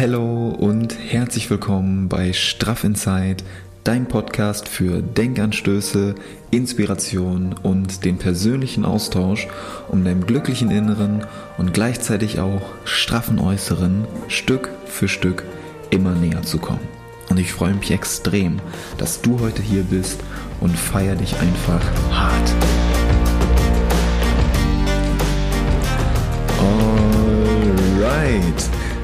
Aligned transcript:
Hallo 0.00 0.48
und 0.48 0.96
herzlich 0.98 1.50
willkommen 1.50 2.08
bei 2.08 2.32
Straff 2.32 2.84
Inside, 2.84 3.44
dein 3.84 4.08
Podcast 4.08 4.66
für 4.66 5.02
Denkanstöße, 5.02 6.14
Inspiration 6.50 7.54
und 7.62 8.06
den 8.06 8.16
persönlichen 8.16 8.86
Austausch, 8.86 9.46
um 9.88 10.02
deinem 10.02 10.24
glücklichen 10.24 10.70
Inneren 10.70 11.26
und 11.58 11.74
gleichzeitig 11.74 12.40
auch 12.40 12.62
straffen 12.84 13.38
Äußeren 13.38 14.06
Stück 14.28 14.70
für 14.86 15.06
Stück 15.06 15.44
immer 15.90 16.14
näher 16.14 16.44
zu 16.44 16.56
kommen. 16.56 16.88
Und 17.28 17.38
ich 17.38 17.52
freue 17.52 17.74
mich 17.74 17.90
extrem, 17.90 18.58
dass 18.96 19.20
du 19.20 19.38
heute 19.40 19.60
hier 19.60 19.82
bist 19.82 20.22
und 20.60 20.78
feier 20.78 21.14
dich 21.14 21.36
einfach 21.40 21.84
hart. 22.10 22.54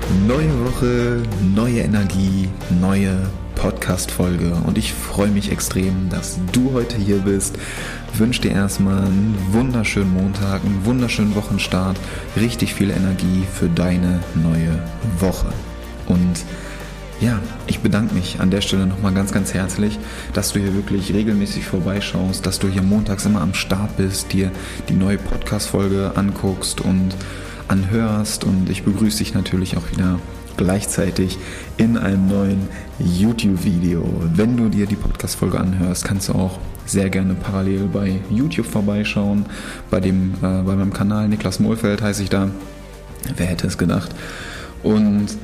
Neue 0.08 0.64
Woche, 0.64 1.22
neue 1.42 1.80
Energie, 1.80 2.48
neue 2.80 3.28
Podcast-Folge 3.56 4.52
und 4.64 4.78
ich 4.78 4.92
freue 4.92 5.30
mich 5.30 5.50
extrem, 5.50 6.08
dass 6.10 6.38
du 6.52 6.72
heute 6.72 6.96
hier 6.96 7.18
bist. 7.18 7.58
Wünsche 8.14 8.42
dir 8.42 8.52
erstmal 8.52 8.98
einen 8.98 9.36
wunderschönen 9.50 10.14
Montag, 10.14 10.64
einen 10.64 10.84
wunderschönen 10.84 11.34
Wochenstart, 11.34 11.98
richtig 12.36 12.74
viel 12.74 12.90
Energie 12.90 13.42
für 13.52 13.68
deine 13.68 14.20
neue 14.34 14.80
Woche. 15.18 15.52
Und 16.06 16.44
ja, 17.20 17.40
ich 17.66 17.80
bedanke 17.80 18.14
mich 18.14 18.38
an 18.38 18.50
der 18.50 18.60
Stelle 18.60 18.86
nochmal 18.86 19.12
ganz, 19.12 19.32
ganz 19.32 19.54
herzlich, 19.54 19.98
dass 20.34 20.52
du 20.52 20.60
hier 20.60 20.74
wirklich 20.74 21.12
regelmäßig 21.12 21.64
vorbeischaust, 21.64 22.46
dass 22.46 22.60
du 22.60 22.68
hier 22.68 22.82
montags 22.82 23.26
immer 23.26 23.40
am 23.40 23.54
Start 23.54 23.96
bist, 23.96 24.32
dir 24.32 24.52
die 24.88 24.94
neue 24.94 25.18
Podcast-Folge 25.18 26.12
anguckst 26.14 26.80
und 26.80 27.16
anhörst 27.68 28.44
und 28.44 28.70
ich 28.70 28.82
begrüße 28.82 29.18
dich 29.18 29.34
natürlich 29.34 29.76
auch 29.76 29.90
wieder 29.90 30.18
gleichzeitig 30.56 31.38
in 31.76 31.96
einem 31.96 32.28
neuen 32.28 32.68
YouTube-Video. 32.98 34.04
Wenn 34.34 34.56
du 34.56 34.68
dir 34.68 34.86
die 34.86 34.96
Podcast-Folge 34.96 35.60
anhörst, 35.60 36.04
kannst 36.04 36.28
du 36.28 36.34
auch 36.34 36.58
sehr 36.86 37.10
gerne 37.10 37.34
parallel 37.34 37.88
bei 37.92 38.20
YouTube 38.30 38.66
vorbeischauen. 38.66 39.46
Bei, 39.90 40.00
dem, 40.00 40.34
äh, 40.36 40.62
bei 40.62 40.76
meinem 40.76 40.92
Kanal 40.92 41.28
Niklas 41.28 41.60
Mohlfeld 41.60 42.00
heiße 42.00 42.22
ich 42.22 42.30
da. 42.30 42.50
Wer 43.36 43.46
hätte 43.46 43.66
es 43.66 43.76
gedacht? 43.76 44.14
Und 44.82 45.36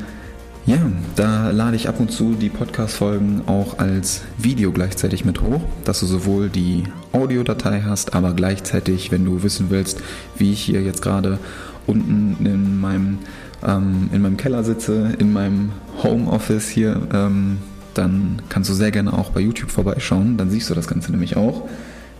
ja, 0.64 0.78
da 1.16 1.50
lade 1.50 1.74
ich 1.74 1.88
ab 1.88 1.98
und 1.98 2.12
zu 2.12 2.34
die 2.34 2.48
Podcast-Folgen 2.48 3.42
auch 3.46 3.80
als 3.80 4.22
Video 4.38 4.70
gleichzeitig 4.70 5.24
mit 5.24 5.42
hoch, 5.42 5.62
dass 5.84 5.98
du 5.98 6.06
sowohl 6.06 6.48
die 6.48 6.84
Audiodatei 7.10 7.82
hast, 7.84 8.14
aber 8.14 8.32
gleichzeitig, 8.32 9.10
wenn 9.10 9.24
du 9.24 9.42
wissen 9.42 9.70
willst, 9.70 10.00
wie 10.36 10.52
ich 10.52 10.62
hier 10.62 10.82
jetzt 10.82 11.02
gerade 11.02 11.40
unten 11.86 12.44
in 12.44 12.80
meinem, 12.80 13.18
ähm, 13.66 14.10
in 14.12 14.22
meinem 14.22 14.36
Keller 14.36 14.64
sitze, 14.64 15.14
in 15.18 15.32
meinem 15.32 15.72
Homeoffice 16.02 16.68
hier, 16.68 17.00
ähm, 17.12 17.58
dann 17.94 18.42
kannst 18.48 18.70
du 18.70 18.74
sehr 18.74 18.90
gerne 18.90 19.12
auch 19.12 19.30
bei 19.30 19.40
YouTube 19.40 19.70
vorbeischauen. 19.70 20.36
Dann 20.36 20.50
siehst 20.50 20.70
du 20.70 20.74
das 20.74 20.86
Ganze 20.86 21.10
nämlich 21.10 21.36
auch. 21.36 21.68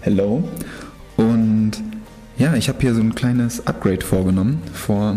Hello. 0.00 0.48
Und 1.16 1.72
ja, 2.36 2.55
ich 2.55 2.68
habe 2.68 2.80
hier 2.80 2.94
so 2.94 3.00
ein 3.00 3.14
kleines 3.14 3.66
Upgrade 3.66 4.05
vorgenommen 4.05 4.62
vor 4.72 5.16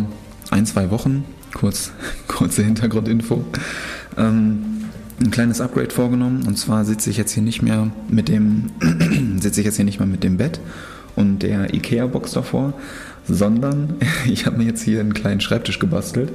ein, 0.51 0.65
zwei 0.65 0.91
Wochen. 0.91 1.25
Kurz, 1.53 1.91
kurze 2.27 2.63
Hintergrundinfo. 2.63 3.43
Ähm, 4.17 4.75
ein 5.19 5.31
kleines 5.31 5.61
Upgrade 5.61 5.91
vorgenommen 5.91 6.43
und 6.45 6.57
zwar 6.57 6.83
sitze 6.83 7.09
ich 7.09 7.17
jetzt 7.17 7.31
hier 7.31 7.43
nicht 7.43 7.61
mehr 7.61 7.89
mit 8.09 8.27
dem 8.27 8.71
sitze 9.39 9.61
ich 9.61 9.65
jetzt 9.65 9.77
hier 9.77 9.85
nicht 9.85 9.99
mehr 9.99 10.07
mit 10.07 10.23
dem 10.23 10.37
Bett 10.37 10.59
und 11.15 11.39
der 11.39 11.73
Ikea 11.73 12.07
Box 12.07 12.33
davor, 12.33 12.73
sondern 13.27 13.95
ich 14.25 14.45
habe 14.45 14.57
mir 14.57 14.65
jetzt 14.65 14.83
hier 14.83 14.99
einen 14.99 15.13
kleinen 15.13 15.41
Schreibtisch 15.41 15.79
gebastelt 15.79 16.31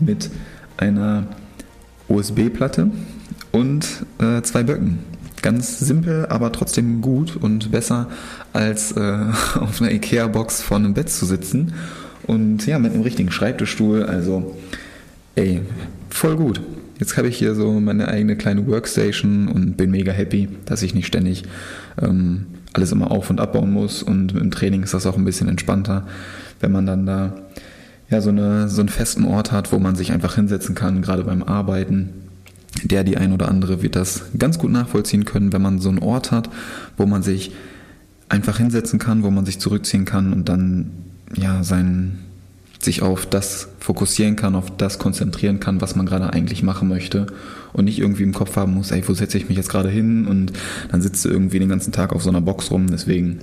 mit 0.00 0.30
einer 0.76 1.26
USB-Platte 2.08 2.90
und 3.52 3.86
äh, 4.18 4.42
zwei 4.42 4.62
Böcken. 4.62 4.98
Ganz 5.42 5.80
simpel, 5.80 6.26
aber 6.26 6.52
trotzdem 6.52 7.00
gut 7.00 7.36
und 7.36 7.72
besser 7.72 8.08
als 8.52 8.92
äh, 8.92 9.00
auf 9.58 9.80
einer 9.80 9.90
Ikea-Box 9.92 10.62
vor 10.62 10.76
einem 10.76 10.94
Bett 10.94 11.10
zu 11.10 11.26
sitzen. 11.26 11.74
Und 12.24 12.66
ja, 12.66 12.78
mit 12.78 12.92
einem 12.92 13.02
richtigen 13.02 13.32
Schreibtischstuhl, 13.32 14.04
also 14.04 14.56
ey, 15.34 15.62
voll 16.10 16.36
gut. 16.36 16.60
Jetzt 16.98 17.16
habe 17.16 17.26
ich 17.26 17.36
hier 17.36 17.56
so 17.56 17.80
meine 17.80 18.06
eigene 18.06 18.36
kleine 18.36 18.64
Workstation 18.68 19.48
und 19.48 19.76
bin 19.76 19.90
mega 19.90 20.12
happy, 20.12 20.48
dass 20.66 20.82
ich 20.82 20.94
nicht 20.94 21.08
ständig 21.08 21.42
ähm, 22.00 22.46
alles 22.72 22.92
immer 22.92 23.10
auf- 23.10 23.30
und 23.30 23.40
abbauen 23.40 23.72
muss. 23.72 24.02
Und 24.02 24.32
im 24.32 24.50
Training 24.50 24.82
ist 24.82 24.94
das 24.94 25.06
auch 25.06 25.16
ein 25.16 25.24
bisschen 25.24 25.48
entspannter, 25.48 26.06
wenn 26.60 26.72
man 26.72 26.86
dann 26.86 27.06
da 27.06 27.34
ja 28.08 28.20
so, 28.20 28.30
eine, 28.30 28.68
so 28.68 28.80
einen 28.80 28.88
festen 28.88 29.24
Ort 29.24 29.52
hat, 29.52 29.72
wo 29.72 29.78
man 29.78 29.96
sich 29.96 30.12
einfach 30.12 30.34
hinsetzen 30.34 30.74
kann, 30.74 31.02
gerade 31.02 31.24
beim 31.24 31.42
Arbeiten. 31.42 32.10
Der, 32.84 33.04
die 33.04 33.18
ein 33.18 33.32
oder 33.32 33.48
andere 33.48 33.82
wird 33.82 33.96
das 33.96 34.22
ganz 34.38 34.58
gut 34.58 34.70
nachvollziehen 34.72 35.24
können, 35.24 35.52
wenn 35.52 35.60
man 35.60 35.78
so 35.78 35.90
einen 35.90 35.98
Ort 35.98 36.30
hat, 36.30 36.48
wo 36.96 37.04
man 37.04 37.22
sich 37.22 37.52
einfach 38.28 38.56
hinsetzen 38.56 38.98
kann, 38.98 39.22
wo 39.22 39.30
man 39.30 39.44
sich 39.44 39.60
zurückziehen 39.60 40.06
kann 40.06 40.32
und 40.32 40.48
dann 40.48 40.90
ja 41.34 41.62
sein, 41.62 42.18
sich 42.84 43.02
auf 43.02 43.26
das 43.26 43.68
fokussieren 43.78 44.36
kann, 44.36 44.54
auf 44.54 44.76
das 44.76 44.98
konzentrieren 44.98 45.60
kann, 45.60 45.80
was 45.80 45.96
man 45.96 46.06
gerade 46.06 46.32
eigentlich 46.32 46.62
machen 46.62 46.88
möchte 46.88 47.26
und 47.72 47.84
nicht 47.84 47.98
irgendwie 47.98 48.22
im 48.22 48.32
Kopf 48.32 48.56
haben 48.56 48.74
muss, 48.74 48.90
ey, 48.90 49.02
wo 49.06 49.14
setze 49.14 49.38
ich 49.38 49.48
mich 49.48 49.56
jetzt 49.56 49.70
gerade 49.70 49.88
hin 49.88 50.26
und 50.26 50.52
dann 50.90 51.02
sitzt 51.02 51.24
du 51.24 51.28
irgendwie 51.28 51.58
den 51.58 51.68
ganzen 51.68 51.92
Tag 51.92 52.12
auf 52.12 52.22
so 52.22 52.30
einer 52.30 52.40
Box 52.40 52.70
rum. 52.70 52.88
Deswegen 52.90 53.38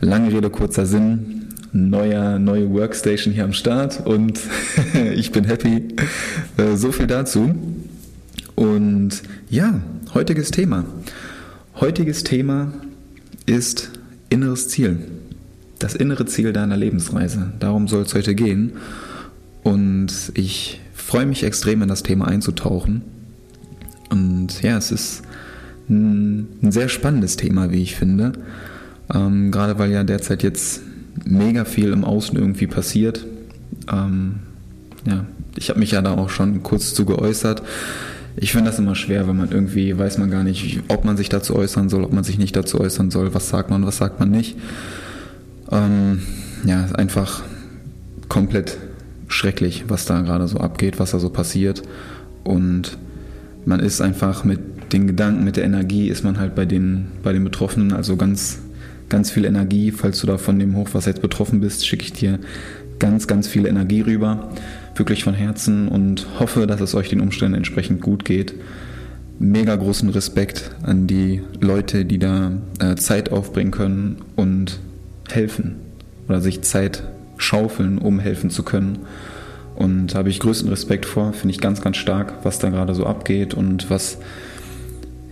lange 0.00 0.32
Rede, 0.32 0.50
kurzer 0.50 0.86
Sinn. 0.86 1.36
Neuer, 1.72 2.40
neue 2.40 2.68
Workstation 2.72 3.32
hier 3.32 3.44
am 3.44 3.52
Start 3.52 4.04
und 4.04 4.40
ich 5.14 5.30
bin 5.30 5.44
happy. 5.44 5.94
Äh, 6.56 6.74
so 6.74 6.90
viel 6.90 7.06
dazu. 7.06 7.54
Und 8.56 9.22
ja, 9.48 9.80
heutiges 10.12 10.50
Thema. 10.50 10.84
Heutiges 11.76 12.24
Thema 12.24 12.72
ist 13.46 13.92
inneres 14.30 14.68
Ziel 14.68 14.98
das 15.80 15.94
innere 15.94 16.26
Ziel 16.26 16.52
deiner 16.52 16.76
Lebensreise. 16.76 17.52
Darum 17.58 17.88
soll 17.88 18.02
es 18.02 18.14
heute 18.14 18.36
gehen. 18.36 18.74
Und 19.64 20.12
ich 20.34 20.80
freue 20.94 21.26
mich 21.26 21.42
extrem 21.42 21.82
in 21.82 21.88
das 21.88 22.04
Thema 22.04 22.28
einzutauchen. 22.28 23.02
Und 24.10 24.62
ja, 24.62 24.76
es 24.76 24.92
ist 24.92 25.22
ein, 25.88 26.48
sehr 26.70 26.88
spannendes 26.88 27.36
Thema, 27.36 27.70
wie 27.70 27.82
ich 27.82 27.96
finde. 27.96 28.32
Ähm, 29.12 29.50
gerade 29.50 29.78
weil 29.78 29.90
ja 29.90 30.04
derzeit 30.04 30.42
jetzt 30.42 30.82
mega 31.24 31.64
viel 31.64 31.92
im 31.92 32.04
Außen 32.04 32.38
irgendwie 32.38 32.66
passiert. 32.66 33.26
Ähm, 33.90 34.36
ja, 35.06 35.24
ich 35.56 35.70
habe 35.70 35.80
mich 35.80 35.90
ja 35.90 36.02
da 36.02 36.12
auch 36.12 36.30
schon 36.30 36.62
kurz 36.62 36.94
zu 36.94 37.04
geäußert. 37.04 37.62
Ich 38.36 38.52
finde 38.52 38.70
das 38.70 38.78
immer 38.78 38.94
schwer, 38.94 39.26
wenn 39.26 39.36
man 39.36 39.50
irgendwie 39.50 39.98
weiß 39.98 40.18
man 40.18 40.30
gar 40.30 40.44
nicht, 40.44 40.80
ob 40.88 41.04
man 41.04 41.16
sich 41.16 41.28
dazu 41.28 41.56
äußern 41.56 41.88
soll, 41.88 42.04
ob 42.04 42.12
man 42.12 42.22
sich 42.22 42.38
nicht 42.38 42.54
dazu 42.54 42.80
äußern 42.80 43.10
soll, 43.10 43.34
was 43.34 43.48
sagt 43.48 43.70
man, 43.70 43.84
was 43.86 43.96
sagt 43.96 44.20
man 44.20 44.30
nicht. 44.30 44.56
Ähm, 45.70 46.22
ja, 46.64 46.86
einfach 46.94 47.42
komplett 48.28 48.78
schrecklich, 49.28 49.84
was 49.88 50.06
da 50.06 50.20
gerade 50.22 50.48
so 50.48 50.58
abgeht, 50.58 50.98
was 50.98 51.12
da 51.12 51.18
so 51.18 51.30
passiert. 51.30 51.82
Und 52.44 52.98
man 53.64 53.80
ist 53.80 54.00
einfach 54.00 54.44
mit 54.44 54.92
den 54.92 55.06
Gedanken, 55.06 55.44
mit 55.44 55.56
der 55.56 55.64
Energie, 55.64 56.08
ist 56.08 56.24
man 56.24 56.38
halt 56.38 56.54
bei 56.54 56.64
den, 56.64 57.06
bei 57.22 57.32
den 57.32 57.44
Betroffenen, 57.44 57.92
also 57.92 58.16
ganz, 58.16 58.60
ganz 59.08 59.30
viel 59.30 59.44
Energie. 59.44 59.92
Falls 59.92 60.20
du 60.20 60.26
da 60.26 60.38
von 60.38 60.58
dem 60.58 60.76
Hochwasser 60.76 61.10
jetzt 61.10 61.22
betroffen 61.22 61.60
bist, 61.60 61.86
schicke 61.86 62.04
ich 62.04 62.12
dir 62.12 62.38
ganz, 62.98 63.26
ganz 63.26 63.46
viel 63.46 63.66
Energie 63.66 64.00
rüber. 64.00 64.50
Wirklich 64.96 65.24
von 65.24 65.34
Herzen 65.34 65.88
und 65.88 66.26
hoffe, 66.38 66.66
dass 66.66 66.80
es 66.80 66.94
euch 66.94 67.08
den 67.08 67.20
Umständen 67.20 67.54
entsprechend 67.54 68.00
gut 68.00 68.24
geht. 68.24 68.54
Mega 69.38 69.74
großen 69.74 70.08
Respekt 70.10 70.72
an 70.82 71.06
die 71.06 71.42
Leute, 71.60 72.04
die 72.04 72.18
da 72.18 72.52
äh, 72.78 72.96
Zeit 72.96 73.32
aufbringen 73.32 73.70
können 73.70 74.16
und 74.36 74.80
helfen 75.34 75.76
oder 76.28 76.40
sich 76.40 76.62
Zeit 76.62 77.02
schaufeln, 77.36 77.98
um 77.98 78.18
helfen 78.18 78.50
zu 78.50 78.62
können. 78.62 79.00
Und 79.76 80.08
da 80.08 80.18
habe 80.18 80.28
ich 80.28 80.40
größten 80.40 80.68
Respekt 80.68 81.06
vor, 81.06 81.32
finde 81.32 81.54
ich 81.54 81.60
ganz, 81.60 81.80
ganz 81.80 81.96
stark, 81.96 82.44
was 82.44 82.58
da 82.58 82.68
gerade 82.68 82.94
so 82.94 83.06
abgeht 83.06 83.54
und 83.54 83.90
was, 83.90 84.18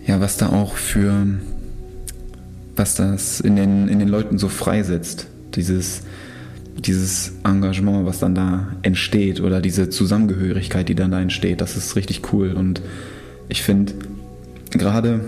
ja, 0.05 0.19
was 0.19 0.37
da 0.37 0.49
auch 0.49 0.75
für, 0.75 1.27
was 2.75 2.95
das 2.95 3.39
in 3.39 3.55
den, 3.55 3.87
in 3.87 3.99
den 3.99 4.07
Leuten 4.07 4.37
so 4.39 4.49
freisetzt. 4.49 5.27
Dieses, 5.55 6.01
dieses 6.77 7.33
Engagement, 7.43 8.05
was 8.05 8.19
dann 8.19 8.35
da 8.35 8.67
entsteht 8.81 9.39
oder 9.41 9.61
diese 9.61 9.89
Zusammengehörigkeit, 9.89 10.89
die 10.89 10.95
dann 10.95 11.11
da 11.11 11.21
entsteht, 11.21 11.61
das 11.61 11.77
ist 11.77 11.95
richtig 11.95 12.33
cool. 12.33 12.53
Und 12.53 12.81
ich 13.49 13.61
finde, 13.61 13.93
gerade, 14.71 15.19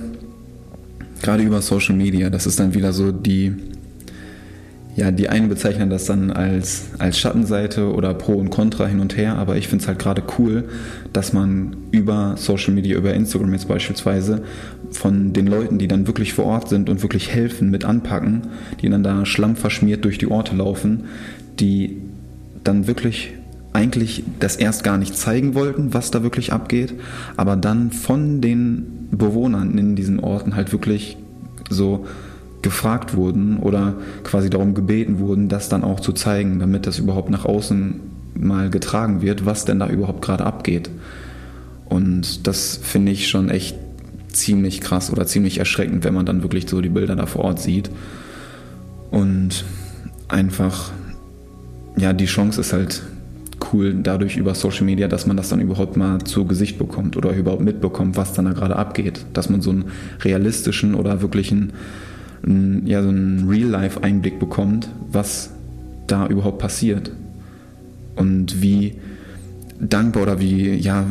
gerade 1.22 1.44
über 1.44 1.62
Social 1.62 1.96
Media, 1.96 2.30
das 2.30 2.48
ist 2.48 2.60
dann 2.60 2.74
wieder 2.74 2.94
so 2.94 3.12
die, 3.12 3.54
ja, 4.96 5.12
die 5.12 5.30
einen 5.30 5.48
bezeichnen 5.48 5.90
das 5.90 6.06
dann 6.06 6.32
als, 6.32 6.90
als 7.00 7.18
Schattenseite 7.18 7.94
oder 7.94 8.14
Pro 8.14 8.34
und 8.34 8.50
Contra 8.50 8.88
hin 8.88 9.00
und 9.00 9.16
her, 9.16 9.38
aber 9.38 9.56
ich 9.56 9.68
finde 9.68 9.84
es 9.84 9.88
halt 9.88 10.00
gerade 10.00 10.22
cool, 10.38 10.66
dass 11.14 11.32
man 11.32 11.78
über 11.92 12.36
Social 12.38 12.74
Media, 12.74 12.98
über 12.98 13.14
Instagram 13.14 13.54
jetzt 13.54 13.68
beispielsweise, 13.68 14.44
von 14.92 15.32
den 15.32 15.48
Leuten, 15.48 15.78
die 15.78 15.88
dann 15.88 16.08
wirklich 16.08 16.34
vor 16.34 16.46
Ort 16.46 16.68
sind 16.68 16.90
und 16.90 17.02
wirklich 17.02 17.32
helfen 17.32 17.70
mit 17.70 17.86
anpacken, 17.86 18.48
die 18.82 18.90
dann 18.90 19.04
da 19.04 19.26
schlammverschmiert 19.26 20.04
durch 20.04 20.18
die 20.18 20.30
Orte 20.30 20.56
laufen, 20.56 21.06
die 21.60 22.02
dann 22.64 22.88
wirklich 22.88 23.34
eigentlich 23.74 24.24
das 24.40 24.58
erst 24.58 24.84
gar 24.84 24.98
nicht 24.98 25.16
zeigen 25.16 25.56
wollten, 25.56 25.94
was 25.94 26.12
da 26.12 26.24
wirklich 26.24 26.52
abgeht, 26.52 26.94
aber 27.38 27.56
dann 27.56 27.92
von 27.92 28.42
den 28.42 29.08
Bewohnern 29.12 29.78
in 29.78 29.96
diesen 29.96 30.20
Orten 30.20 30.56
halt 30.56 30.74
wirklich 30.74 31.18
so 31.70 32.06
gefragt 32.62 33.16
wurden 33.16 33.58
oder 33.58 33.96
quasi 34.24 34.50
darum 34.50 34.74
gebeten 34.74 35.20
wurden, 35.20 35.50
das 35.50 35.70
dann 35.70 35.84
auch 35.84 36.00
zu 36.00 36.14
zeigen, 36.14 36.60
damit 36.60 36.88
das 36.88 37.00
überhaupt 37.00 37.30
nach 37.30 37.46
außen 37.46 38.00
mal 38.36 38.70
getragen 38.70 39.22
wird, 39.22 39.46
was 39.46 39.66
denn 39.66 39.80
da 39.80 39.90
überhaupt 39.90 40.22
gerade 40.22 40.46
abgeht. 40.46 40.90
Und 41.86 42.48
das 42.48 42.78
finde 42.78 43.12
ich 43.12 43.28
schon 43.28 43.50
echt 43.50 43.78
ziemlich 44.32 44.82
krass 44.82 45.12
oder 45.12 45.26
ziemlich 45.26 45.58
erschreckend, 45.58 46.04
wenn 46.04 46.14
man 46.14 46.26
dann 46.26 46.42
wirklich 46.42 46.70
so 46.70 46.82
die 46.82 46.90
Bilder 46.90 47.16
da 47.16 47.26
vor 47.26 47.44
Ort 47.44 47.60
sieht. 47.60 47.90
Und 49.10 49.66
einfach, 50.30 50.92
ja, 51.98 52.14
die 52.14 52.26
Chance 52.26 52.62
ist 52.62 52.74
halt 52.74 53.04
cool 53.74 53.94
dadurch 53.94 54.38
über 54.38 54.56
Social 54.56 54.86
Media, 54.86 55.08
dass 55.08 55.28
man 55.28 55.38
das 55.38 55.50
dann 55.50 55.60
überhaupt 55.60 55.98
mal 55.98 56.20
zu 56.24 56.46
Gesicht 56.46 56.78
bekommt 56.78 57.18
oder 57.18 57.34
überhaupt 57.36 57.62
mitbekommt, 57.62 58.18
was 58.18 58.34
dann 58.34 58.46
da 58.46 58.54
gerade 58.54 58.76
abgeht. 58.76 59.26
Dass 59.34 59.50
man 59.50 59.62
so 59.62 59.72
einen 59.72 59.86
realistischen 60.22 60.96
oder 60.96 61.22
wirklichen, 61.22 61.74
ja, 62.44 63.04
so 63.04 63.10
einen 63.10 63.48
Real-Life-Einblick 63.48 64.40
bekommt, 64.40 64.90
was 65.12 65.52
da 66.08 66.28
überhaupt 66.28 66.60
passiert. 66.60 67.12
Und 68.16 68.62
wie 68.62 68.96
dankbar 69.80 70.24
oder 70.24 70.40
wie, 70.40 70.74
ja, 70.76 71.06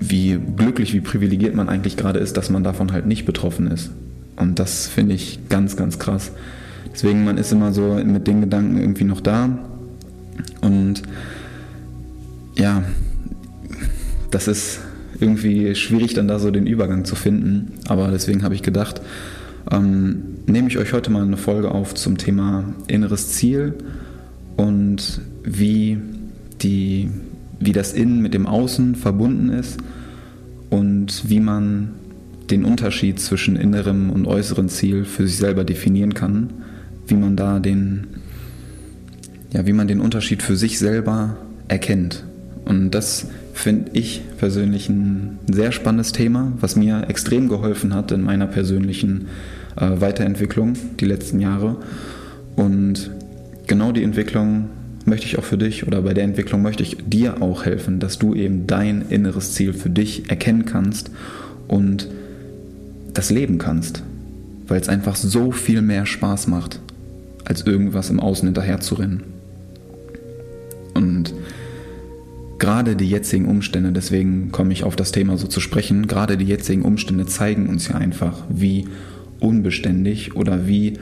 wie 0.00 0.38
glücklich, 0.56 0.92
wie 0.92 1.00
privilegiert 1.00 1.54
man 1.54 1.68
eigentlich 1.68 1.96
gerade 1.96 2.18
ist, 2.18 2.36
dass 2.36 2.50
man 2.50 2.62
davon 2.64 2.92
halt 2.92 3.06
nicht 3.06 3.24
betroffen 3.24 3.70
ist. 3.70 3.90
Und 4.36 4.58
das 4.58 4.86
finde 4.86 5.14
ich 5.14 5.48
ganz, 5.48 5.76
ganz 5.76 5.98
krass. 5.98 6.32
Deswegen, 6.92 7.24
man 7.24 7.38
ist 7.38 7.52
immer 7.52 7.72
so 7.72 7.94
mit 8.04 8.26
den 8.26 8.40
Gedanken 8.42 8.78
irgendwie 8.78 9.04
noch 9.04 9.20
da. 9.20 9.58
Und 10.60 11.02
ja, 12.56 12.84
das 14.30 14.48
ist 14.48 14.80
irgendwie 15.20 15.74
schwierig, 15.74 16.14
dann 16.14 16.28
da 16.28 16.38
so 16.38 16.50
den 16.50 16.66
Übergang 16.66 17.04
zu 17.04 17.16
finden. 17.16 17.72
Aber 17.88 18.08
deswegen 18.08 18.42
habe 18.42 18.54
ich 18.54 18.62
gedacht, 18.62 19.00
ähm, 19.70 20.35
nehme 20.46 20.68
ich 20.68 20.78
euch 20.78 20.92
heute 20.92 21.10
mal 21.10 21.22
eine 21.22 21.36
Folge 21.36 21.70
auf 21.72 21.94
zum 21.94 22.18
Thema 22.18 22.64
inneres 22.86 23.32
Ziel 23.32 23.74
und 24.56 25.20
wie, 25.42 25.98
die, 26.62 27.10
wie 27.58 27.72
das 27.72 27.92
Innen 27.92 28.22
mit 28.22 28.34
dem 28.34 28.46
Außen 28.46 28.94
verbunden 28.94 29.50
ist 29.50 29.78
und 30.70 31.28
wie 31.28 31.40
man 31.40 31.90
den 32.50 32.64
Unterschied 32.64 33.18
zwischen 33.18 33.56
innerem 33.56 34.10
und 34.10 34.26
äußerem 34.26 34.68
Ziel 34.68 35.04
für 35.04 35.26
sich 35.26 35.36
selber 35.36 35.64
definieren 35.64 36.14
kann, 36.14 36.50
wie 37.08 37.16
man 37.16 37.36
da 37.36 37.58
den, 37.58 38.06
ja, 39.52 39.66
wie 39.66 39.72
man 39.72 39.88
den 39.88 40.00
Unterschied 40.00 40.42
für 40.42 40.56
sich 40.56 40.78
selber 40.78 41.36
erkennt. 41.68 42.24
Und 42.64 42.92
das 42.92 43.26
finde 43.52 43.90
ich 43.94 44.22
persönlich 44.38 44.88
ein 44.88 45.38
sehr 45.50 45.72
spannendes 45.72 46.12
Thema, 46.12 46.52
was 46.60 46.76
mir 46.76 47.08
extrem 47.08 47.48
geholfen 47.48 47.94
hat 47.94 48.12
in 48.12 48.22
meiner 48.22 48.46
persönlichen 48.46 49.26
äh, 49.76 50.00
Weiterentwicklung 50.00 50.74
die 51.00 51.04
letzten 51.04 51.40
Jahre. 51.40 51.76
Und 52.56 53.10
genau 53.66 53.92
die 53.92 54.02
Entwicklung 54.02 54.70
möchte 55.04 55.26
ich 55.26 55.38
auch 55.38 55.44
für 55.44 55.58
dich 55.58 55.86
oder 55.86 56.02
bei 56.02 56.14
der 56.14 56.24
Entwicklung 56.24 56.62
möchte 56.62 56.82
ich 56.82 56.96
dir 57.06 57.40
auch 57.42 57.64
helfen, 57.64 58.00
dass 58.00 58.18
du 58.18 58.34
eben 58.34 58.66
dein 58.66 59.02
inneres 59.08 59.54
Ziel 59.54 59.72
für 59.72 59.90
dich 59.90 60.28
erkennen 60.28 60.64
kannst 60.64 61.10
und 61.68 62.08
das 63.14 63.30
leben 63.30 63.58
kannst, 63.58 64.02
weil 64.66 64.80
es 64.80 64.88
einfach 64.88 65.16
so 65.16 65.52
viel 65.52 65.80
mehr 65.80 66.06
Spaß 66.06 66.48
macht, 66.48 66.80
als 67.44 67.62
irgendwas 67.62 68.10
im 68.10 68.20
Außen 68.20 68.46
hinterher 68.46 68.80
zu 68.80 68.96
rennen. 68.96 69.22
Und 70.94 71.32
gerade 72.58 72.96
die 72.96 73.08
jetzigen 73.08 73.46
Umstände, 73.46 73.92
deswegen 73.92 74.50
komme 74.50 74.72
ich 74.72 74.84
auf 74.84 74.96
das 74.96 75.12
Thema 75.12 75.36
so 75.38 75.46
zu 75.46 75.60
sprechen, 75.60 76.06
gerade 76.06 76.36
die 76.36 76.46
jetzigen 76.46 76.82
Umstände 76.82 77.26
zeigen 77.26 77.68
uns 77.68 77.88
ja 77.88 77.94
einfach, 77.94 78.44
wie 78.48 78.86
unbeständig 79.40 80.36
oder 80.36 80.66
wie 80.66 80.94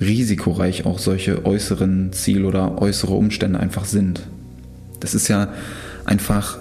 risikoreich 0.00 0.86
auch 0.86 0.98
solche 0.98 1.44
äußeren 1.46 2.12
Ziele 2.12 2.46
oder 2.46 2.80
äußere 2.80 3.14
Umstände 3.14 3.60
einfach 3.60 3.84
sind. 3.84 4.22
Das 5.00 5.14
ist 5.14 5.28
ja 5.28 5.48
einfach 6.04 6.58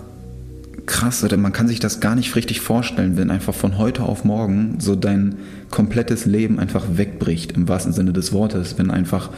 krass, 0.85 1.23
oder 1.23 1.37
man 1.37 1.53
kann 1.53 1.67
sich 1.67 1.79
das 1.79 1.99
gar 1.99 2.15
nicht 2.15 2.35
richtig 2.35 2.59
vorstellen, 2.59 3.17
wenn 3.17 3.31
einfach 3.31 3.53
von 3.53 3.77
heute 3.77 4.03
auf 4.03 4.25
morgen 4.25 4.75
so 4.79 4.95
dein 4.95 5.35
komplettes 5.71 6.25
Leben 6.25 6.59
einfach 6.59 6.85
wegbricht, 6.95 7.53
im 7.53 7.67
wahrsten 7.67 7.93
Sinne 7.93 8.13
des 8.13 8.33
Wortes, 8.33 8.77
wenn 8.77 8.91
einfach 8.91 9.29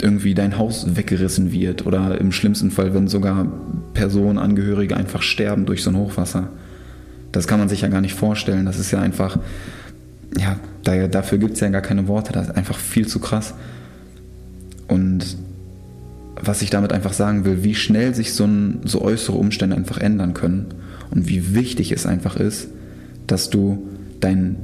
irgendwie 0.00 0.34
dein 0.34 0.58
Haus 0.58 0.96
weggerissen 0.96 1.52
wird 1.52 1.86
oder 1.86 2.20
im 2.20 2.30
schlimmsten 2.30 2.70
Fall, 2.70 2.92
wenn 2.92 3.08
sogar 3.08 3.46
Personen, 3.94 4.38
Angehörige 4.38 4.96
einfach 4.96 5.22
sterben 5.22 5.64
durch 5.64 5.82
so 5.82 5.90
ein 5.90 5.96
Hochwasser. 5.96 6.50
Das 7.32 7.46
kann 7.46 7.58
man 7.58 7.68
sich 7.68 7.80
ja 7.80 7.88
gar 7.88 8.02
nicht 8.02 8.14
vorstellen. 8.14 8.66
Das 8.66 8.78
ist 8.78 8.90
ja 8.90 9.00
einfach, 9.00 9.38
ja, 10.38 10.58
da, 10.84 11.08
dafür 11.08 11.38
gibt 11.38 11.54
es 11.54 11.60
ja 11.60 11.68
gar 11.68 11.82
keine 11.82 12.08
Worte. 12.08 12.32
Das 12.32 12.48
ist 12.48 12.56
einfach 12.56 12.78
viel 12.78 13.06
zu 13.06 13.18
krass. 13.18 13.54
Und 14.88 15.36
was 16.40 16.62
ich 16.62 16.70
damit 16.70 16.92
einfach 16.92 17.12
sagen 17.12 17.44
will, 17.44 17.64
wie 17.64 17.74
schnell 17.74 18.14
sich 18.14 18.32
so, 18.32 18.44
ein, 18.44 18.80
so 18.84 19.02
äußere 19.02 19.36
Umstände 19.36 19.76
einfach 19.76 19.98
ändern 19.98 20.34
können 20.34 20.66
und 21.10 21.28
wie 21.28 21.54
wichtig 21.54 21.92
es 21.92 22.06
einfach 22.06 22.36
ist, 22.36 22.68
dass 23.26 23.50
du 23.50 23.88
dein, 24.20 24.56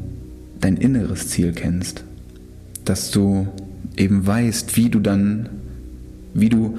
dein 0.60 0.76
inneres 0.76 1.28
Ziel 1.28 1.52
kennst. 1.52 2.04
Dass 2.84 3.10
du 3.10 3.48
eben 3.96 4.26
weißt, 4.26 4.76
wie 4.76 4.90
du 4.90 5.00
dann, 5.00 5.48
wie 6.34 6.48
du, 6.48 6.78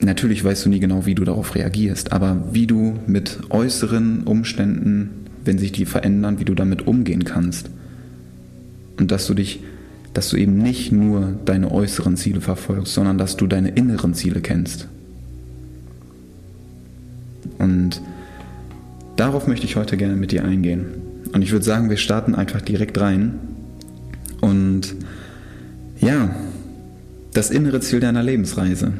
natürlich 0.00 0.44
weißt 0.44 0.66
du 0.66 0.68
nie 0.68 0.80
genau, 0.80 1.06
wie 1.06 1.14
du 1.14 1.24
darauf 1.24 1.54
reagierst, 1.54 2.12
aber 2.12 2.48
wie 2.52 2.66
du 2.66 2.98
mit 3.06 3.38
äußeren 3.50 4.24
Umständen, 4.24 5.23
wenn 5.44 5.58
sich 5.58 5.72
die 5.72 5.86
verändern, 5.86 6.38
wie 6.38 6.44
du 6.44 6.54
damit 6.54 6.86
umgehen 6.86 7.24
kannst. 7.24 7.70
Und 8.98 9.10
dass 9.10 9.26
du 9.26 9.34
dich, 9.34 9.60
dass 10.12 10.30
du 10.30 10.36
eben 10.36 10.58
nicht 10.58 10.92
nur 10.92 11.34
deine 11.44 11.70
äußeren 11.70 12.16
Ziele 12.16 12.40
verfolgst, 12.40 12.94
sondern 12.94 13.18
dass 13.18 13.36
du 13.36 13.46
deine 13.46 13.70
inneren 13.70 14.14
Ziele 14.14 14.40
kennst. 14.40 14.88
Und 17.58 18.00
darauf 19.16 19.46
möchte 19.46 19.66
ich 19.66 19.76
heute 19.76 19.96
gerne 19.96 20.16
mit 20.16 20.32
dir 20.32 20.44
eingehen. 20.44 20.86
Und 21.32 21.42
ich 21.42 21.52
würde 21.52 21.64
sagen, 21.64 21.90
wir 21.90 21.96
starten 21.96 22.34
einfach 22.34 22.60
direkt 22.60 22.98
rein. 23.00 23.38
Und 24.40 24.94
ja, 26.00 26.30
das 27.32 27.50
innere 27.50 27.80
Ziel 27.80 28.00
deiner 28.00 28.22
Lebensreise. 28.22 28.92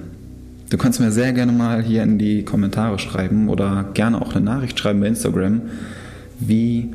Du 0.70 0.78
kannst 0.78 0.98
mir 0.98 1.12
sehr 1.12 1.32
gerne 1.32 1.52
mal 1.52 1.82
hier 1.82 2.02
in 2.02 2.18
die 2.18 2.44
Kommentare 2.44 2.98
schreiben 2.98 3.48
oder 3.48 3.90
gerne 3.94 4.20
auch 4.20 4.34
eine 4.34 4.44
Nachricht 4.44 4.78
schreiben 4.78 5.00
bei 5.00 5.06
Instagram, 5.06 5.62
wie 6.40 6.90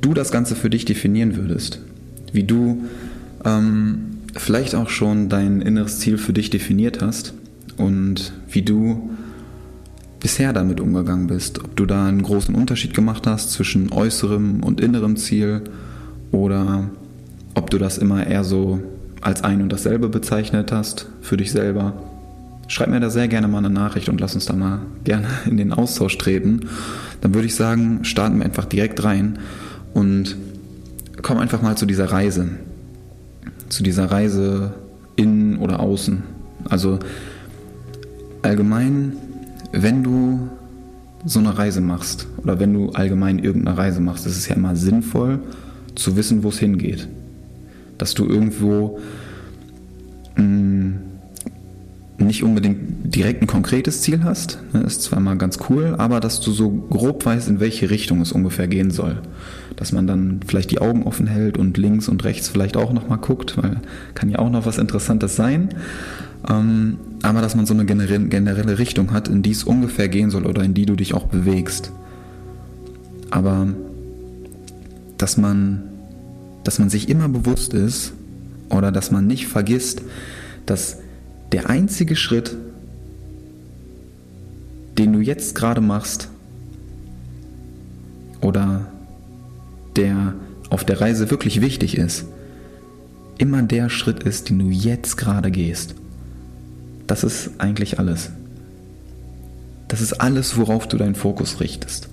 du 0.00 0.14
das 0.14 0.30
Ganze 0.30 0.56
für 0.56 0.70
dich 0.70 0.84
definieren 0.84 1.36
würdest. 1.36 1.80
Wie 2.32 2.44
du 2.44 2.84
ähm, 3.44 4.06
vielleicht 4.36 4.74
auch 4.74 4.88
schon 4.88 5.28
dein 5.28 5.60
inneres 5.60 5.98
Ziel 5.98 6.18
für 6.18 6.32
dich 6.32 6.50
definiert 6.50 7.02
hast 7.02 7.34
und 7.76 8.32
wie 8.48 8.62
du 8.62 9.10
bisher 10.20 10.52
damit 10.52 10.80
umgegangen 10.80 11.26
bist. 11.26 11.64
Ob 11.64 11.76
du 11.76 11.86
da 11.86 12.06
einen 12.06 12.22
großen 12.22 12.54
Unterschied 12.54 12.94
gemacht 12.94 13.26
hast 13.26 13.52
zwischen 13.52 13.92
äußerem 13.92 14.62
und 14.62 14.80
innerem 14.80 15.16
Ziel 15.16 15.62
oder 16.30 16.90
ob 17.54 17.70
du 17.70 17.78
das 17.78 17.98
immer 17.98 18.26
eher 18.26 18.44
so 18.44 18.80
als 19.20 19.42
ein 19.42 19.62
und 19.62 19.72
dasselbe 19.72 20.08
bezeichnet 20.08 20.72
hast 20.72 21.08
für 21.20 21.36
dich 21.36 21.50
selber, 21.50 21.94
schreib 22.70 22.88
mir 22.88 23.00
da 23.00 23.10
sehr 23.10 23.28
gerne 23.28 23.48
mal 23.48 23.58
eine 23.58 23.70
Nachricht 23.70 24.08
und 24.08 24.20
lass 24.20 24.34
uns 24.34 24.46
da 24.46 24.54
mal 24.54 24.80
gerne 25.04 25.26
in 25.46 25.56
den 25.56 25.72
Austausch 25.72 26.16
treten. 26.16 26.68
Dann 27.20 27.34
würde 27.34 27.46
ich 27.46 27.54
sagen, 27.54 28.04
starten 28.04 28.38
wir 28.38 28.44
einfach 28.44 28.64
direkt 28.64 29.02
rein 29.02 29.38
und 29.92 30.36
komm 31.22 31.38
einfach 31.38 31.62
mal 31.62 31.76
zu 31.76 31.84
dieser 31.84 32.10
Reise. 32.10 32.48
Zu 33.68 33.82
dieser 33.82 34.10
Reise 34.10 34.74
innen 35.16 35.58
oder 35.58 35.80
außen. 35.80 36.22
Also 36.68 36.98
allgemein, 38.42 39.14
wenn 39.72 40.02
du 40.02 40.48
so 41.24 41.40
eine 41.40 41.58
Reise 41.58 41.80
machst 41.80 42.26
oder 42.38 42.60
wenn 42.60 42.72
du 42.72 42.90
allgemein 42.90 43.38
irgendeine 43.38 43.76
Reise 43.76 44.00
machst, 44.00 44.26
ist 44.26 44.38
es 44.38 44.48
ja 44.48 44.56
immer 44.56 44.76
sinnvoll 44.76 45.40
zu 45.94 46.16
wissen, 46.16 46.42
wo 46.44 46.48
es 46.48 46.58
hingeht 46.58 47.08
dass 48.00 48.14
du 48.14 48.26
irgendwo 48.26 48.98
mh, 50.36 50.42
mm, 50.42 50.98
nicht 52.20 52.42
unbedingt 52.42 53.14
direkt 53.14 53.42
ein 53.42 53.46
konkretes 53.46 54.02
Ziel 54.02 54.24
hast, 54.24 54.58
ne, 54.72 54.80
ist 54.80 55.02
zwar 55.02 55.20
mal 55.20 55.36
ganz 55.36 55.58
cool, 55.68 55.94
aber 55.98 56.20
dass 56.20 56.40
du 56.40 56.52
so 56.52 56.70
grob 56.70 57.24
weißt, 57.24 57.48
in 57.48 57.60
welche 57.60 57.90
Richtung 57.90 58.20
es 58.20 58.32
ungefähr 58.32 58.68
gehen 58.68 58.90
soll. 58.90 59.18
Dass 59.76 59.92
man 59.92 60.06
dann 60.06 60.40
vielleicht 60.46 60.70
die 60.70 60.80
Augen 60.80 61.04
offen 61.04 61.26
hält 61.26 61.58
und 61.58 61.76
links 61.78 62.08
und 62.08 62.24
rechts 62.24 62.48
vielleicht 62.48 62.76
auch 62.76 62.92
nochmal 62.92 63.18
guckt, 63.18 63.56
weil 63.56 63.80
kann 64.14 64.30
ja 64.30 64.38
auch 64.38 64.50
noch 64.50 64.66
was 64.66 64.78
Interessantes 64.78 65.36
sein. 65.36 65.70
Ähm, 66.48 66.98
aber 67.22 67.40
dass 67.40 67.54
man 67.54 67.66
so 67.66 67.74
eine 67.74 67.84
generelle 67.84 68.78
Richtung 68.78 69.12
hat, 69.12 69.28
in 69.28 69.42
die 69.42 69.50
es 69.50 69.64
ungefähr 69.64 70.08
gehen 70.08 70.30
soll 70.30 70.46
oder 70.46 70.62
in 70.62 70.74
die 70.74 70.86
du 70.86 70.96
dich 70.96 71.14
auch 71.14 71.26
bewegst. 71.26 71.92
Aber 73.30 73.68
dass 75.18 75.36
man 75.36 75.82
dass 76.64 76.78
man 76.78 76.90
sich 76.90 77.08
immer 77.08 77.28
bewusst 77.28 77.74
ist 77.74 78.12
oder 78.68 78.92
dass 78.92 79.10
man 79.10 79.26
nicht 79.26 79.46
vergisst, 79.46 80.02
dass 80.66 80.98
der 81.52 81.68
einzige 81.68 82.16
Schritt 82.16 82.56
den 85.00 85.14
du 85.14 85.20
jetzt 85.20 85.54
gerade 85.54 85.80
machst 85.80 86.28
oder 88.42 88.92
der 89.96 90.34
auf 90.68 90.84
der 90.84 91.00
Reise 91.00 91.30
wirklich 91.30 91.62
wichtig 91.62 91.96
ist, 91.96 92.26
immer 93.38 93.62
der 93.62 93.88
Schritt 93.88 94.22
ist, 94.24 94.50
den 94.50 94.58
du 94.58 94.66
jetzt 94.68 95.16
gerade 95.16 95.50
gehst. 95.50 95.94
Das 97.06 97.24
ist 97.24 97.52
eigentlich 97.56 97.98
alles. 97.98 98.28
Das 99.88 100.02
ist 100.02 100.20
alles, 100.20 100.58
worauf 100.58 100.86
du 100.86 100.98
deinen 100.98 101.14
Fokus 101.14 101.60
richtest. 101.60 102.10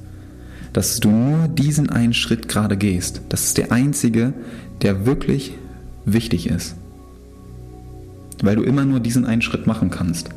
Dass 0.71 1.01
du 1.01 1.11
nur 1.11 1.49
diesen 1.49 1.89
einen 1.89 2.13
Schritt 2.13 2.47
gerade 2.47 2.77
gehst. 2.77 3.19
Das 3.27 3.43
ist 3.43 3.57
der 3.57 3.73
einzige, 3.73 4.31
der 4.81 5.05
wirklich 5.05 5.55
wichtig 6.05 6.47
ist. 6.47 6.76
Weil 8.41 8.55
du 8.55 8.63
immer 8.63 8.85
nur 8.85 8.99
diesen 8.99 9.25
einen 9.25 9.41
Schritt 9.41 9.67
machen 9.67 9.89
kannst. 9.89 10.29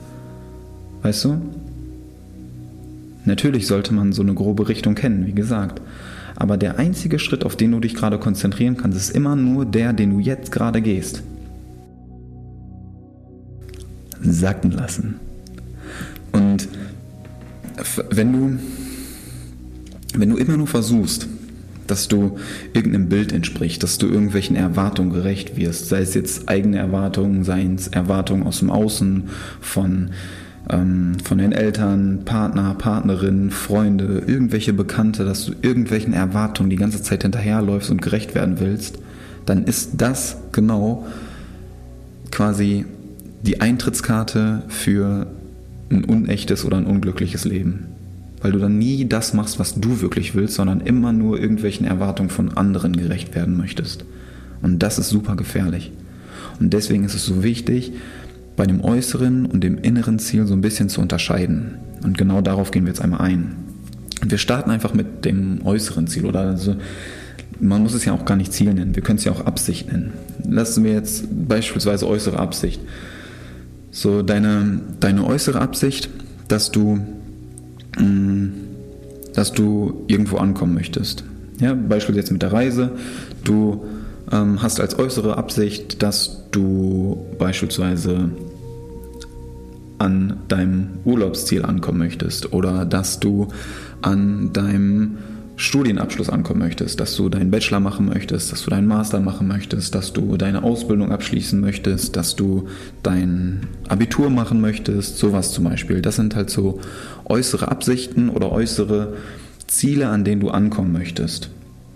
Weißt 1.03 1.25
du? 1.25 1.41
Natürlich 3.25 3.67
sollte 3.67 3.93
man 3.93 4.13
so 4.13 4.23
eine 4.23 4.35
grobe 4.35 4.69
Richtung 4.69 4.95
kennen, 4.95 5.27
wie 5.27 5.33
gesagt. 5.33 5.81
Aber 6.37 6.57
der 6.57 6.79
einzige 6.79 7.19
Schritt, 7.19 7.45
auf 7.45 7.57
den 7.57 7.73
du 7.73 7.81
dich 7.81 7.95
gerade 7.95 8.19
konzentrieren 8.19 8.77
kannst, 8.77 8.97
ist 8.99 9.11
immer 9.11 9.37
nur 9.37 9.67
der, 9.67 9.93
den 9.93 10.11
du 10.11 10.21
jetzt 10.21 10.51
gerade 10.53 10.81
gehst. 10.81 11.23
Sacken 14.23 14.71
lassen. 14.71 15.17
Und 16.33 16.69
wenn 18.11 18.33
du, 18.33 18.59
wenn 20.15 20.31
du 20.31 20.37
immer 20.37 20.57
nur 20.57 20.67
versuchst, 20.67 21.29
dass 21.91 22.09
du 22.09 22.39
irgendeinem 22.73 23.09
Bild 23.09 23.33
entsprichst, 23.33 23.83
dass 23.83 23.99
du 23.99 24.07
irgendwelchen 24.07 24.57
Erwartungen 24.57 25.13
gerecht 25.13 25.57
wirst, 25.57 25.89
sei 25.89 26.01
es 26.01 26.15
jetzt 26.15 26.49
eigene 26.49 26.79
Erwartungen, 26.79 27.45
seien 27.45 27.75
es 27.75 27.89
Erwartungen 27.89 28.45
aus 28.45 28.61
dem 28.61 28.71
Außen, 28.71 29.29
von 29.61 30.11
ähm, 30.69 31.17
von 31.25 31.39
den 31.39 31.53
Eltern, 31.53 32.21
Partner, 32.25 32.75
Partnerin, 32.75 33.51
Freunde, 33.51 34.23
irgendwelche 34.27 34.73
Bekannte, 34.73 35.25
dass 35.25 35.47
du 35.47 35.53
irgendwelchen 35.63 36.13
Erwartungen 36.13 36.71
die 36.71 36.77
ganze 36.77 37.03
Zeit 37.03 37.23
hinterherläufst 37.23 37.91
und 37.91 38.03
gerecht 38.03 38.35
werden 38.35 38.61
willst, 38.61 38.99
dann 39.47 39.65
ist 39.65 39.93
das 39.99 40.37
genau 40.53 41.07
quasi 42.31 42.85
die 43.43 43.61
Eintrittskarte 43.61 44.63
für 44.69 45.27
ein 45.91 46.05
unechtes 46.05 46.65
oder 46.65 46.77
ein 46.77 46.87
unglückliches 46.87 47.45
Leben. 47.45 47.87
Weil 48.41 48.53
du 48.53 48.59
dann 48.59 48.79
nie 48.79 49.07
das 49.07 49.35
machst, 49.35 49.59
was 49.59 49.75
du 49.75 50.01
wirklich 50.01 50.35
willst, 50.35 50.55
sondern 50.55 50.81
immer 50.81 51.13
nur 51.13 51.39
irgendwelchen 51.39 51.87
Erwartungen 51.87 52.31
von 52.31 52.57
anderen 52.57 52.97
gerecht 52.97 53.35
werden 53.35 53.57
möchtest. 53.57 54.05
Und 54.63 54.83
das 54.83 54.99
ist 54.99 55.11
super 55.11 55.37
gefährlich. 55.37 55.93
Und 56.59 56.73
deswegen 56.73 57.05
ist 57.05 57.15
es 57.15 57.25
so 57.25 57.43
wichtig, 57.43 57.93
bei 58.57 58.67
dem 58.67 58.83
äußeren 58.83 59.47
und 59.47 59.65
dem 59.65 59.79
inneren 59.79 60.19
Ziel 60.19 60.47
so 60.47 60.55
ein 60.55 60.61
bisschen 60.61 60.89
zu 60.89 61.01
unterscheiden. 61.01 61.77
Und 62.03 62.19
genau 62.19 62.41
darauf 62.41 62.71
gehen 62.71 62.85
wir 62.85 62.91
jetzt 62.91 63.03
einmal 63.03 63.21
ein. 63.21 63.57
wir 64.23 64.37
starten 64.37 64.71
einfach 64.71 64.93
mit 64.93 65.25
dem 65.25 65.65
äußeren 65.65 66.07
Ziel 66.07 66.27
oder 66.27 66.41
also 66.41 66.77
man 67.59 67.83
muss 67.83 67.95
es 67.95 68.05
ja 68.05 68.13
auch 68.13 68.25
gar 68.25 68.37
nicht 68.37 68.53
Ziel 68.53 68.73
nennen, 68.73 68.95
wir 68.95 69.03
können 69.03 69.19
es 69.19 69.25
ja 69.25 69.33
auch 69.33 69.47
Absicht 69.47 69.91
nennen. 69.91 70.13
Lassen 70.49 70.85
wir 70.85 70.93
jetzt 70.93 71.25
beispielsweise 71.49 72.07
äußere 72.07 72.39
Absicht. 72.39 72.81
So 73.91 74.23
deine, 74.23 74.81
deine 75.01 75.25
äußere 75.25 75.61
Absicht, 75.61 76.09
dass 76.49 76.71
du, 76.71 77.01
dass 79.35 79.53
du 79.53 80.05
irgendwo 80.07 80.39
ankommen 80.39 80.75
möchtest. 80.75 81.25
Ja, 81.61 81.75
Beispiel 81.75 82.17
jetzt 82.17 82.33
mit 82.33 82.43
der 82.43 82.53
Reise. 82.53 82.93
Du 83.45 83.85
ähm, 84.33 84.63
hast 84.63 84.81
als 84.81 84.99
äußere 84.99 85.37
Absicht, 85.37 86.03
dass 86.03 86.45
du 86.51 87.27
beispielsweise 87.39 88.31
an 89.99 90.39
deinem 90.49 90.89
Urlaubsziel 91.05 91.65
ankommen 91.65 91.99
möchtest 91.99 92.53
oder 92.53 92.87
dass 92.87 93.21
du 93.21 93.49
an 94.01 94.53
deinem 94.53 95.19
Studienabschluss 95.61 96.31
ankommen 96.31 96.61
möchtest, 96.61 97.01
dass 97.01 97.15
du 97.15 97.29
deinen 97.29 97.51
Bachelor 97.51 97.81
machen 97.81 98.07
möchtest, 98.07 98.51
dass 98.51 98.63
du 98.63 98.71
deinen 98.71 98.87
Master 98.87 99.21
machen 99.21 99.47
möchtest, 99.47 99.95
dass 99.95 100.15
du 100.15 100.39
deine 100.39 100.63
Ausbildung 100.63 101.13
abschließen 101.13 101.61
möchtest, 101.61 102.17
dass 102.17 102.35
du 102.35 102.69
dein 103.03 103.67
Abitur 103.87 104.31
machen 104.31 104.63
möchtest, 104.63 105.19
sowas 105.19 105.53
zum 105.53 105.65
Beispiel. 105.65 106.01
Das 106.01 106.17
sind 106.17 106.35
halt 106.35 106.49
so 106.49 106.81
äußere 107.27 107.69
Absichten 107.69 108.31
oder 108.31 108.51
äußere 108.51 109.17
Ziele, 109.67 110.09
an 110.09 110.25
denen 110.25 110.41
du 110.41 110.49
ankommen 110.49 110.93
möchtest. 110.93 111.51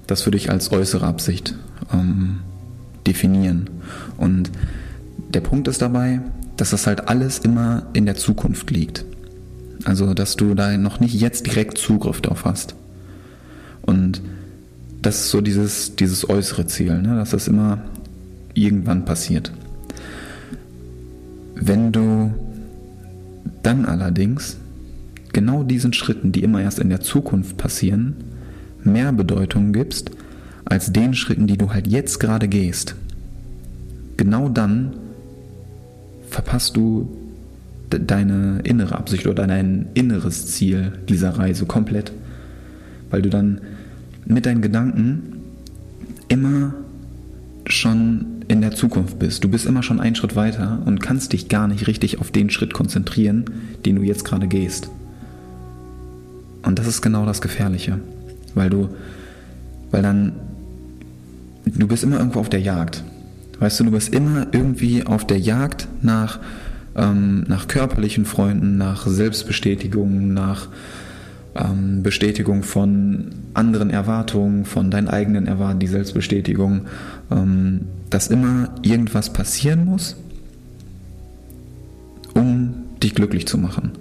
Das 0.06 0.26
würde 0.26 0.36
ich 0.36 0.50
als 0.50 0.70
äußere 0.70 1.06
Absicht 1.06 1.54
ähm, 1.90 2.40
definieren. 3.06 3.70
Und 4.18 4.50
der 5.32 5.40
Punkt 5.40 5.68
ist 5.68 5.80
dabei, 5.80 6.20
dass 6.58 6.70
das 6.70 6.86
halt 6.86 7.08
alles 7.08 7.38
immer 7.38 7.86
in 7.94 8.04
der 8.04 8.16
Zukunft 8.16 8.70
liegt. 8.70 9.06
Also, 9.84 10.12
dass 10.12 10.36
du 10.36 10.54
da 10.54 10.76
noch 10.76 11.00
nicht 11.00 11.14
jetzt 11.14 11.46
direkt 11.46 11.78
Zugriff 11.78 12.20
drauf 12.20 12.44
hast. 12.44 12.74
Und 13.86 14.22
das 15.02 15.20
ist 15.20 15.30
so 15.30 15.40
dieses, 15.40 15.96
dieses 15.96 16.28
äußere 16.28 16.66
Ziel, 16.66 17.00
ne? 17.00 17.16
dass 17.16 17.30
das 17.30 17.48
immer 17.48 17.78
irgendwann 18.54 19.04
passiert. 19.04 19.52
Wenn 21.54 21.92
du 21.92 22.32
dann 23.62 23.84
allerdings 23.84 24.56
genau 25.32 25.62
diesen 25.62 25.92
Schritten, 25.92 26.32
die 26.32 26.42
immer 26.42 26.62
erst 26.62 26.78
in 26.78 26.88
der 26.88 27.00
Zukunft 27.00 27.56
passieren, 27.56 28.14
mehr 28.82 29.12
Bedeutung 29.12 29.72
gibst 29.72 30.10
als 30.64 30.92
den 30.92 31.14
Schritten, 31.14 31.46
die 31.46 31.58
du 31.58 31.72
halt 31.72 31.86
jetzt 31.86 32.20
gerade 32.20 32.48
gehst, 32.48 32.94
genau 34.16 34.48
dann 34.48 34.94
verpasst 36.30 36.76
du 36.76 37.08
deine 37.90 38.60
innere 38.64 38.96
Absicht 38.96 39.26
oder 39.26 39.46
dein 39.46 39.86
inneres 39.94 40.46
Ziel 40.48 40.92
dieser 41.08 41.30
Reise 41.30 41.66
komplett, 41.66 42.12
weil 43.10 43.22
du 43.22 43.30
dann 43.30 43.60
mit 44.26 44.46
deinen 44.46 44.62
Gedanken 44.62 45.40
immer 46.28 46.74
schon 47.66 48.26
in 48.48 48.60
der 48.60 48.72
Zukunft 48.72 49.18
bist. 49.18 49.42
Du 49.44 49.48
bist 49.48 49.66
immer 49.66 49.82
schon 49.82 50.00
einen 50.00 50.16
Schritt 50.16 50.36
weiter 50.36 50.82
und 50.84 51.00
kannst 51.00 51.32
dich 51.32 51.48
gar 51.48 51.68
nicht 51.68 51.86
richtig 51.86 52.20
auf 52.20 52.30
den 52.30 52.50
Schritt 52.50 52.74
konzentrieren, 52.74 53.44
den 53.84 53.96
du 53.96 54.02
jetzt 54.02 54.24
gerade 54.24 54.46
gehst. 54.46 54.90
Und 56.62 56.78
das 56.78 56.86
ist 56.86 57.02
genau 57.02 57.26
das 57.26 57.40
Gefährliche, 57.40 58.00
weil 58.54 58.70
du, 58.70 58.88
weil 59.90 60.02
dann, 60.02 60.32
du 61.64 61.86
bist 61.86 62.04
immer 62.04 62.18
irgendwo 62.18 62.40
auf 62.40 62.48
der 62.48 62.60
Jagd. 62.60 63.04
Weißt 63.60 63.80
du, 63.80 63.84
du 63.84 63.90
bist 63.92 64.12
immer 64.12 64.46
irgendwie 64.52 65.04
auf 65.04 65.26
der 65.26 65.38
Jagd 65.38 65.88
nach, 66.02 66.38
ähm, 66.96 67.44
nach 67.48 67.68
körperlichen 67.68 68.24
Freunden, 68.24 68.76
nach 68.76 69.06
Selbstbestätigung, 69.06 70.32
nach 70.32 70.68
ähm, 71.54 72.02
Bestätigung 72.02 72.62
von 72.62 73.30
anderen 73.54 73.90
Erwartungen, 73.90 74.64
von 74.64 74.90
deinen 74.90 75.08
eigenen 75.08 75.46
Erwartungen, 75.46 75.80
die 75.80 75.86
Selbstbestätigung, 75.86 76.82
ähm, 77.30 77.82
dass 78.10 78.28
immer 78.28 78.74
irgendwas 78.82 79.32
passieren 79.32 79.84
muss, 79.84 80.16
um 82.34 82.74
dich 83.02 83.14
glücklich 83.14 83.46
zu 83.46 83.58
machen. 83.58 83.92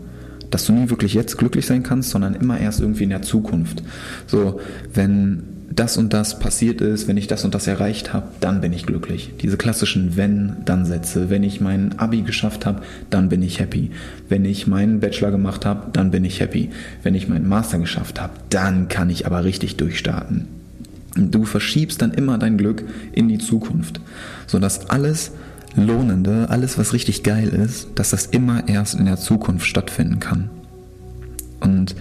Dass 0.49 0.65
du 0.65 0.73
nie 0.73 0.89
wirklich 0.89 1.13
jetzt 1.13 1.37
glücklich 1.37 1.65
sein 1.65 1.83
kannst, 1.83 2.09
sondern 2.11 2.35
immer 2.35 2.59
erst 2.59 2.79
irgendwie 2.79 3.03
in 3.03 3.09
der 3.09 3.21
Zukunft. 3.21 3.83
So, 4.27 4.59
wenn 4.93 5.52
das 5.75 5.97
und 5.97 6.13
das 6.13 6.39
passiert 6.39 6.81
ist, 6.81 7.07
wenn 7.07 7.17
ich 7.17 7.27
das 7.27 7.45
und 7.45 7.55
das 7.55 7.67
erreicht 7.67 8.13
habe, 8.13 8.27
dann 8.39 8.61
bin 8.61 8.73
ich 8.73 8.85
glücklich. 8.85 9.33
Diese 9.41 9.57
klassischen 9.57 10.15
Wenn-Dann-Sätze. 10.17 11.29
Wenn 11.29 11.43
ich 11.43 11.61
mein 11.61 11.97
Abi 11.99 12.21
geschafft 12.21 12.65
habe, 12.65 12.81
dann 13.09 13.29
bin 13.29 13.41
ich 13.41 13.59
happy. 13.59 13.91
Wenn 14.29 14.45
ich 14.45 14.67
meinen 14.67 14.99
Bachelor 14.99 15.31
gemacht 15.31 15.65
habe, 15.65 15.91
dann 15.93 16.11
bin 16.11 16.25
ich 16.25 16.39
happy. 16.39 16.69
Wenn 17.01 17.15
ich 17.15 17.27
meinen 17.27 17.47
Master 17.47 17.79
geschafft 17.79 18.21
habe, 18.21 18.33
dann 18.49 18.87
kann 18.87 19.09
ich 19.09 19.25
aber 19.25 19.43
richtig 19.43 19.77
durchstarten. 19.77 20.47
Du 21.15 21.45
verschiebst 21.45 22.01
dann 22.01 22.11
immer 22.11 22.37
dein 22.37 22.57
Glück 22.57 22.83
in 23.11 23.27
die 23.27 23.37
Zukunft, 23.37 24.01
sodass 24.47 24.89
alles 24.89 25.31
Lohnende, 25.75 26.49
alles 26.49 26.77
was 26.77 26.93
richtig 26.93 27.23
geil 27.23 27.49
ist, 27.49 27.87
dass 27.95 28.11
das 28.11 28.27
immer 28.27 28.67
erst 28.67 28.95
in 28.95 29.05
der 29.05 29.17
Zukunft 29.17 29.65
stattfinden 29.65 30.19
kann. 30.19 30.49
Und 31.59 31.95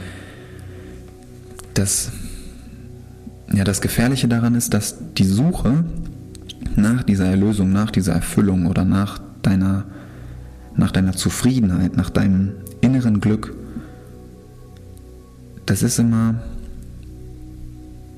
das 1.75 2.11
ja, 3.53 3.65
das 3.65 3.81
Gefährliche 3.81 4.29
daran 4.29 4.55
ist, 4.55 4.73
dass 4.75 4.97
die 5.17 5.25
Suche 5.25 5.85
nach 6.77 7.03
dieser 7.03 7.27
Erlösung, 7.27 7.73
nach 7.73 7.91
dieser 7.91 8.15
Erfüllung 8.15 8.67
oder 8.67 8.85
nach 8.85 9.21
deiner, 9.43 9.85
nach 10.77 10.91
deiner 10.91 11.13
Zufriedenheit, 11.13 11.97
nach 11.97 12.11
deinem 12.11 12.53
inneren 12.81 13.21
Glück, 13.21 13.55
das 15.67 15.83
ist 15.83 15.99
immer, 15.99 16.43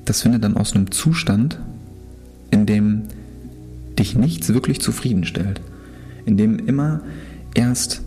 das 0.05 0.21
findet 0.21 0.43
dann 0.43 0.57
aus 0.57 0.73
einem 0.73 0.91
Zustand, 0.91 1.59
in 2.51 2.65
dem 2.65 3.03
dich 3.99 4.15
nichts 4.15 4.53
wirklich 4.53 4.81
zufriedenstellt, 4.81 5.61
in 6.25 6.37
dem 6.37 6.59
immer 6.59 7.01
erst 7.53 8.01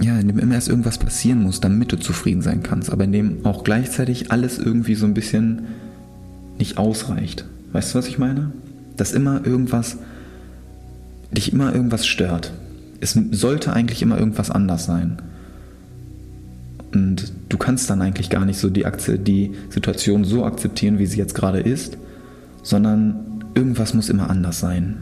ja, 0.00 0.18
in 0.18 0.28
dem 0.28 0.38
immer 0.38 0.54
erst 0.54 0.68
irgendwas 0.68 0.98
passieren 0.98 1.42
muss, 1.42 1.60
damit 1.60 1.90
du 1.90 1.96
zufrieden 1.96 2.42
sein 2.42 2.62
kannst, 2.62 2.90
aber 2.90 3.04
in 3.04 3.12
dem 3.12 3.46
auch 3.46 3.64
gleichzeitig 3.64 4.30
alles 4.30 4.58
irgendwie 4.58 4.94
so 4.94 5.06
ein 5.06 5.14
bisschen 5.14 5.62
nicht 6.58 6.78
ausreicht. 6.78 7.44
Weißt 7.72 7.94
du, 7.94 7.98
was 7.98 8.08
ich 8.08 8.18
meine? 8.18 8.52
Dass 8.96 9.12
immer 9.12 9.44
irgendwas, 9.44 9.98
dich 11.30 11.52
immer 11.52 11.74
irgendwas 11.74 12.06
stört. 12.06 12.52
Es 13.00 13.18
sollte 13.32 13.72
eigentlich 13.72 14.02
immer 14.02 14.18
irgendwas 14.18 14.50
anders 14.50 14.86
sein. 14.86 15.18
Und 16.92 17.32
du 17.48 17.58
kannst 17.58 17.90
dann 17.90 18.00
eigentlich 18.00 18.30
gar 18.30 18.44
nicht 18.44 18.58
so 18.58 18.70
die, 18.70 18.84
die 19.18 19.54
Situation 19.68 20.24
so 20.24 20.44
akzeptieren, 20.44 20.98
wie 20.98 21.06
sie 21.06 21.18
jetzt 21.18 21.34
gerade 21.34 21.60
ist, 21.60 21.98
sondern 22.62 23.44
irgendwas 23.54 23.92
muss 23.92 24.08
immer 24.08 24.30
anders 24.30 24.60
sein. 24.60 24.98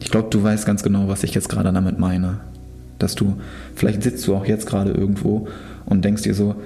Ich 0.00 0.10
glaube, 0.10 0.30
du 0.30 0.42
weißt 0.42 0.66
ganz 0.66 0.82
genau, 0.82 1.08
was 1.08 1.24
ich 1.24 1.34
jetzt 1.34 1.48
gerade 1.48 1.72
damit 1.72 1.98
meine. 1.98 2.40
Dass 2.98 3.14
du, 3.14 3.36
vielleicht 3.74 4.02
sitzt 4.02 4.26
du 4.26 4.34
auch 4.34 4.46
jetzt 4.46 4.66
gerade 4.66 4.92
irgendwo 4.92 5.48
und 5.84 6.04
denkst 6.04 6.22
dir 6.22 6.34
so, 6.34 6.56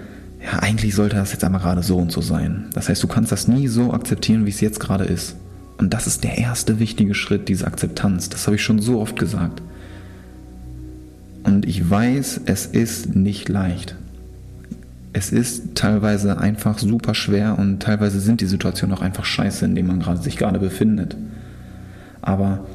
ja, 0.46 0.60
eigentlich 0.60 0.94
sollte 0.94 1.16
das 1.16 1.32
jetzt 1.32 1.42
einmal 1.42 1.60
gerade 1.60 1.82
so 1.82 1.96
und 1.96 2.12
so 2.12 2.20
sein. 2.20 2.66
Das 2.72 2.88
heißt, 2.88 3.02
du 3.02 3.08
kannst 3.08 3.32
das 3.32 3.48
nie 3.48 3.66
so 3.66 3.92
akzeptieren, 3.92 4.46
wie 4.46 4.50
es 4.50 4.60
jetzt 4.60 4.78
gerade 4.78 5.04
ist. 5.04 5.34
Und 5.76 5.92
das 5.92 6.06
ist 6.06 6.22
der 6.22 6.38
erste 6.38 6.78
wichtige 6.78 7.14
Schritt, 7.14 7.48
diese 7.48 7.66
Akzeptanz. 7.66 8.28
Das 8.28 8.46
habe 8.46 8.54
ich 8.54 8.62
schon 8.62 8.78
so 8.78 9.00
oft 9.00 9.18
gesagt. 9.18 9.60
Und 11.42 11.66
ich 11.66 11.90
weiß, 11.90 12.42
es 12.46 12.66
ist 12.66 13.16
nicht 13.16 13.48
leicht. 13.48 13.96
Es 15.12 15.32
ist 15.32 15.74
teilweise 15.74 16.38
einfach 16.38 16.78
super 16.78 17.14
schwer 17.14 17.58
und 17.58 17.80
teilweise 17.80 18.20
sind 18.20 18.40
die 18.40 18.46
Situationen 18.46 18.96
auch 18.96 19.02
einfach 19.02 19.24
scheiße, 19.24 19.64
in 19.64 19.74
denen 19.74 19.88
man 19.88 20.00
gerade, 20.00 20.22
sich 20.22 20.36
gerade 20.36 20.58
befindet. 20.58 21.16
Aber 22.22 22.66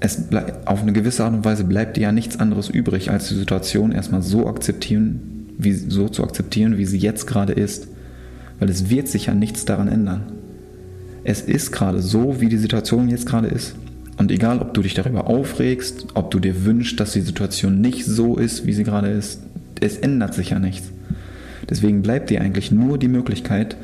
es 0.00 0.24
auf 0.64 0.82
eine 0.82 0.92
gewisse 0.92 1.24
Art 1.24 1.34
und 1.34 1.44
Weise 1.44 1.64
bleibt 1.64 1.96
dir 1.96 2.02
ja 2.02 2.12
nichts 2.12 2.40
anderes 2.40 2.70
übrig, 2.70 3.10
als 3.10 3.28
die 3.28 3.34
Situation 3.34 3.92
erstmal 3.92 4.22
so 4.22 4.48
akzeptieren, 4.48 5.33
wie, 5.58 5.72
so 5.72 6.08
zu 6.08 6.24
akzeptieren, 6.24 6.78
wie 6.78 6.86
sie 6.86 6.98
jetzt 6.98 7.26
gerade 7.26 7.52
ist. 7.52 7.88
Weil 8.58 8.70
es 8.70 8.90
wird 8.90 9.08
sich 9.08 9.26
ja 9.26 9.34
nichts 9.34 9.64
daran 9.64 9.88
ändern. 9.88 10.32
Es 11.24 11.40
ist 11.40 11.72
gerade 11.72 12.02
so, 12.02 12.40
wie 12.40 12.48
die 12.48 12.58
Situation 12.58 13.08
jetzt 13.08 13.26
gerade 13.26 13.48
ist. 13.48 13.74
Und 14.16 14.30
egal, 14.30 14.60
ob 14.60 14.74
du 14.74 14.82
dich 14.82 14.94
darüber 14.94 15.26
aufregst, 15.26 16.06
ob 16.14 16.30
du 16.30 16.38
dir 16.38 16.64
wünschst, 16.64 17.00
dass 17.00 17.12
die 17.12 17.20
Situation 17.20 17.80
nicht 17.80 18.04
so 18.04 18.36
ist, 18.36 18.66
wie 18.66 18.72
sie 18.72 18.84
gerade 18.84 19.08
ist, 19.08 19.40
es 19.80 19.96
ändert 19.96 20.34
sich 20.34 20.50
ja 20.50 20.58
nichts. 20.58 20.90
Deswegen 21.68 22.02
bleibt 22.02 22.30
dir 22.30 22.40
eigentlich 22.40 22.70
nur 22.70 22.98
die 22.98 23.08
Möglichkeit, 23.08 23.76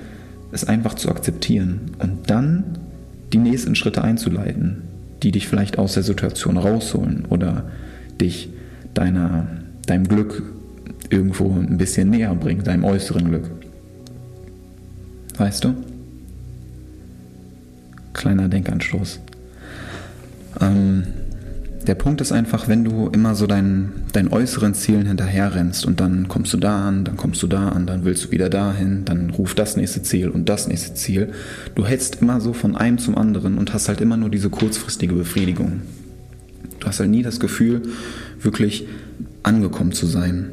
es 0.52 0.64
einfach 0.64 0.94
zu 0.94 1.08
akzeptieren 1.08 1.92
und 1.98 2.30
dann 2.30 2.78
die 3.32 3.38
nächsten 3.38 3.74
Schritte 3.74 4.02
einzuleiten, 4.02 4.82
die 5.22 5.30
dich 5.30 5.48
vielleicht 5.48 5.78
aus 5.78 5.94
der 5.94 6.02
Situation 6.02 6.56
rausholen 6.56 7.24
oder 7.28 7.70
dich 8.20 8.50
deiner, 8.94 9.46
deinem 9.86 10.08
Glück 10.08 10.42
irgendwo 11.10 11.50
ein 11.52 11.76
bisschen 11.76 12.10
näher 12.10 12.34
bringen, 12.34 12.64
deinem 12.64 12.84
äußeren 12.84 13.28
Glück. 13.28 13.50
Weißt 15.36 15.64
du? 15.64 15.74
Kleiner 18.12 18.48
Denkanstoß. 18.48 19.20
Ähm, 20.60 21.04
der 21.86 21.94
Punkt 21.94 22.20
ist 22.20 22.30
einfach, 22.30 22.68
wenn 22.68 22.84
du 22.84 23.08
immer 23.08 23.34
so 23.34 23.46
deinen, 23.46 24.04
deinen 24.12 24.28
äußeren 24.28 24.74
Zielen 24.74 25.06
hinterherrennst 25.06 25.86
und 25.86 25.98
dann 26.00 26.28
kommst 26.28 26.52
du 26.52 26.58
da 26.58 26.86
an, 26.86 27.04
dann 27.04 27.16
kommst 27.16 27.42
du 27.42 27.46
da 27.46 27.70
an, 27.70 27.86
dann 27.86 28.04
willst 28.04 28.26
du 28.26 28.30
wieder 28.30 28.50
dahin, 28.50 29.04
dann 29.06 29.30
ruft 29.30 29.58
das 29.58 29.76
nächste 29.76 30.02
Ziel 30.02 30.28
und 30.28 30.48
das 30.48 30.68
nächste 30.68 30.94
Ziel. 30.94 31.32
Du 31.74 31.86
hältst 31.86 32.20
immer 32.20 32.40
so 32.40 32.52
von 32.52 32.76
einem 32.76 32.98
zum 32.98 33.16
anderen 33.16 33.56
und 33.56 33.72
hast 33.72 33.88
halt 33.88 34.00
immer 34.00 34.16
nur 34.16 34.28
diese 34.28 34.50
kurzfristige 34.50 35.14
Befriedigung. 35.14 35.82
Du 36.80 36.86
hast 36.86 37.00
halt 37.00 37.10
nie 37.10 37.22
das 37.22 37.40
Gefühl, 37.40 37.82
wirklich 38.40 38.86
angekommen 39.42 39.92
zu 39.92 40.06
sein. 40.06 40.50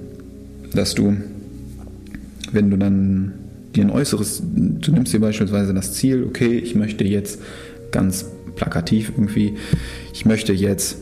Dass 0.77 0.93
du, 0.93 1.17
wenn 2.51 2.69
du 2.69 2.77
dann 2.77 3.33
dir 3.75 3.83
ein 3.83 3.89
äußeres, 3.89 4.43
du 4.45 4.91
nimmst 4.91 5.11
dir 5.11 5.19
beispielsweise 5.19 5.73
das 5.73 5.93
Ziel, 5.93 6.23
okay, 6.23 6.59
ich 6.59 6.75
möchte 6.75 7.03
jetzt 7.03 7.41
ganz 7.89 8.25
plakativ 8.55 9.11
irgendwie, 9.17 9.55
ich 10.13 10.27
möchte 10.27 10.53
jetzt 10.53 10.97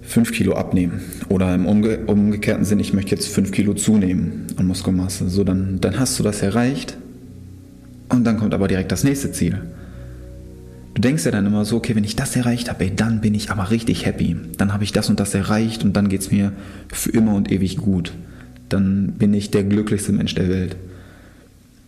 5 0.00 0.32
Kilo 0.32 0.54
abnehmen. 0.54 1.02
Oder 1.28 1.54
im 1.54 1.66
umge 1.66 1.98
umgekehrten 2.06 2.64
Sinn, 2.64 2.80
ich 2.80 2.94
möchte 2.94 3.10
jetzt 3.10 3.28
5 3.28 3.52
Kilo 3.52 3.74
zunehmen 3.74 4.46
an 4.56 4.66
Muskelmasse. 4.66 5.28
So, 5.28 5.44
dann, 5.44 5.78
dann 5.82 5.98
hast 5.98 6.18
du 6.18 6.22
das 6.22 6.40
erreicht 6.40 6.96
und 8.08 8.24
dann 8.24 8.38
kommt 8.38 8.54
aber 8.54 8.68
direkt 8.68 8.90
das 8.90 9.04
nächste 9.04 9.32
Ziel. 9.32 9.60
Du 10.94 11.02
denkst 11.02 11.26
ja 11.26 11.30
dann 11.30 11.44
immer 11.44 11.66
so, 11.66 11.76
okay, 11.76 11.94
wenn 11.94 12.04
ich 12.04 12.16
das 12.16 12.36
erreicht 12.36 12.70
habe, 12.70 12.84
ey, 12.84 12.92
dann 12.96 13.20
bin 13.20 13.34
ich 13.34 13.50
aber 13.50 13.70
richtig 13.70 14.06
happy. 14.06 14.34
Dann 14.56 14.72
habe 14.72 14.84
ich 14.84 14.92
das 14.92 15.10
und 15.10 15.20
das 15.20 15.34
erreicht 15.34 15.84
und 15.84 15.94
dann 15.94 16.08
geht 16.08 16.22
es 16.22 16.30
mir 16.30 16.52
für 16.90 17.10
immer 17.10 17.34
und 17.34 17.52
ewig 17.52 17.76
gut. 17.76 18.14
Dann 18.72 19.14
bin 19.18 19.34
ich 19.34 19.50
der 19.50 19.64
glücklichste 19.64 20.12
Mensch 20.12 20.34
der 20.34 20.48
Welt. 20.48 20.76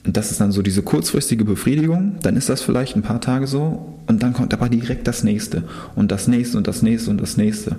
Und 0.06 0.16
das 0.16 0.30
ist 0.30 0.40
dann 0.40 0.52
so 0.52 0.60
diese 0.60 0.82
kurzfristige 0.82 1.44
Befriedigung, 1.44 2.16
dann 2.22 2.36
ist 2.36 2.50
das 2.50 2.60
vielleicht 2.60 2.94
ein 2.94 3.02
paar 3.02 3.22
Tage 3.22 3.46
so 3.46 3.94
und 4.06 4.22
dann 4.22 4.34
kommt 4.34 4.52
aber 4.52 4.68
direkt 4.68 5.08
das 5.08 5.24
nächste 5.24 5.64
und 5.94 6.12
das 6.12 6.28
nächste 6.28 6.58
und 6.58 6.66
das 6.66 6.82
nächste 6.82 7.10
und 7.10 7.20
das 7.22 7.38
nächste. 7.38 7.76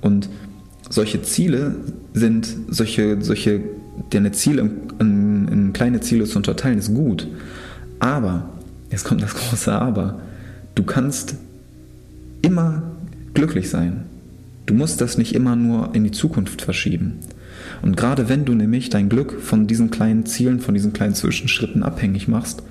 Und 0.00 0.28
solche 0.88 1.22
Ziele 1.22 1.74
sind, 2.12 2.48
solche, 2.68 3.20
solche, 3.20 3.60
deine 4.10 4.30
Ziele 4.30 4.70
in, 5.00 5.48
in 5.48 5.72
kleine 5.72 6.00
Ziele 6.00 6.24
zu 6.24 6.36
unterteilen, 6.36 6.78
ist 6.78 6.94
gut. 6.94 7.26
Aber, 7.98 8.50
jetzt 8.90 9.04
kommt 9.04 9.22
das 9.22 9.34
große 9.34 9.72
Aber, 9.72 10.20
du 10.76 10.84
kannst 10.84 11.34
immer 12.42 12.84
glücklich 13.32 13.68
sein. 13.68 14.04
Du 14.66 14.74
musst 14.74 15.00
das 15.00 15.18
nicht 15.18 15.34
immer 15.34 15.56
nur 15.56 15.94
in 15.94 16.04
die 16.04 16.12
Zukunft 16.12 16.62
verschieben. 16.62 17.18
Und 17.82 17.96
gerade 17.96 18.28
wenn 18.28 18.44
du 18.44 18.54
nämlich 18.54 18.90
dein 18.90 19.08
Glück 19.08 19.40
von 19.40 19.66
diesen 19.66 19.90
kleinen 19.90 20.26
Zielen, 20.26 20.60
von 20.60 20.74
diesen 20.74 20.92
kleinen 20.92 21.14
Zwischenschritten 21.14 21.82
abhängig 21.82 22.28
machst, 22.28 22.62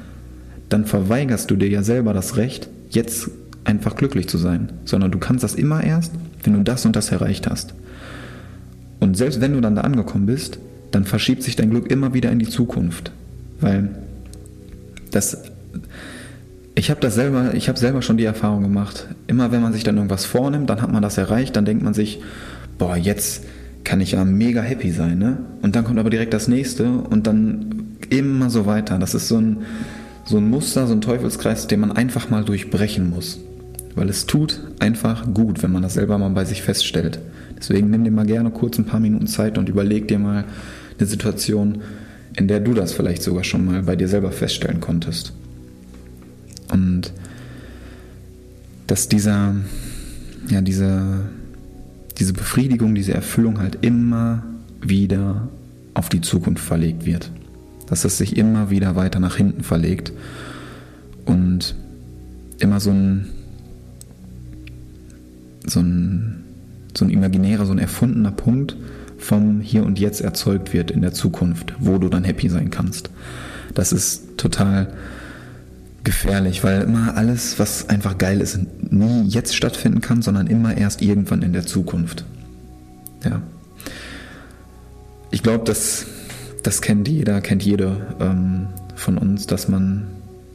dann 0.69 0.86
verweigerst 0.86 1.51
du 1.51 1.56
dir 1.56 1.69
ja 1.69 1.84
selber 1.84 2.13
das 2.13 2.38
Recht, 2.38 2.69
jetzt 2.89 3.29
einfach 3.63 3.95
glücklich 3.95 4.27
zu 4.27 4.38
sein, 4.38 4.73
sondern 4.86 5.12
du 5.12 5.19
kannst 5.19 5.43
das 5.43 5.56
immer 5.56 5.84
erst, 5.84 6.12
wenn 6.43 6.53
du 6.53 6.63
das 6.63 6.86
und 6.86 6.95
das 6.95 7.12
erreicht 7.12 7.49
hast. 7.49 7.73
Und 8.99 9.17
selbst 9.17 9.41
wenn 9.41 9.53
du 9.53 9.62
dann 9.62 9.75
da 9.75 9.82
angekommen 9.82 10.25
bist, 10.25 10.60
dann 10.91 11.06
verschiebt 11.06 11.43
sich 11.43 11.56
dein 11.56 11.69
Glück 11.69 11.89
immer 11.89 12.13
wieder 12.13 12.32
in 12.32 12.39
die 12.39 12.49
Zukunft, 12.49 13.12
weil 13.60 13.89
das 15.12 15.38
ich 16.75 16.89
habe 16.89 16.99
das 17.01 17.15
selber, 17.15 17.53
ich 17.53 17.69
habe 17.69 17.77
selber 17.77 18.01
schon 18.01 18.17
die 18.17 18.25
Erfahrung 18.25 18.63
gemacht. 18.63 19.08
Immer 19.27 19.51
wenn 19.51 19.62
man 19.62 19.73
sich 19.73 19.84
dann 19.84 19.95
irgendwas 19.95 20.25
vornimmt, 20.25 20.69
dann 20.69 20.82
hat 20.82 20.91
man 20.91 21.03
das 21.03 21.17
erreicht, 21.17 21.56
dann 21.56 21.65
denkt 21.65 21.84
man 21.84 21.93
sich, 21.93 22.19
boah, 22.77 22.95
jetzt 22.95 23.43
kann 23.83 24.01
ich 24.01 24.13
ja 24.13 24.23
mega 24.23 24.61
happy 24.61 24.91
sein, 24.91 25.17
ne? 25.17 25.37
Und 25.61 25.75
dann 25.75 25.83
kommt 25.83 25.99
aber 25.99 26.09
direkt 26.09 26.33
das 26.33 26.47
nächste 26.47 26.89
und 26.89 27.27
dann 27.27 27.97
immer 28.09 28.49
so 28.49 28.65
weiter. 28.65 28.97
Das 28.97 29.13
ist 29.13 29.27
so 29.27 29.37
ein, 29.37 29.57
so 30.25 30.37
ein 30.37 30.49
Muster, 30.49 30.87
so 30.87 30.93
ein 30.93 31.01
Teufelskreis, 31.01 31.67
den 31.67 31.81
man 31.81 31.91
einfach 31.91 32.29
mal 32.29 32.43
durchbrechen 32.43 33.09
muss. 33.09 33.39
Weil 33.95 34.09
es 34.09 34.25
tut 34.25 34.61
einfach 34.79 35.33
gut, 35.33 35.61
wenn 35.63 35.71
man 35.71 35.83
das 35.83 35.95
selber 35.95 36.17
mal 36.17 36.29
bei 36.29 36.45
sich 36.45 36.61
feststellt. 36.61 37.19
Deswegen 37.57 37.89
nimm 37.89 38.03
dir 38.03 38.11
mal 38.11 38.25
gerne 38.25 38.49
kurz 38.51 38.77
ein 38.77 38.85
paar 38.85 38.99
Minuten 38.99 39.27
Zeit 39.27 39.57
und 39.57 39.69
überleg 39.69 40.07
dir 40.07 40.19
mal 40.19 40.45
eine 40.97 41.07
Situation, 41.07 41.81
in 42.35 42.47
der 42.47 42.59
du 42.59 42.73
das 42.73 42.93
vielleicht 42.93 43.21
sogar 43.21 43.43
schon 43.43 43.65
mal 43.65 43.83
bei 43.83 43.95
dir 43.95 44.07
selber 44.07 44.31
feststellen 44.31 44.79
konntest. 44.79 45.33
Und 46.71 47.13
dass 48.87 49.07
dieser, 49.07 49.55
ja, 50.49 50.61
diese, 50.61 51.21
diese 52.17 52.34
Befriedigung, 52.34 52.95
diese 52.95 53.13
Erfüllung 53.13 53.60
halt 53.60 53.80
immer 53.82 54.43
wieder 54.82 55.47
auf 55.93 56.10
die 56.10 56.21
Zukunft 56.21 56.63
verlegt 56.63 57.06
wird. 57.06 57.32
Dass 57.88 58.06
es 58.06 58.17
sich 58.17 58.38
immer 58.38 58.69
wieder 58.69 58.95
weiter 58.95 59.19
nach 59.19 59.36
hinten 59.36 59.63
verlegt 59.63 60.12
und 61.26 61.76
immer 62.60 62.80
so 62.80 62.91
ein 62.91 63.28
so 65.65 65.80
ein, 65.80 66.43
so 66.95 67.06
ein 67.06 67.10
imaginärer, 67.10 67.65
so 67.65 67.71
ein 67.71 67.80
erfundener 67.80 68.32
Punkt 68.32 68.76
vom 69.17 69.62
Hier 69.62 69.86
und 69.86 69.99
Jetzt 69.99 70.21
erzeugt 70.21 70.73
wird 70.73 70.91
in 70.91 71.02
der 71.02 71.13
Zukunft, 71.13 71.73
wo 71.80 71.97
du 71.97 72.10
dann 72.10 72.23
happy 72.23 72.49
sein 72.49 72.69
kannst. 72.69 73.10
Das 73.73 73.93
ist 73.93 74.38
total 74.38 74.93
gefährlich, 76.03 76.63
weil 76.63 76.81
immer 76.81 77.15
alles, 77.15 77.59
was 77.59 77.89
einfach 77.89 78.17
geil 78.17 78.41
ist, 78.41 78.59
nie 78.91 79.27
jetzt 79.27 79.55
stattfinden 79.55 80.01
kann, 80.01 80.21
sondern 80.21 80.47
immer 80.47 80.75
erst 80.75 81.01
irgendwann 81.01 81.41
in 81.41 81.53
der 81.53 81.65
Zukunft. 81.65 82.25
Ja. 83.23 83.41
Ich 85.31 85.43
glaube, 85.43 85.63
das, 85.63 86.05
das 86.61 86.81
kennt 86.81 87.07
jeder, 87.07 87.41
kennt 87.41 87.63
jeder 87.63 88.15
ähm, 88.19 88.67
von 88.95 89.17
uns, 89.17 89.47
dass 89.47 89.67
man 89.67 90.07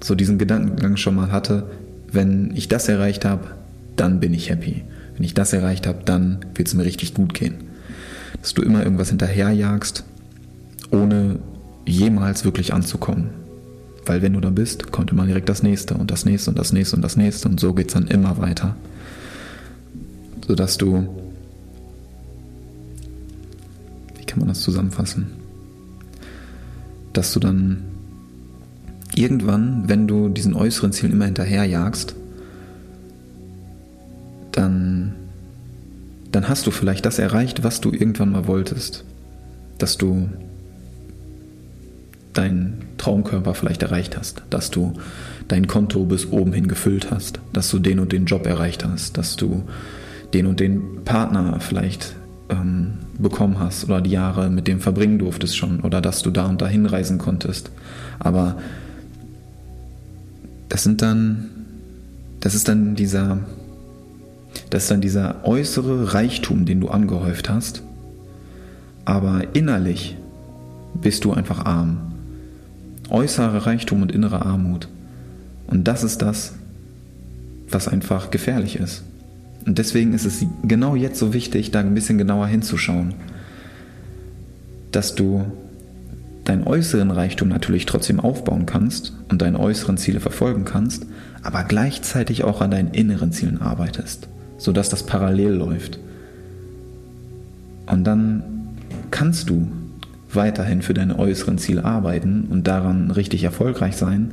so 0.03 0.15
diesen 0.15 0.39
Gedankengang 0.39 0.97
schon 0.97 1.15
mal 1.15 1.33
hatte, 1.33 1.69
wenn 2.13 2.53
ich 2.55 2.69
das 2.69 2.89
erreicht 2.89 3.25
habe, 3.25 3.49
dann 3.97 4.21
bin 4.21 4.33
ich 4.33 4.51
happy. 4.51 4.85
Wenn 5.15 5.25
ich 5.25 5.35
das 5.35 5.53
erreicht 5.53 5.87
habe, 5.87 5.99
dann 6.05 6.39
wird 6.55 6.69
es 6.69 6.75
mir 6.75 6.85
richtig 6.85 7.15
gut 7.15 7.35
gehen. 7.35 7.55
Dass 8.41 8.55
du 8.55 8.63
immer 8.63 8.85
irgendwas 8.85 9.09
hinterherjagst, 9.09 10.05
ohne 10.91 11.41
jemals 11.85 12.45
wirklich 12.45 12.73
anzukommen. 12.73 13.31
Weil 14.09 14.23
wenn 14.23 14.33
du 14.33 14.41
da 14.41 14.49
bist, 14.49 14.91
kommt 14.91 15.11
immer 15.11 15.27
direkt 15.27 15.51
das 15.51 15.63
nächste 15.63 15.93
und 15.93 16.11
das 16.11 16.25
nächste 16.25 16.51
und 16.51 16.59
das 16.59 16.73
nächste 16.73 16.97
und 16.97 17.03
das 17.03 17.17
nächste 17.17 17.47
und 17.47 17.61
so 17.61 17.75
geht 17.75 17.89
es 17.89 17.95
dann 17.95 18.09
immer 18.09 18.39
weiter. 18.39 18.75
Sodass 20.47 20.79
du, 20.79 21.07
wie 24.17 24.25
kann 24.25 24.39
man 24.39 24.49
das 24.49 24.63
zusammenfassen? 24.63 25.27
Dass 27.13 27.35
du 27.35 27.41
dann 27.41 27.83
irgendwann, 29.15 29.91
wenn 29.91 30.09
du 30.09 30.31
diesen 30.31 30.55
äußeren 30.55 30.93
Zielen 30.93 31.13
immer 31.13 31.27
hinterherjagst, 31.27 32.15
dann, 34.53 35.17
dann 36.33 36.49
hast 36.49 36.67
du 36.67 36.71
vielleicht 36.71 37.05
das 37.05 37.19
erreicht, 37.19 37.63
was 37.63 37.83
du 37.83 37.93
irgendwann 37.93 38.33
mal 38.33 38.47
wolltest. 38.47 39.05
dass 39.77 39.97
du 39.97 40.29
deinen 42.39 42.85
Traumkörper 42.99 43.55
vielleicht 43.55 43.83
erreicht 43.83 44.17
hast, 44.17 44.43
dass 44.51 44.71
du 44.71 44.95
dein 45.49 45.67
Konto 45.67 46.05
bis 46.05 46.31
oben 46.31 46.53
hin 46.53 46.69
gefüllt 46.69 47.11
hast, 47.11 47.41
dass 47.53 47.71
du 47.71 47.79
den 47.79 47.99
und 47.99 48.13
den 48.13 48.27
Job 48.27 48.47
erreicht 48.47 48.85
hast, 48.85 49.19
dass 49.19 49.37
du 49.37 49.65
den 50.35 50.47
und 50.47 50.61
den 50.61 51.05
Partner 51.05 51.59
vielleicht 51.61 52.15
ähm, 52.49 52.95
bekommen 53.19 53.59
hast 53.59 53.85
oder 53.85 54.01
die 54.01 54.11
Jahre 54.11 54.51
mit 54.51 54.69
dem 54.69 54.81
verbringen 54.81 55.19
durftest 55.19 55.57
schon 55.57 55.81
oder 55.81 56.01
dass 56.01 56.23
du 56.23 56.31
da 56.31 56.47
und 56.47 56.63
dahin 56.63 56.87
reisen 56.87 57.19
konntest. 57.19 57.71
Aber 58.19 58.57
das 60.69 60.85
sind 60.85 61.03
dann, 61.03 61.49
das 62.41 62.55
ist 62.55 62.69
dann 62.69 62.95
dieser, 62.95 63.39
das 64.71 64.85
ist 64.85 64.91
dann 64.91 65.01
dieser 65.01 65.45
äußere 65.45 66.15
Reichtum, 66.15 66.67
den 66.67 66.81
du 66.81 66.89
angehäuft 66.89 67.49
hast, 67.49 67.83
aber 69.05 69.43
innerlich 69.55 70.17
bist 71.01 71.25
du 71.25 71.33
einfach 71.33 71.65
arm. 71.65 72.09
Äußerer 73.11 73.67
Reichtum 73.67 74.03
und 74.03 74.13
innere 74.13 74.45
Armut. 74.45 74.89
Und 75.67 75.85
das 75.89 76.03
ist 76.03 76.23
das, 76.23 76.55
was 77.71 77.89
einfach 77.89 78.31
gefährlich 78.31 78.77
ist. 78.77 79.03
Und 79.67 79.79
deswegen 79.79 80.15
ist 80.15 80.25
es 80.25 80.45
genau 80.63 80.95
jetzt 80.95 81.19
so 81.19 81.35
wichtig, 81.35 81.71
da 81.71 81.81
ein 81.81 81.95
bisschen 81.95 82.19
genauer 82.19 82.47
hinzuschauen, 82.47 83.15
dass 84.93 85.15
du 85.15 85.45
deinen 86.45 86.67
äußeren 86.67 87.11
Reichtum 87.11 87.49
natürlich 87.49 87.85
trotzdem 87.85 88.21
aufbauen 88.21 88.65
kannst 88.65 89.13
und 89.29 89.43
deine 89.43 89.61
äußeren 89.61 89.99
Ziele 89.99 90.21
verfolgen 90.21 90.65
kannst, 90.65 91.05
aber 91.43 91.65
gleichzeitig 91.65 92.45
auch 92.45 92.63
an 92.63 92.71
deinen 92.71 92.95
inneren 92.95 93.33
Zielen 93.33 93.61
arbeitest, 93.61 94.29
sodass 94.57 94.89
das 94.89 95.05
parallel 95.05 95.53
läuft. 95.53 95.99
Und 97.87 98.05
dann 98.05 98.43
kannst 99.11 99.51
du 99.51 99.69
weiterhin 100.33 100.83
für 100.83 100.95
deine 100.95 101.19
äußeren 101.19 101.59
Ziele 101.59 101.85
arbeiten 101.85 102.47
und 102.51 102.67
daran 102.67 103.11
richtig 103.11 103.45
erfolgreich 103.45 103.97
sein, 103.97 104.33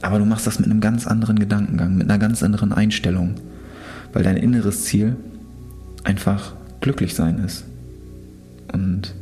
aber 0.00 0.18
du 0.18 0.24
machst 0.24 0.46
das 0.46 0.58
mit 0.58 0.70
einem 0.70 0.80
ganz 0.80 1.06
anderen 1.06 1.38
Gedankengang, 1.38 1.96
mit 1.96 2.08
einer 2.08 2.18
ganz 2.18 2.42
anderen 2.42 2.72
Einstellung, 2.72 3.34
weil 4.12 4.22
dein 4.22 4.36
inneres 4.36 4.84
Ziel 4.84 5.16
einfach 6.04 6.54
glücklich 6.80 7.14
sein 7.14 7.38
ist. 7.38 7.64
Und 8.72 9.14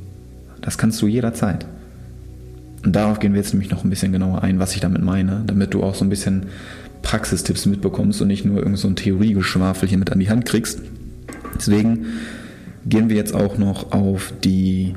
das 0.60 0.78
kannst 0.78 1.00
du 1.00 1.06
jederzeit. 1.06 1.66
Und 2.84 2.94
darauf 2.94 3.18
gehen 3.18 3.32
wir 3.32 3.40
jetzt 3.40 3.52
nämlich 3.52 3.70
noch 3.70 3.84
ein 3.84 3.90
bisschen 3.90 4.12
genauer 4.12 4.42
ein, 4.42 4.58
was 4.58 4.74
ich 4.74 4.80
damit 4.80 5.02
meine, 5.02 5.42
damit 5.46 5.74
du 5.74 5.82
auch 5.82 5.94
so 5.94 6.04
ein 6.04 6.08
bisschen 6.08 6.46
Praxistipps 7.02 7.66
mitbekommst 7.66 8.20
und 8.20 8.28
nicht 8.28 8.44
nur 8.44 8.58
irgend 8.58 8.78
so 8.78 8.88
ein 8.88 8.96
Theoriegeschwafel 8.96 9.88
hier 9.88 9.98
mit 9.98 10.12
an 10.12 10.18
die 10.18 10.28
Hand 10.28 10.44
kriegst. 10.44 10.80
Deswegen 11.56 12.06
gehen 12.84 13.08
wir 13.08 13.16
jetzt 13.16 13.34
auch 13.34 13.58
noch 13.58 13.92
auf 13.92 14.32
die 14.44 14.94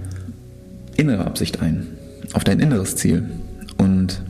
innere 1.00 1.26
Absicht 1.26 1.62
ein, 1.62 1.88
auf 2.34 2.44
dein 2.44 2.60
inneres 2.60 2.96
Ziel. 2.96 3.30
Und 3.78 4.22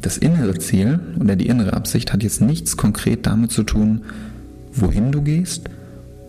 das 0.00 0.16
innere 0.16 0.58
Ziel 0.58 1.00
oder 1.20 1.36
die 1.36 1.46
innere 1.46 1.74
Absicht 1.74 2.12
hat 2.12 2.22
jetzt 2.22 2.40
nichts 2.40 2.76
konkret 2.76 3.26
damit 3.26 3.52
zu 3.52 3.62
tun, 3.62 4.02
wohin 4.72 5.12
du 5.12 5.22
gehst 5.22 5.68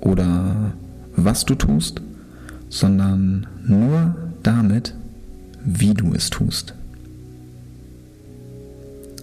oder 0.02 0.74
was 1.16 1.46
du 1.46 1.56
tust, 1.56 2.02
sondern 2.70 3.48
nur 3.66 4.16
damit, 4.44 4.94
wie 5.64 5.94
du 5.94 6.14
es 6.14 6.30
tust. 6.30 6.74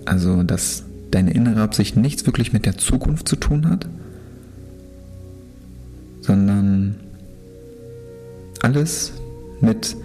Also, 0.04 0.42
dass 0.42 0.84
deine 1.10 1.32
innere 1.32 1.62
Absicht 1.62 1.96
nichts 1.96 2.26
wirklich 2.26 2.52
mit 2.52 2.66
der 2.66 2.76
Zukunft 2.76 3.28
zu 3.28 3.36
tun 3.36 3.68
hat, 3.68 3.86
sondern 6.20 6.96
alles 8.60 9.12
mit 9.60 9.96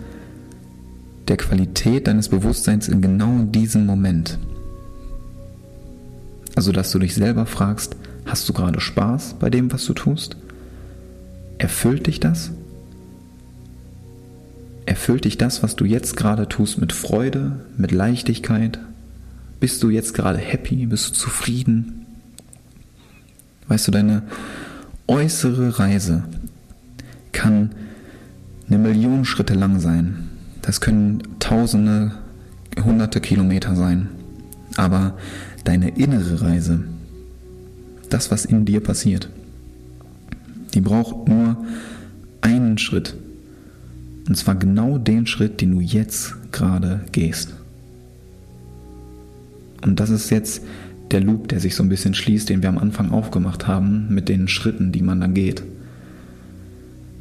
der 1.30 1.38
Qualität 1.38 2.08
deines 2.08 2.30
Bewusstseins 2.30 2.88
in 2.88 3.02
genau 3.02 3.44
diesem 3.44 3.86
Moment. 3.86 4.40
Also, 6.56 6.72
dass 6.72 6.92
du 6.92 7.00
dich 7.00 7.14
selber 7.14 7.46
fragst, 7.46 7.96
hast 8.26 8.50
du 8.50 8.54
gerade 8.54 8.82
Spaß 8.82 9.36
bei 9.40 9.50
dem, 9.50 9.72
was 9.72 9.86
du 9.86 9.94
tust? 9.94 10.36
Erfüllt 11.58 12.08
dich 12.08 12.20
das? 12.20 12.52
Erfüllt 14.86 15.26
dich 15.26 15.38
das, 15.38 15.62
was 15.62 15.76
du 15.76 15.86
jetzt 15.86 16.18
gerade 16.18 16.50
tust, 16.50 16.80
mit 16.80 16.92
Freude, 16.92 17.60
mit 17.78 17.92
Leichtigkeit? 17.92 18.80
Bist 19.60 19.84
du 19.84 19.90
jetzt 19.90 20.14
gerade 20.14 20.40
happy? 20.40 20.88
Bist 20.88 21.10
du 21.10 21.14
zufrieden? 21.14 22.06
Weißt 23.68 23.88
du, 23.88 23.92
deine 23.92 24.24
äußere 25.08 25.78
Reise 25.80 26.24
kann 27.32 27.72
eine 28.68 28.80
Million 28.80 29.26
Schritte 29.26 29.54
lang 29.54 29.80
sein. 29.80 30.29
Das 30.62 30.82
können 30.82 31.24
tausende, 31.40 32.12
hunderte 32.84 33.22
Kilometer 33.22 33.76
sein. 33.76 34.10
Aber 34.78 35.18
deine 35.64 35.90
innere 35.98 36.42
Reise, 36.42 36.84
das, 38.10 38.32
was 38.32 38.46
in 38.46 38.66
dir 38.66 38.82
passiert, 38.82 39.30
die 40.74 40.82
braucht 40.82 41.28
nur 41.28 41.58
einen 42.42 42.78
Schritt 42.78 43.16
und 44.30 44.36
zwar 44.36 44.54
genau 44.56 45.00
den 45.00 45.26
Schritt, 45.26 45.60
den 45.60 45.72
du 45.72 45.82
jetzt 45.82 46.36
gerade 46.52 47.02
gehst. 47.12 47.56
Und 49.82 50.00
das 50.00 50.12
ist 50.12 50.30
jetzt 50.30 50.64
der 51.10 51.20
Loop, 51.20 51.48
der 51.48 51.60
sich 51.60 51.74
so 51.74 51.82
ein 51.82 51.90
bisschen 51.90 52.14
schließt, 52.14 52.48
den 52.48 52.62
wir 52.62 52.70
am 52.70 52.78
Anfang 52.78 53.10
aufgemacht 53.10 53.68
haben 53.68 54.14
mit 54.14 54.30
den 54.30 54.48
Schritten, 54.48 54.92
die 54.92 55.02
man 55.02 55.20
dann 55.20 55.34
geht. 55.34 55.64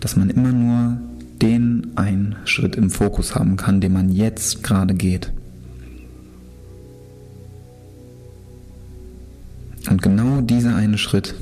Dass 0.01 0.17
man 0.17 0.29
immer 0.29 0.53
nur 0.53 0.99
den 1.43 1.93
einen 1.97 2.37
Schritt 2.45 2.77
im 2.77 2.91
Fokus 2.91 3.35
haben 3.35 3.57
kann, 3.57 3.81
den 3.81 3.93
man 3.93 4.11
jetzt 4.11 4.63
gerade 4.63 4.95
geht. 4.95 5.33
Und 9.89 10.03
genau 10.03 10.41
dieser 10.41 10.75
eine 10.75 10.99
Schritt, 10.99 11.35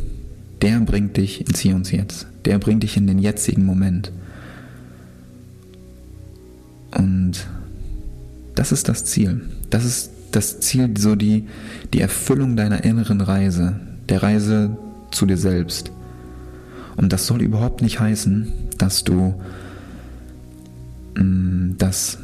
der 0.63 0.81
bringt 0.81 1.17
dich 1.17 1.47
ins 1.47 1.61
Hier 1.61 1.75
und 1.75 1.91
Jetzt. 1.91 2.27
Der 2.45 2.59
bringt 2.59 2.83
dich 2.83 2.97
in 2.97 3.07
den 3.07 3.19
jetzigen 3.19 3.65
Moment. 3.65 4.13
Und 6.97 7.47
das 8.55 8.73
ist 8.73 8.89
das 8.89 9.05
Ziel. 9.05 9.43
Das 9.71 9.85
ist 9.85 10.11
das 10.33 10.61
Ziel, 10.61 10.97
so 10.99 11.15
die, 11.15 11.47
die 11.93 12.01
Erfüllung 12.01 12.57
deiner 12.57 12.85
inneren 12.85 13.21
Reise, 13.21 13.81
der 14.09 14.23
Reise 14.23 14.77
zu 15.11 15.27
dir 15.27 15.39
selbst. 15.39 15.91
Und 16.97 17.13
das 17.13 17.27
soll 17.27 17.43
überhaupt 17.43 17.83
nicht 17.83 18.01
heißen, 18.01 18.53
dass 18.79 19.05
du 19.05 19.35
dass 21.79 22.19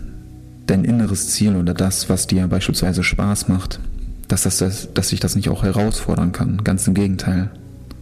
dein 0.66 0.84
inneres 0.84 1.30
Ziel 1.30 1.56
oder 1.56 1.74
das, 1.74 2.08
was 2.08 2.26
dir 2.26 2.46
beispielsweise 2.46 3.02
Spaß 3.02 3.48
macht, 3.48 3.80
dass, 4.28 4.42
das, 4.42 4.88
dass 4.94 5.08
sich 5.08 5.20
das 5.20 5.36
nicht 5.36 5.48
auch 5.48 5.62
herausfordern 5.62 6.32
kann. 6.32 6.64
Ganz 6.64 6.86
im 6.86 6.94
Gegenteil. 6.94 7.50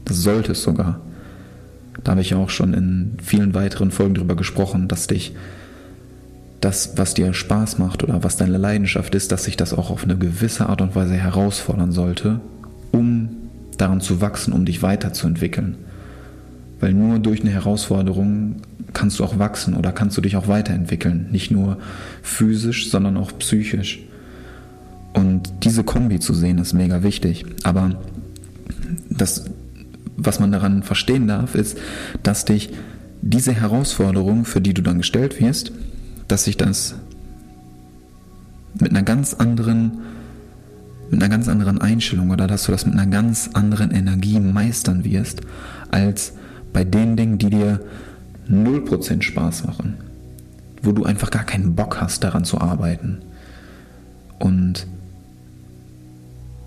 Das 0.05 0.19
sollte 0.19 0.53
es 0.53 0.63
sogar. 0.63 1.01
Da 2.05 2.13
habe 2.13 2.21
ich 2.21 2.35
auch 2.35 2.51
schon 2.51 2.75
in 2.75 3.17
vielen 3.23 3.55
weiteren 3.55 3.91
Folgen 3.91 4.15
darüber 4.15 4.37
gesprochen, 4.37 4.89
dass 4.89 5.07
dich 5.07 5.35
das, 6.61 6.93
was 6.97 7.15
dir 7.15 7.33
Spaß 7.33 7.79
macht 7.79 8.03
oder 8.03 8.23
was 8.23 8.37
deine 8.37 8.59
Leidenschaft 8.59 9.15
ist, 9.15 9.33
dass 9.33 9.45
sich 9.45 9.57
das 9.57 9.73
auch 9.73 9.91
auf 9.91 10.05
eine 10.05 10.17
gewisse 10.17 10.67
Art 10.69 10.83
und 10.83 10.95
Weise 10.95 11.15
herausfordern 11.15 11.93
sollte, 11.93 12.41
um 12.93 13.31
daran 13.79 14.01
zu 14.01 14.21
wachsen, 14.21 14.53
um 14.53 14.65
dich 14.65 14.83
weiterzuentwickeln. 14.83 15.77
Weil 16.81 16.95
nur 16.95 17.19
durch 17.19 17.43
eine 17.43 17.51
Herausforderung 17.51 18.57
kannst 18.93 19.19
du 19.19 19.25
auch 19.25 19.39
wachsen 19.39 19.75
oder 19.75 19.93
kannst 19.93 20.17
du 20.17 20.21
dich 20.21 20.37
auch 20.37 20.49
weiterentwickeln. 20.49 21.29
Nicht 21.31 21.51
nur 21.51 21.79
physisch, 22.23 22.91
sondern 22.91 23.17
auch 23.17 23.33
psychisch. 23.39 24.01
Und 25.13 25.53
diese 25.65 25.85
Kombi 25.85 26.21
zu 26.21 26.35
sehen, 26.35 26.59
ist 26.59 26.73
mega 26.73 27.03
wichtig. 27.03 27.45
Aber 27.65 28.01
das, 29.09 29.45
was 30.17 30.41
man 30.41 30.53
daran 30.53 30.83
verstehen 30.83 31.27
darf, 31.27 31.55
ist, 31.55 31.77
dass 32.23 32.45
dich 32.45 32.71
diese 33.23 33.53
Herausforderung, 33.53 34.45
für 34.45 34.61
die 34.61 34.73
du 34.73 34.83
dann 34.83 34.99
gestellt 34.99 35.41
wirst, 35.41 35.73
dass 36.29 36.45
sich 36.45 36.57
das 36.57 36.95
mit 38.79 38.91
einer 38.91 39.03
ganz 39.03 39.35
anderen 39.35 39.99
mit 41.11 41.21
einer 41.21 41.29
ganz 41.29 41.49
anderen 41.49 41.81
Einstellung 41.81 42.31
oder 42.31 42.47
dass 42.47 42.65
du 42.65 42.73
das 42.73 42.87
mit 42.87 42.95
einer 42.95 43.07
ganz 43.07 43.51
anderen 43.53 43.91
Energie 43.91 44.39
meistern 44.39 45.05
wirst, 45.05 45.41
als 45.91 46.35
bei 46.73 46.85
den 46.85 47.17
Dingen, 47.17 47.39
die 47.39 47.51
dir 47.51 47.81
0% 48.49 49.23
Spaß 49.23 49.65
machen, 49.65 49.99
wo 50.83 50.93
du 50.93 51.05
einfach 51.05 51.31
gar 51.31 51.45
keinen 51.45 51.75
Bock 51.75 52.01
hast, 52.01 52.25
daran 52.25 52.45
zu 52.45 52.61
arbeiten. 52.61 53.19
Und 54.39 54.87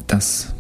das 0.07 0.53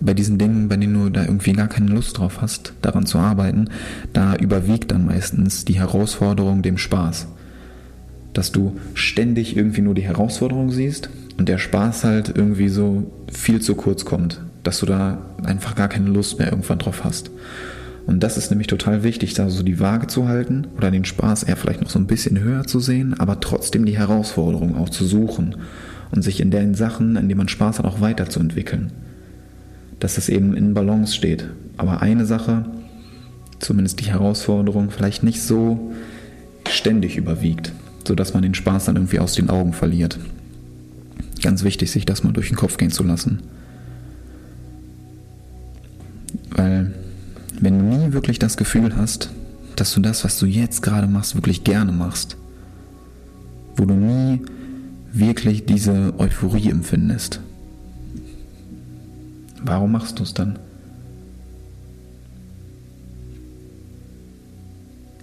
bei 0.00 0.14
diesen 0.14 0.38
Dingen, 0.38 0.68
bei 0.68 0.76
denen 0.76 0.94
du 0.94 1.10
da 1.10 1.24
irgendwie 1.24 1.52
gar 1.52 1.68
keine 1.68 1.90
Lust 1.90 2.18
drauf 2.18 2.40
hast, 2.40 2.72
daran 2.80 3.06
zu 3.06 3.18
arbeiten, 3.18 3.68
da 4.12 4.34
überwiegt 4.34 4.90
dann 4.90 5.04
meistens 5.04 5.64
die 5.64 5.78
Herausforderung 5.78 6.62
dem 6.62 6.78
Spaß. 6.78 7.26
Dass 8.32 8.52
du 8.52 8.78
ständig 8.94 9.56
irgendwie 9.56 9.82
nur 9.82 9.94
die 9.94 10.02
Herausforderung 10.02 10.70
siehst 10.70 11.10
und 11.36 11.48
der 11.48 11.58
Spaß 11.58 12.04
halt 12.04 12.32
irgendwie 12.34 12.68
so 12.68 13.10
viel 13.30 13.60
zu 13.60 13.74
kurz 13.74 14.04
kommt, 14.04 14.40
dass 14.62 14.80
du 14.80 14.86
da 14.86 15.18
einfach 15.44 15.74
gar 15.74 15.88
keine 15.88 16.08
Lust 16.08 16.38
mehr 16.38 16.50
irgendwann 16.50 16.78
drauf 16.78 17.04
hast. 17.04 17.30
Und 18.06 18.22
das 18.22 18.36
ist 18.36 18.50
nämlich 18.50 18.66
total 18.66 19.02
wichtig, 19.02 19.34
da 19.34 19.48
so 19.48 19.62
die 19.62 19.78
Waage 19.78 20.06
zu 20.06 20.26
halten 20.26 20.66
oder 20.76 20.90
den 20.90 21.04
Spaß 21.04 21.44
eher 21.44 21.56
vielleicht 21.56 21.80
noch 21.80 21.90
so 21.90 21.98
ein 21.98 22.06
bisschen 22.06 22.40
höher 22.40 22.64
zu 22.64 22.80
sehen, 22.80 23.14
aber 23.18 23.40
trotzdem 23.40 23.84
die 23.84 23.96
Herausforderung 23.96 24.76
auch 24.76 24.88
zu 24.88 25.04
suchen 25.04 25.56
und 26.10 26.22
sich 26.22 26.40
in 26.40 26.50
den 26.50 26.74
Sachen, 26.74 27.16
in 27.16 27.28
denen 27.28 27.38
man 27.38 27.48
Spaß 27.48 27.78
hat, 27.78 27.86
auch 27.86 28.00
weiterzuentwickeln. 28.00 28.92
Dass 30.00 30.14
das 30.14 30.28
eben 30.28 30.56
in 30.56 30.74
Balance 30.74 31.14
steht. 31.14 31.50
Aber 31.76 32.02
eine 32.02 32.26
Sache, 32.26 32.64
zumindest 33.58 34.00
die 34.00 34.10
Herausforderung, 34.10 34.90
vielleicht 34.90 35.22
nicht 35.22 35.42
so 35.42 35.92
ständig 36.68 37.16
überwiegt, 37.16 37.72
sodass 38.06 38.34
man 38.34 38.42
den 38.42 38.54
Spaß 38.54 38.86
dann 38.86 38.96
irgendwie 38.96 39.20
aus 39.20 39.34
den 39.34 39.50
Augen 39.50 39.72
verliert. 39.72 40.18
Ganz 41.42 41.64
wichtig, 41.64 41.90
sich 41.90 42.06
das 42.06 42.24
mal 42.24 42.32
durch 42.32 42.48
den 42.48 42.56
Kopf 42.56 42.76
gehen 42.76 42.90
zu 42.90 43.04
lassen. 43.04 43.40
Weil 46.50 46.94
wenn 47.60 47.78
du 47.78 47.84
nie 47.84 48.12
wirklich 48.12 48.38
das 48.38 48.56
Gefühl 48.56 48.96
hast, 48.96 49.30
dass 49.76 49.94
du 49.94 50.00
das, 50.00 50.24
was 50.24 50.38
du 50.38 50.46
jetzt 50.46 50.82
gerade 50.82 51.06
machst, 51.06 51.34
wirklich 51.34 51.64
gerne 51.64 51.92
machst, 51.92 52.36
wo 53.76 53.84
du 53.84 53.94
nie 53.94 54.42
wirklich 55.12 55.64
diese 55.64 56.14
Euphorie 56.18 56.70
empfindest, 56.70 57.40
warum 59.62 59.92
machst 59.92 60.18
du 60.18 60.22
es 60.22 60.34
dann? 60.34 60.58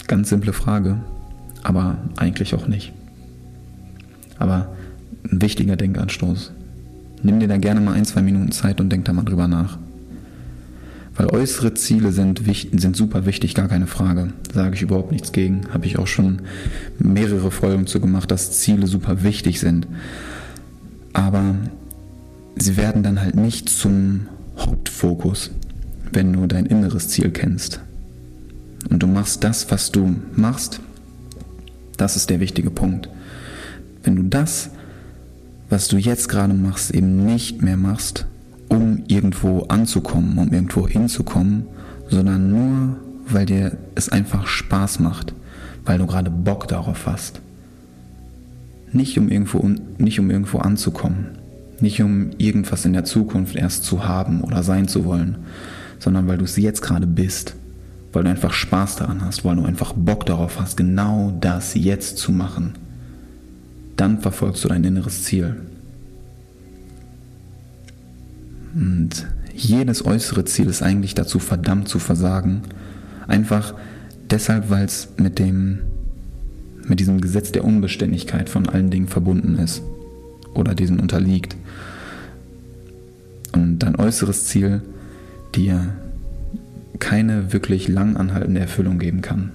Ganz 0.08 0.30
simple 0.30 0.54
Frage, 0.54 0.98
aber 1.64 1.98
eigentlich 2.16 2.56
auch 2.56 2.68
nicht. 2.68 2.94
Aber 4.40 4.70
ein 5.30 5.42
wichtiger 5.42 5.76
Denkanstoß. 5.76 6.52
Nimm 7.24 7.40
dir 7.40 7.48
da 7.48 7.58
gerne 7.58 7.82
mal 7.82 7.94
ein, 7.94 8.06
zwei 8.06 8.22
Minuten 8.22 8.52
Zeit 8.52 8.80
und 8.80 8.90
denk 8.90 9.06
da 9.06 9.14
mal 9.14 9.24
drüber 9.24 9.48
nach. 9.48 9.78
Weil 11.18 11.28
äußere 11.28 11.74
Ziele 11.74 12.12
sind, 12.12 12.42
sind 12.46 12.96
super 12.96 13.26
wichtig, 13.26 13.56
gar 13.56 13.68
keine 13.68 13.88
Frage. 13.88 14.34
Sage 14.54 14.76
ich 14.76 14.84
überhaupt 14.84 15.12
nichts 15.12 15.32
gegen. 15.32 15.62
Habe 15.74 15.88
ich 15.88 15.98
auch 15.98 16.06
schon 16.06 16.44
mehrere 17.00 17.50
Folgen 17.50 17.88
zu 17.88 18.00
gemacht, 18.00 18.30
dass 18.30 18.60
Ziele 18.60 18.86
super 18.86 19.24
wichtig 19.24 19.60
sind. 19.60 19.88
Aber 21.14 21.56
sie 22.56 22.78
werden 22.78 23.02
dann 23.02 23.20
halt 23.20 23.36
nicht 23.36 23.68
zum 23.68 24.28
Hauptfokus, 24.60 25.50
wenn 26.14 26.34
du 26.34 26.46
dein 26.46 26.68
inneres 26.68 27.10
Ziel 27.10 27.32
kennst. 27.32 27.80
Und 28.92 29.02
du 29.02 29.08
machst 29.08 29.44
das, 29.44 29.72
was 29.72 29.92
du 29.92 30.16
machst, 30.36 30.80
das 31.98 32.16
ist 32.16 32.30
der 32.30 32.40
wichtige 32.40 32.70
Punkt. 32.70 33.10
Wenn 34.04 34.16
du 34.16 34.24
das, 34.24 34.70
was 35.70 35.88
du 35.88 35.98
jetzt 35.98 36.30
gerade 36.30 36.54
machst, 36.54 36.92
eben 36.92 37.26
nicht 37.26 37.64
mehr 37.64 37.76
machst, 37.76 38.28
um 38.70 39.04
irgendwo 39.08 39.64
anzukommen, 39.64 40.38
um 40.38 40.52
irgendwo 40.52 40.88
hinzukommen, 40.88 41.66
sondern 42.10 42.50
nur, 42.50 42.98
weil 43.28 43.46
dir 43.46 43.78
es 43.96 44.10
einfach 44.10 44.48
Spaß 44.48 45.00
macht, 45.00 45.34
weil 45.86 45.98
du 45.98 46.08
gerade 46.08 46.30
Bock 46.30 46.68
darauf 46.68 47.06
hast. 47.06 47.42
Nicht 48.92 49.18
um 49.18 49.30
irgendwo, 49.30 49.70
nicht 49.98 50.20
um 50.20 50.30
irgendwo 50.30 50.60
anzukommen, 50.60 51.38
nicht 51.80 52.02
um 52.02 52.32
irgendwas 52.38 52.86
in 52.86 52.94
der 52.94 53.04
Zukunft 53.04 53.56
erst 53.56 53.84
zu 53.84 54.08
haben 54.08 54.42
oder 54.42 54.64
sein 54.64 54.88
zu 54.88 55.06
wollen, 55.06 55.38
sondern 56.00 56.28
weil 56.28 56.38
du 56.38 56.46
es 56.46 56.58
jetzt 56.58 56.82
gerade 56.82 57.08
bist, 57.08 57.56
weil 58.14 58.24
du 58.24 58.30
einfach 58.30 58.54
Spaß 58.54 58.98
daran 58.98 59.24
hast, 59.24 59.44
weil 59.44 59.58
du 59.58 59.66
einfach 59.66 59.94
Bock 59.94 60.26
darauf 60.26 60.60
hast, 60.60 60.78
genau 60.78 61.36
das 61.40 61.74
jetzt 61.76 62.18
zu 62.18 62.32
machen. 62.32 62.74
Dann 63.98 64.20
verfolgst 64.20 64.64
du 64.64 64.70
dein 64.70 64.84
inneres 64.84 65.24
Ziel. 65.24 65.58
Und 68.76 69.28
jedes 69.54 70.06
äußere 70.06 70.46
Ziel 70.46 70.68
ist 70.68 70.84
eigentlich 70.84 71.16
dazu 71.16 71.40
verdammt 71.40 71.88
zu 71.88 72.00
versagen. 72.00 72.62
Einfach 73.28 73.74
deshalb, 74.30 74.70
weil 74.70 74.86
es 74.86 75.10
mit 75.18 75.40
dem, 75.40 75.80
mit 76.86 77.00
diesem 77.00 77.22
Gesetz 77.22 77.52
der 77.52 77.66
Unbeständigkeit 77.66 78.50
von 78.50 78.70
allen 78.70 78.90
Dingen 78.90 79.08
verbunden 79.08 79.58
ist 79.58 79.82
oder 80.54 80.76
diesem 80.76 81.00
unterliegt. 81.00 81.56
Und 83.54 83.80
dein 83.80 83.96
äußeres 83.96 84.46
Ziel 84.46 84.82
dir 85.56 85.94
keine 87.00 87.54
wirklich 87.54 87.88
lang 87.88 88.18
anhaltende 88.18 88.60
Erfüllung 88.60 89.00
geben 89.00 89.22
kann. 89.22 89.52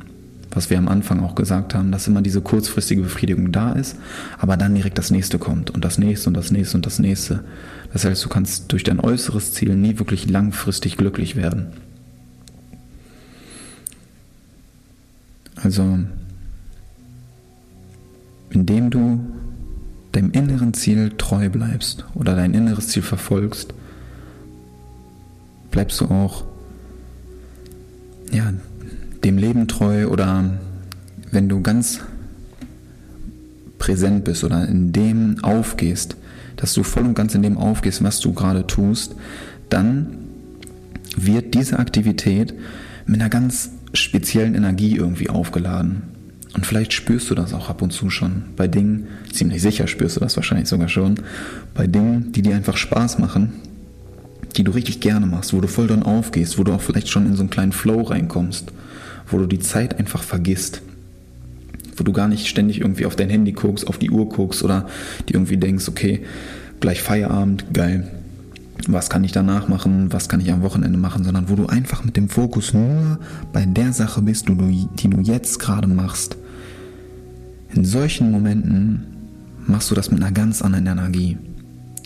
Was 0.55 0.69
wir 0.69 0.77
am 0.79 0.89
Anfang 0.89 1.21
auch 1.21 1.35
gesagt 1.35 1.75
haben, 1.75 1.93
dass 1.93 2.07
immer 2.07 2.21
diese 2.21 2.43
kurzfristige 2.43 3.03
Befriedigung 3.03 3.53
da 3.53 3.73
ist, 3.73 3.97
aber 4.39 4.57
dann 4.57 4.75
direkt 4.75 4.99
das 4.99 5.11
nächste 5.11 5.39
kommt 5.39 5.71
und 5.71 5.85
das 5.85 5.97
nächste 5.99 6.29
und 6.29 6.35
das 6.35 6.51
nächste 6.51 6.77
und 6.77 6.85
das 6.85 6.99
nächste. 6.99 7.45
Das 7.93 8.05
heißt, 8.05 8.25
du 8.25 8.29
kannst 8.29 8.71
durch 8.73 8.85
dein 8.85 9.01
äußeres 9.01 9.53
Ziel 9.55 9.75
nie 9.77 9.99
wirklich 9.99 10.29
langfristig 10.29 10.97
glücklich 10.97 11.37
werden. 11.37 11.69
Also, 15.57 16.01
indem 18.51 18.91
du 18.91 19.21
deinem 20.13 20.33
inneren 20.33 20.75
Ziel 20.75 21.13
treu 21.17 21.49
bleibst 21.49 22.05
oder 22.15 22.35
dein 22.35 22.53
inneres 22.53 22.89
Ziel 22.89 23.03
verfolgst, 23.03 23.73
bleibst 25.71 26.01
du 26.01 26.07
auch 26.07 26.45
ja, 28.33 28.53
dem 29.25 29.39
Leben 29.39 29.69
treu 29.69 30.09
oder 30.09 30.59
wenn 31.31 31.49
du 31.49 31.61
ganz 31.61 32.01
präsent 33.79 34.25
bist 34.25 34.45
oder 34.45 34.67
in 34.69 34.93
dem 34.93 35.43
aufgehst, 35.43 36.17
dass 36.57 36.75
du 36.75 36.83
voll 36.83 37.05
und 37.05 37.15
ganz 37.15 37.35
in 37.35 37.43
dem 37.43 37.59
aufgehst, 37.59 38.03
was 38.05 38.21
du 38.21 38.33
gerade 38.33 38.67
tust, 38.67 39.15
dann 39.69 40.19
wird 41.17 41.55
diese 41.55 41.79
Aktivität 41.79 42.55
mit 43.07 43.21
einer 43.21 43.31
ganz 43.31 43.71
speziellen 43.93 44.55
Energie 44.55 44.97
irgendwie 44.97 45.29
aufgeladen. 45.29 46.03
Und 46.55 46.67
vielleicht 46.67 46.93
spürst 46.93 47.31
du 47.31 47.35
das 47.35 47.55
auch 47.55 47.71
ab 47.71 47.83
und 47.83 47.93
zu 47.93 48.11
schon 48.11 48.45
bei 48.57 48.69
Dingen, 48.69 49.09
ziemlich 49.33 49.63
sicher 49.63 49.87
spürst 49.87 50.17
du 50.17 50.21
das 50.21 50.37
wahrscheinlich 50.37 50.69
sogar 50.69 50.89
schon, 50.89 51.17
bei 51.75 51.87
Dingen, 51.87 52.33
die 52.33 52.43
dir 52.43 52.55
einfach 52.55 52.77
Spaß 52.77 53.19
machen, 53.19 53.55
die 54.57 54.65
du 54.65 54.73
richtig 54.73 55.01
gerne 55.01 55.27
machst, 55.27 55.55
wo 55.55 55.61
du 55.61 55.69
voll 55.69 55.87
dran 55.87 56.03
aufgehst, 56.03 56.59
wo 56.59 56.65
du 56.65 56.73
auch 56.73 56.83
vielleicht 56.83 57.09
schon 57.09 57.27
in 57.27 57.37
so 57.37 57.43
einen 57.43 57.51
kleinen 57.51 57.73
Flow 57.73 58.03
reinkommst, 58.03 58.71
wo 59.33 59.39
du 59.39 59.47
die 59.47 59.61
Zeit 59.61 59.99
einfach 59.99 60.23
vergisst 60.23 60.83
wo 61.97 62.05
du 62.05 62.13
gar 62.13 62.29
nicht 62.29 62.47
ständig 62.47 62.81
irgendwie 62.81 63.07
auf 63.07 63.17
dein 63.17 63.31
Handy 63.31 63.53
guckst, 63.53 63.87
auf 63.87 63.99
die 63.99 64.11
Uhr 64.11 64.29
guckst 64.29 64.63
oder 64.63 64.87
die 65.29 65.35
irgendwie 65.35 65.57
denkst, 65.57 65.89
okay, 65.89 66.23
gleich 66.81 67.03
Feierabend, 67.03 67.73
geil, 67.73 68.09
was 68.89 69.11
kann 69.11 69.25
ich 69.25 69.33
danach 69.33 69.69
machen, 69.69 70.13
was 70.13 70.29
kann 70.29 70.41
ich 70.41 70.53
am 70.53 70.63
Wochenende 70.63 70.99
machen, 70.99 71.25
sondern 71.25 71.49
wo 71.49 71.55
du 71.55 71.67
einfach 71.67 72.05
mit 72.05 72.17
dem 72.17 72.29
Fokus 72.29 72.73
nur 72.73 73.19
bei 73.53 73.65
der 73.65 73.93
Sache 73.93 74.23
bist, 74.23 74.49
die 74.49 75.09
du 75.09 75.21
jetzt 75.21 75.59
gerade 75.59 75.87
machst. 75.87 76.37
In 77.75 77.85
solchen 77.85 78.31
Momenten 78.31 79.05
machst 79.67 79.91
du 79.91 79.95
das 79.95 80.11
mit 80.11 80.21
einer 80.21 80.33
ganz 80.33 80.63
anderen 80.63 80.87
Energie. 80.87 81.39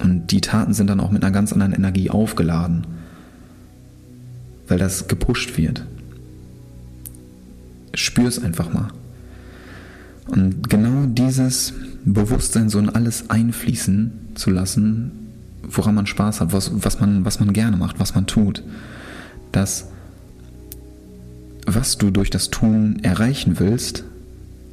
Und 0.03 0.31
die 0.31 0.43
Taten 0.43 0.75
sind 0.75 0.91
dann 0.91 1.01
auch 1.01 1.11
mit 1.11 1.25
einer 1.25 1.33
ganz 1.33 1.53
anderen 1.53 1.73
Energie 1.73 2.11
aufgeladen, 2.11 2.87
weil 4.69 4.79
das 4.79 5.09
gepusht 5.09 5.57
wird. 5.57 5.87
Spür 7.97 8.29
es 8.29 8.43
einfach 8.43 8.73
mal. 8.73 8.89
Und 10.29 10.69
genau 10.69 11.07
dieses 11.07 11.73
Bewusstsein 12.05 12.69
so 12.69 12.79
in 12.79 12.89
alles 12.89 13.31
einfließen 13.31 14.13
zu 14.35 14.51
lassen, 14.51 15.13
woran 15.63 15.95
man 15.95 16.07
Spaß 16.07 16.41
hat, 16.41 16.53
was, 16.53 16.71
was, 16.73 17.01
man, 17.01 17.25
was 17.25 17.41
man 17.41 17.53
gerne 17.53 17.77
macht, 17.77 17.99
was 17.99 18.15
man 18.15 18.27
tut, 18.27 18.63
dass 19.53 19.89
was 21.67 21.99
du 21.99 22.11
durch 22.11 22.31
das 22.31 22.51
Tun 22.51 23.01
erreichen 23.03 23.59
willst, 23.59 24.05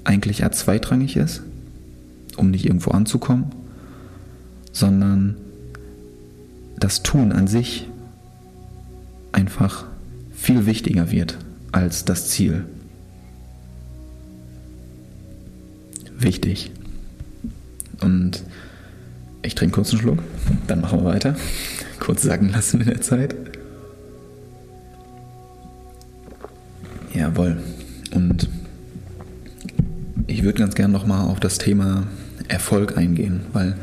eigentlich 0.04 0.42
eher 0.42 0.52
zweitrangig 0.52 1.18
ist, 1.18 1.42
um 2.38 2.52
nicht 2.52 2.66
irgendwo 2.66 2.92
anzukommen, 2.92 3.46
sondern 4.72 5.36
das 6.80 7.02
Tun 7.02 7.32
an 7.32 7.48
sich 7.48 7.88
einfach 9.32 9.86
viel 10.34 10.66
wichtiger 10.66 11.12
wird 11.12 11.38
als 11.72 12.06
das 12.06 12.30
Ziel. 12.30 12.66
Wichtig. 16.24 16.72
Und 18.02 18.44
ich 19.42 19.56
trinke 19.56 19.76
kurz 19.76 19.92
einen 19.92 20.02
Schluck, 20.02 20.20
dann 20.68 20.82
machen 20.82 21.00
wir 21.00 21.06
weiter. 21.06 21.36
Kurz 22.00 22.22
sagen 22.22 22.50
lassen 22.50 22.82
in 22.82 22.88
der 22.88 23.02
Zeit. 23.02 23.36
Jawohl. 27.14 27.58
Und 28.14 28.50
ich 30.28 30.44
würde 30.44 30.60
ganz 30.60 30.76
gerne 30.76 30.94
nochmal 30.94 31.28
auf 31.28 31.40
das 31.40 31.58
Thema 31.58 32.08
Erfolg 32.48 32.98
eingehen, 32.98 33.42
weil 33.54 33.76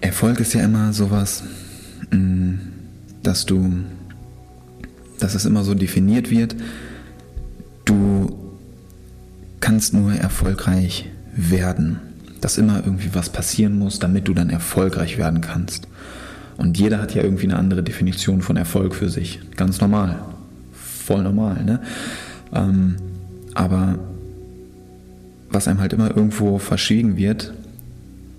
Erfolg 0.00 0.40
ist 0.40 0.52
ja 0.54 0.62
immer 0.62 0.92
sowas, 0.92 1.44
mm, 2.10 2.54
dass 3.22 3.46
du, 3.46 3.72
dass 5.18 5.34
es 5.34 5.44
immer 5.44 5.64
so 5.64 5.74
definiert 5.74 6.30
wird, 6.30 6.56
du 7.84 8.43
kannst 9.64 9.94
nur 9.94 10.12
erfolgreich 10.12 11.08
werden. 11.34 11.98
Dass 12.42 12.58
immer 12.58 12.82
irgendwie 12.84 13.14
was 13.14 13.30
passieren 13.30 13.78
muss, 13.78 13.98
damit 13.98 14.28
du 14.28 14.34
dann 14.34 14.50
erfolgreich 14.50 15.16
werden 15.16 15.40
kannst. 15.40 15.88
Und 16.58 16.76
jeder 16.76 17.00
hat 17.00 17.14
ja 17.14 17.22
irgendwie 17.22 17.44
eine 17.44 17.56
andere 17.56 17.82
Definition 17.82 18.42
von 18.42 18.58
Erfolg 18.58 18.94
für 18.94 19.08
sich. 19.08 19.40
Ganz 19.56 19.80
normal. 19.80 20.18
voll 20.74 21.22
normal, 21.22 21.64
ne? 21.64 21.80
Ähm, 22.52 22.96
aber 23.54 23.98
was 25.48 25.66
einem 25.66 25.80
halt 25.80 25.94
immer 25.94 26.14
irgendwo 26.14 26.58
verschwiegen 26.58 27.16
wird, 27.16 27.54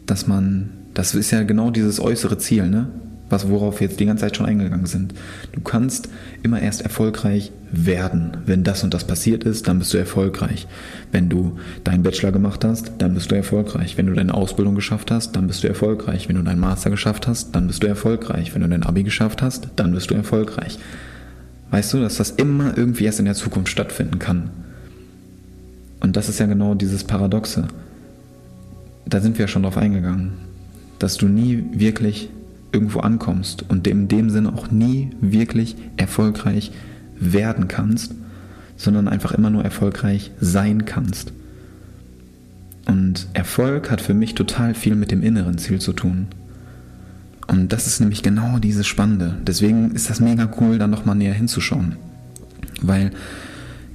dass 0.05 0.27
man, 0.27 0.69
das 0.93 1.15
ist 1.15 1.31
ja 1.31 1.41
genau 1.41 1.71
dieses 1.71 1.99
äußere 1.99 2.37
Ziel, 2.37 2.69
ne? 2.69 2.87
Was 3.29 3.49
worauf 3.49 3.79
wir 3.79 3.87
jetzt 3.87 3.99
die 3.99 4.05
ganze 4.05 4.21
Zeit 4.21 4.37
schon 4.37 4.45
eingegangen 4.45 4.85
sind. 4.85 5.13
Du 5.51 5.61
kannst 5.61 6.09
immer 6.43 6.61
erst 6.61 6.81
erfolgreich 6.81 7.51
werden. 7.71 8.37
Wenn 8.45 8.63
das 8.63 8.83
und 8.83 8.93
das 8.93 9.05
passiert 9.05 9.43
ist, 9.43 9.67
dann 9.67 9.79
bist 9.79 9.93
du 9.93 9.97
erfolgreich. 9.97 10.67
Wenn 11.11 11.29
du 11.29 11.57
deinen 11.83 12.03
Bachelor 12.03 12.31
gemacht 12.31 12.63
hast, 12.63 12.93
dann 12.99 13.13
bist 13.13 13.31
du 13.31 13.35
erfolgreich. 13.35 13.97
Wenn 13.97 14.07
du 14.07 14.13
deine 14.13 14.33
Ausbildung 14.33 14.75
geschafft 14.75 15.11
hast, 15.11 15.35
dann 15.35 15.47
bist 15.47 15.63
du 15.63 15.67
erfolgreich. 15.67 16.29
Wenn 16.29 16.35
du 16.35 16.43
deinen 16.43 16.59
Master 16.59 16.89
geschafft 16.89 17.27
hast, 17.27 17.55
dann 17.55 17.67
bist 17.67 17.81
du 17.83 17.87
erfolgreich. 17.87 18.53
Wenn 18.53 18.61
du 18.61 18.69
dein 18.69 18.83
Abi 18.83 19.03
geschafft 19.03 19.41
hast, 19.41 19.69
dann 19.75 19.91
bist 19.91 20.11
du 20.11 20.15
erfolgreich. 20.15 20.77
Weißt 21.71 21.93
du, 21.93 21.99
dass 21.99 22.17
das 22.17 22.31
immer 22.31 22.77
irgendwie 22.77 23.05
erst 23.05 23.19
in 23.19 23.25
der 23.25 23.33
Zukunft 23.33 23.69
stattfinden 23.69 24.19
kann. 24.19 24.51
Und 25.99 26.15
das 26.15 26.29
ist 26.29 26.39
ja 26.39 26.45
genau 26.45 26.75
dieses 26.75 27.03
Paradoxe. 27.03 27.67
Da 29.07 29.19
sind 29.19 29.37
wir 29.37 29.45
ja 29.45 29.47
schon 29.47 29.63
drauf 29.63 29.77
eingegangen, 29.77 30.33
dass 30.99 31.17
du 31.17 31.27
nie 31.27 31.63
wirklich 31.73 32.29
irgendwo 32.71 32.99
ankommst 32.99 33.63
und 33.69 33.87
in 33.87 34.07
dem 34.07 34.29
Sinne 34.29 34.53
auch 34.53 34.71
nie 34.71 35.11
wirklich 35.21 35.75
erfolgreich 35.97 36.71
werden 37.17 37.67
kannst, 37.67 38.13
sondern 38.77 39.07
einfach 39.07 39.31
immer 39.31 39.49
nur 39.49 39.63
erfolgreich 39.63 40.31
sein 40.39 40.85
kannst. 40.85 41.31
Und 42.85 43.27
Erfolg 43.33 43.89
hat 43.89 44.01
für 44.01 44.13
mich 44.13 44.35
total 44.35 44.75
viel 44.75 44.95
mit 44.95 45.11
dem 45.11 45.23
inneren 45.23 45.57
Ziel 45.57 45.79
zu 45.79 45.93
tun. 45.93 46.27
Und 47.47 47.71
das 47.73 47.87
ist 47.87 47.99
nämlich 47.99 48.23
genau 48.23 48.59
dieses 48.59 48.87
Spannende. 48.87 49.37
Deswegen 49.45 49.91
ist 49.91 50.09
das 50.09 50.19
mega 50.19 50.49
cool, 50.59 50.77
da 50.77 50.87
nochmal 50.87 51.15
näher 51.15 51.33
hinzuschauen. 51.33 51.95
Weil 52.81 53.11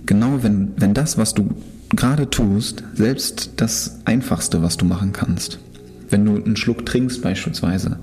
genau 0.07 0.43
wenn, 0.43 0.73
wenn 0.77 0.95
das, 0.95 1.19
was 1.19 1.35
du 1.35 1.51
gerade 1.91 2.31
tust, 2.31 2.83
selbst 2.95 3.51
das 3.57 3.99
Einfachste, 4.05 4.63
was 4.63 4.77
du 4.77 4.85
machen 4.85 5.13
kannst, 5.13 5.59
wenn 6.09 6.25
du 6.25 6.43
einen 6.43 6.57
Schluck 6.57 6.87
trinkst 6.87 7.23
beispielsweise 7.23 7.99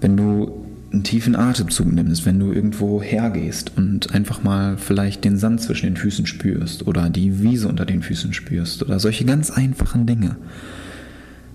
wenn 0.00 0.16
du 0.16 0.64
einen 0.92 1.04
tiefen 1.04 1.36
Atemzug 1.36 1.92
nimmst, 1.92 2.24
wenn 2.24 2.38
du 2.38 2.52
irgendwo 2.52 3.02
hergehst 3.02 3.72
und 3.76 4.14
einfach 4.14 4.42
mal 4.42 4.78
vielleicht 4.78 5.24
den 5.24 5.36
Sand 5.36 5.60
zwischen 5.60 5.86
den 5.86 5.96
Füßen 5.96 6.26
spürst 6.26 6.86
oder 6.86 7.10
die 7.10 7.42
Wiese 7.42 7.68
unter 7.68 7.84
den 7.84 8.02
Füßen 8.02 8.32
spürst 8.32 8.82
oder 8.82 8.98
solche 8.98 9.24
ganz 9.24 9.50
einfachen 9.50 10.06
Dinge. 10.06 10.36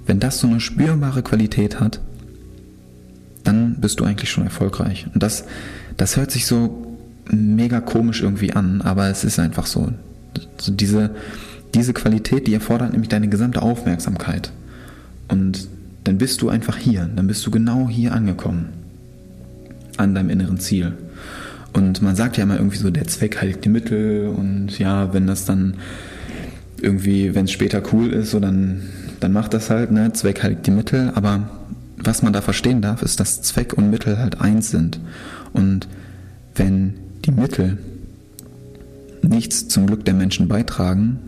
Wenn 0.05 0.19
das 0.19 0.39
so 0.39 0.47
eine 0.47 0.59
spürbare 0.59 1.23
Qualität 1.23 1.79
hat, 1.79 1.99
dann 3.43 3.77
bist 3.81 3.99
du 3.99 4.05
eigentlich 4.05 4.29
schon 4.29 4.43
erfolgreich. 4.43 5.07
Und 5.13 5.23
das, 5.23 5.45
das 5.97 6.15
hört 6.15 6.31
sich 6.31 6.45
so 6.45 6.97
mega 7.31 7.81
komisch 7.81 8.21
irgendwie 8.21 8.53
an, 8.53 8.81
aber 8.81 9.07
es 9.09 9.23
ist 9.23 9.39
einfach 9.39 9.65
so. 9.65 9.91
diese, 10.67 11.11
diese 11.73 11.93
Qualität, 11.93 12.47
die 12.47 12.53
erfordert 12.53 12.91
nämlich 12.91 13.09
deine 13.09 13.29
gesamte 13.29 13.61
Aufmerksamkeit. 13.61 14.51
Und 15.27 15.67
dann 16.03 16.17
bist 16.17 16.41
du 16.41 16.49
einfach 16.49 16.77
hier, 16.77 17.09
dann 17.15 17.27
bist 17.27 17.45
du 17.45 17.51
genau 17.51 17.87
hier 17.89 18.13
angekommen, 18.13 18.69
an 19.97 20.13
deinem 20.15 20.29
inneren 20.29 20.59
Ziel. 20.59 20.93
Und 21.73 22.01
man 22.01 22.15
sagt 22.15 22.37
ja 22.37 22.43
immer 22.43 22.57
irgendwie 22.57 22.77
so, 22.77 22.89
der 22.91 23.07
Zweck 23.07 23.41
heiligt 23.41 23.65
die 23.65 23.69
Mittel 23.69 24.27
und 24.27 24.77
ja, 24.77 25.13
wenn 25.13 25.25
das 25.25 25.45
dann 25.45 25.75
irgendwie, 26.81 27.33
wenn 27.33 27.45
es 27.45 27.51
später 27.51 27.81
cool 27.91 28.11
ist, 28.11 28.31
so 28.31 28.39
dann, 28.39 28.81
dann 29.19 29.31
macht 29.31 29.53
das 29.53 29.69
halt, 29.69 29.91
ne, 29.91 30.13
Zweck 30.13 30.43
heiligt 30.43 30.67
die 30.67 30.71
Mittel, 30.71 31.11
aber 31.15 31.49
was 31.97 32.21
man 32.21 32.33
da 32.33 32.41
verstehen 32.41 32.81
darf, 32.81 33.01
ist, 33.01 33.19
dass 33.19 33.41
Zweck 33.41 33.73
und 33.73 33.89
Mittel 33.89 34.17
halt 34.17 34.41
eins 34.41 34.69
sind. 34.69 34.99
Und 35.53 35.87
wenn 36.55 36.95
die 37.25 37.31
Mittel 37.31 37.77
nichts 39.21 39.67
zum 39.69 39.87
Glück 39.87 40.03
der 40.05 40.13
Menschen 40.13 40.47
beitragen, 40.47 41.19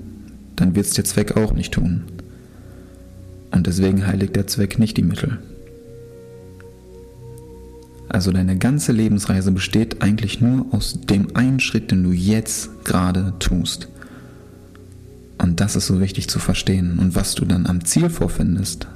dann 0.56 0.76
wird 0.76 0.86
es 0.86 0.94
der 0.94 1.06
Zweck 1.06 1.38
auch 1.38 1.54
nicht 1.54 1.74
tun. 1.74 2.04
Und 3.52 3.68
deswegen 3.68 4.06
heiligt 4.06 4.36
der 4.36 4.48
Zweck 4.48 4.80
nicht 4.80 4.98
die 4.98 5.04
Mittel. 5.04 5.40
Also 8.10 8.32
deine 8.32 8.58
ganze 8.58 8.92
Lebensreise 8.92 9.52
besteht 9.52 10.02
eigentlich 10.02 10.40
nur 10.40 10.68
aus 10.72 11.02
dem 11.02 11.36
einen 11.36 11.60
Schritt, 11.60 11.92
den 11.92 12.04
du 12.04 12.12
jetzt 12.12 12.86
gerade 12.86 13.34
tust. 13.40 13.90
Und 15.38 15.60
das 15.60 15.76
ist 15.76 15.88
so 15.88 16.00
wichtig 16.00 16.30
zu 16.30 16.40
verstehen. 16.40 16.98
Und 17.00 17.16
was 17.16 17.36
du 17.36 17.46
dann 17.46 17.66
am 17.66 17.84
Ziel 17.84 18.10
vorfindest, 18.10 18.88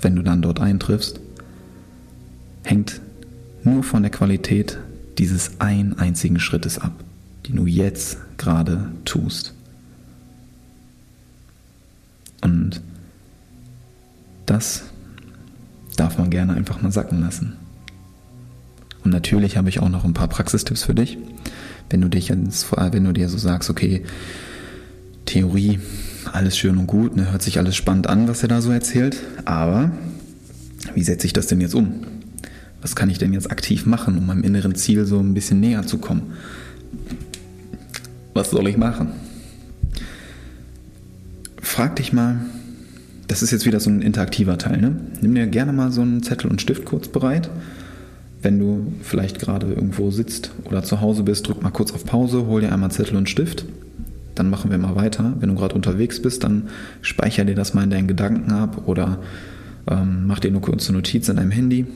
wenn 0.00 0.16
du 0.16 0.22
dann 0.22 0.42
dort 0.42 0.60
eintriffst, 0.60 1.20
hängt 2.64 3.00
nur 3.62 3.82
von 3.82 4.02
der 4.02 4.10
Qualität 4.10 4.78
dieses 5.18 5.60
einen 5.60 5.98
einzigen 5.98 6.40
Schrittes 6.40 6.78
ab, 6.78 6.92
den 7.46 7.56
du 7.56 7.66
jetzt 7.66 8.18
gerade 8.36 8.90
tust. 9.04 9.54
Und 12.42 12.80
das 14.46 14.84
darf 15.96 16.18
man 16.18 16.30
gerne 16.30 16.54
einfach 16.54 16.82
mal 16.82 16.92
sacken 16.92 17.20
lassen. 17.20 17.56
Und 19.04 19.10
natürlich 19.10 19.56
habe 19.56 19.68
ich 19.68 19.80
auch 19.80 19.88
noch 19.88 20.04
ein 20.04 20.14
paar 20.14 20.28
Praxistipps 20.28 20.82
für 20.82 20.94
dich. 20.94 21.18
Wenn 21.90 22.00
du 22.00 22.08
dich 22.08 22.28
jetzt, 22.28 22.66
wenn 22.72 23.04
du 23.04 23.12
dir 23.12 23.28
so 23.28 23.38
sagst, 23.38 23.70
okay, 23.70 24.02
Theorie, 25.26 25.78
alles 26.32 26.56
schön 26.58 26.76
und 26.76 26.86
gut, 26.86 27.16
ne, 27.16 27.30
hört 27.30 27.42
sich 27.42 27.58
alles 27.58 27.76
spannend 27.76 28.08
an, 28.08 28.28
was 28.28 28.42
er 28.42 28.48
da 28.48 28.60
so 28.60 28.70
erzählt, 28.70 29.16
aber 29.44 29.90
wie 30.94 31.02
setze 31.02 31.26
ich 31.26 31.32
das 31.32 31.46
denn 31.46 31.60
jetzt 31.60 31.74
um? 31.74 31.94
Was 32.82 32.96
kann 32.96 33.10
ich 33.10 33.18
denn 33.18 33.32
jetzt 33.32 33.50
aktiv 33.50 33.86
machen, 33.86 34.18
um 34.18 34.26
meinem 34.26 34.44
inneren 34.44 34.74
Ziel 34.74 35.06
so 35.06 35.18
ein 35.18 35.34
bisschen 35.34 35.60
näher 35.60 35.86
zu 35.86 35.98
kommen? 35.98 36.34
Was 38.34 38.50
soll 38.50 38.68
ich 38.68 38.76
machen? 38.76 39.08
Frag 41.60 41.96
dich 41.96 42.12
mal, 42.12 42.40
das 43.28 43.42
ist 43.42 43.50
jetzt 43.50 43.66
wieder 43.66 43.80
so 43.80 43.90
ein 43.90 44.02
interaktiver 44.02 44.58
Teil. 44.58 44.80
Ne? 44.80 44.96
Nimm 45.20 45.34
dir 45.34 45.46
gerne 45.46 45.72
mal 45.72 45.90
so 45.90 46.02
einen 46.02 46.22
Zettel 46.22 46.50
und 46.50 46.60
Stift 46.60 46.84
kurz 46.84 47.08
bereit. 47.08 47.50
Wenn 48.42 48.58
du 48.58 48.92
vielleicht 49.02 49.40
gerade 49.40 49.66
irgendwo 49.66 50.10
sitzt 50.10 50.52
oder 50.64 50.82
zu 50.82 51.00
Hause 51.00 51.22
bist, 51.22 51.48
drück 51.48 51.62
mal 51.62 51.70
kurz 51.70 51.92
auf 51.92 52.04
Pause, 52.04 52.46
hol 52.46 52.60
dir 52.60 52.72
einmal 52.72 52.90
Zettel 52.90 53.16
und 53.16 53.28
Stift. 53.28 53.64
Dann 54.34 54.50
machen 54.50 54.70
wir 54.70 54.78
mal 54.78 54.94
weiter. 54.94 55.34
Wenn 55.40 55.48
du 55.48 55.54
gerade 55.54 55.74
unterwegs 55.74 56.20
bist, 56.20 56.44
dann 56.44 56.68
speicher 57.00 57.44
dir 57.44 57.54
das 57.54 57.74
mal 57.74 57.82
in 57.82 57.90
deinen 57.90 58.06
Gedanken 58.06 58.52
ab 58.52 58.82
oder 58.86 59.18
ähm, 59.88 60.26
mach 60.26 60.38
dir 60.38 60.50
nur 60.50 60.60
kurz 60.60 60.88
eine 60.88 60.98
Notiz 60.98 61.28
in 61.28 61.36
deinem 61.36 61.50
Handy, 61.50 61.86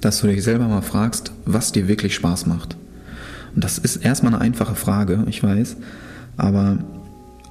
dass 0.00 0.20
du 0.20 0.26
dich 0.26 0.42
selber 0.42 0.68
mal 0.68 0.82
fragst, 0.82 1.32
was 1.46 1.72
dir 1.72 1.88
wirklich 1.88 2.14
Spaß 2.14 2.46
macht. 2.46 2.76
Und 3.54 3.64
das 3.64 3.78
ist 3.78 3.96
erstmal 3.96 4.34
eine 4.34 4.42
einfache 4.42 4.74
Frage, 4.74 5.24
ich 5.28 5.42
weiß, 5.42 5.76
aber 6.36 6.78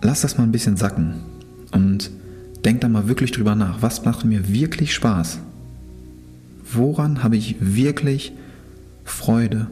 lass 0.01 0.21
das 0.21 0.37
mal 0.37 0.43
ein 0.45 0.51
bisschen 0.51 0.77
sacken. 0.77 1.15
Und 1.71 2.11
denk 2.65 2.81
da 2.81 2.89
mal 2.89 3.07
wirklich 3.07 3.31
drüber 3.31 3.55
nach. 3.55 3.81
Was 3.81 4.05
macht 4.05 4.25
mir 4.25 4.51
wirklich 4.51 4.93
Spaß? 4.93 5.39
Woran 6.71 7.23
habe 7.23 7.37
ich 7.37 7.55
wirklich 7.59 8.33
Freude? 9.03 9.67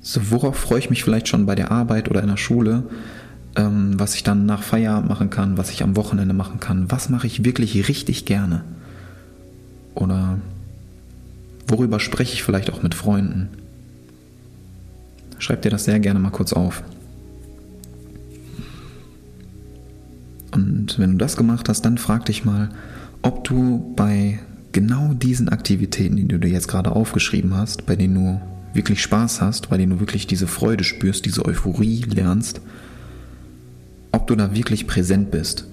So, 0.00 0.30
worauf 0.30 0.56
freue 0.56 0.78
ich 0.78 0.90
mich 0.90 1.04
vielleicht 1.04 1.28
schon 1.28 1.46
bei 1.46 1.54
der 1.54 1.70
Arbeit 1.70 2.08
oder 2.08 2.22
in 2.22 2.28
der 2.28 2.36
Schule? 2.38 2.84
Ähm, 3.56 3.98
was 3.98 4.14
ich 4.14 4.22
dann 4.22 4.46
nach 4.46 4.62
Feierabend 4.62 5.08
machen 5.08 5.28
kann, 5.28 5.58
was 5.58 5.70
ich 5.70 5.82
am 5.82 5.96
Wochenende 5.96 6.34
machen 6.34 6.60
kann. 6.60 6.90
Was 6.90 7.08
mache 7.08 7.26
ich 7.26 7.44
wirklich 7.44 7.88
richtig 7.88 8.24
gerne? 8.24 8.64
Oder 9.94 10.38
worüber 11.66 12.00
spreche 12.00 12.32
ich 12.32 12.42
vielleicht 12.42 12.72
auch 12.72 12.82
mit 12.82 12.94
Freunden? 12.94 13.48
Schreib 15.38 15.62
dir 15.62 15.70
das 15.70 15.84
sehr 15.84 16.00
gerne 16.00 16.20
mal 16.20 16.30
kurz 16.30 16.52
auf. 16.52 16.82
Wenn 20.98 21.12
du 21.12 21.18
das 21.18 21.36
gemacht 21.36 21.68
hast, 21.68 21.82
dann 21.84 21.98
frag 21.98 22.26
dich 22.26 22.44
mal, 22.44 22.70
ob 23.22 23.44
du 23.44 23.92
bei 23.96 24.38
genau 24.72 25.12
diesen 25.14 25.48
Aktivitäten, 25.48 26.16
die 26.16 26.28
du 26.28 26.38
dir 26.38 26.48
jetzt 26.48 26.68
gerade 26.68 26.92
aufgeschrieben 26.92 27.56
hast, 27.56 27.86
bei 27.86 27.96
denen 27.96 28.14
du 28.14 28.40
wirklich 28.72 29.02
Spaß 29.02 29.40
hast, 29.40 29.68
bei 29.68 29.76
denen 29.76 29.92
du 29.92 30.00
wirklich 30.00 30.26
diese 30.26 30.46
Freude 30.46 30.84
spürst, 30.84 31.24
diese 31.26 31.44
Euphorie 31.44 32.02
lernst, 32.02 32.60
ob 34.12 34.26
du 34.26 34.36
da 34.36 34.54
wirklich 34.54 34.86
präsent 34.86 35.30
bist. 35.30 35.66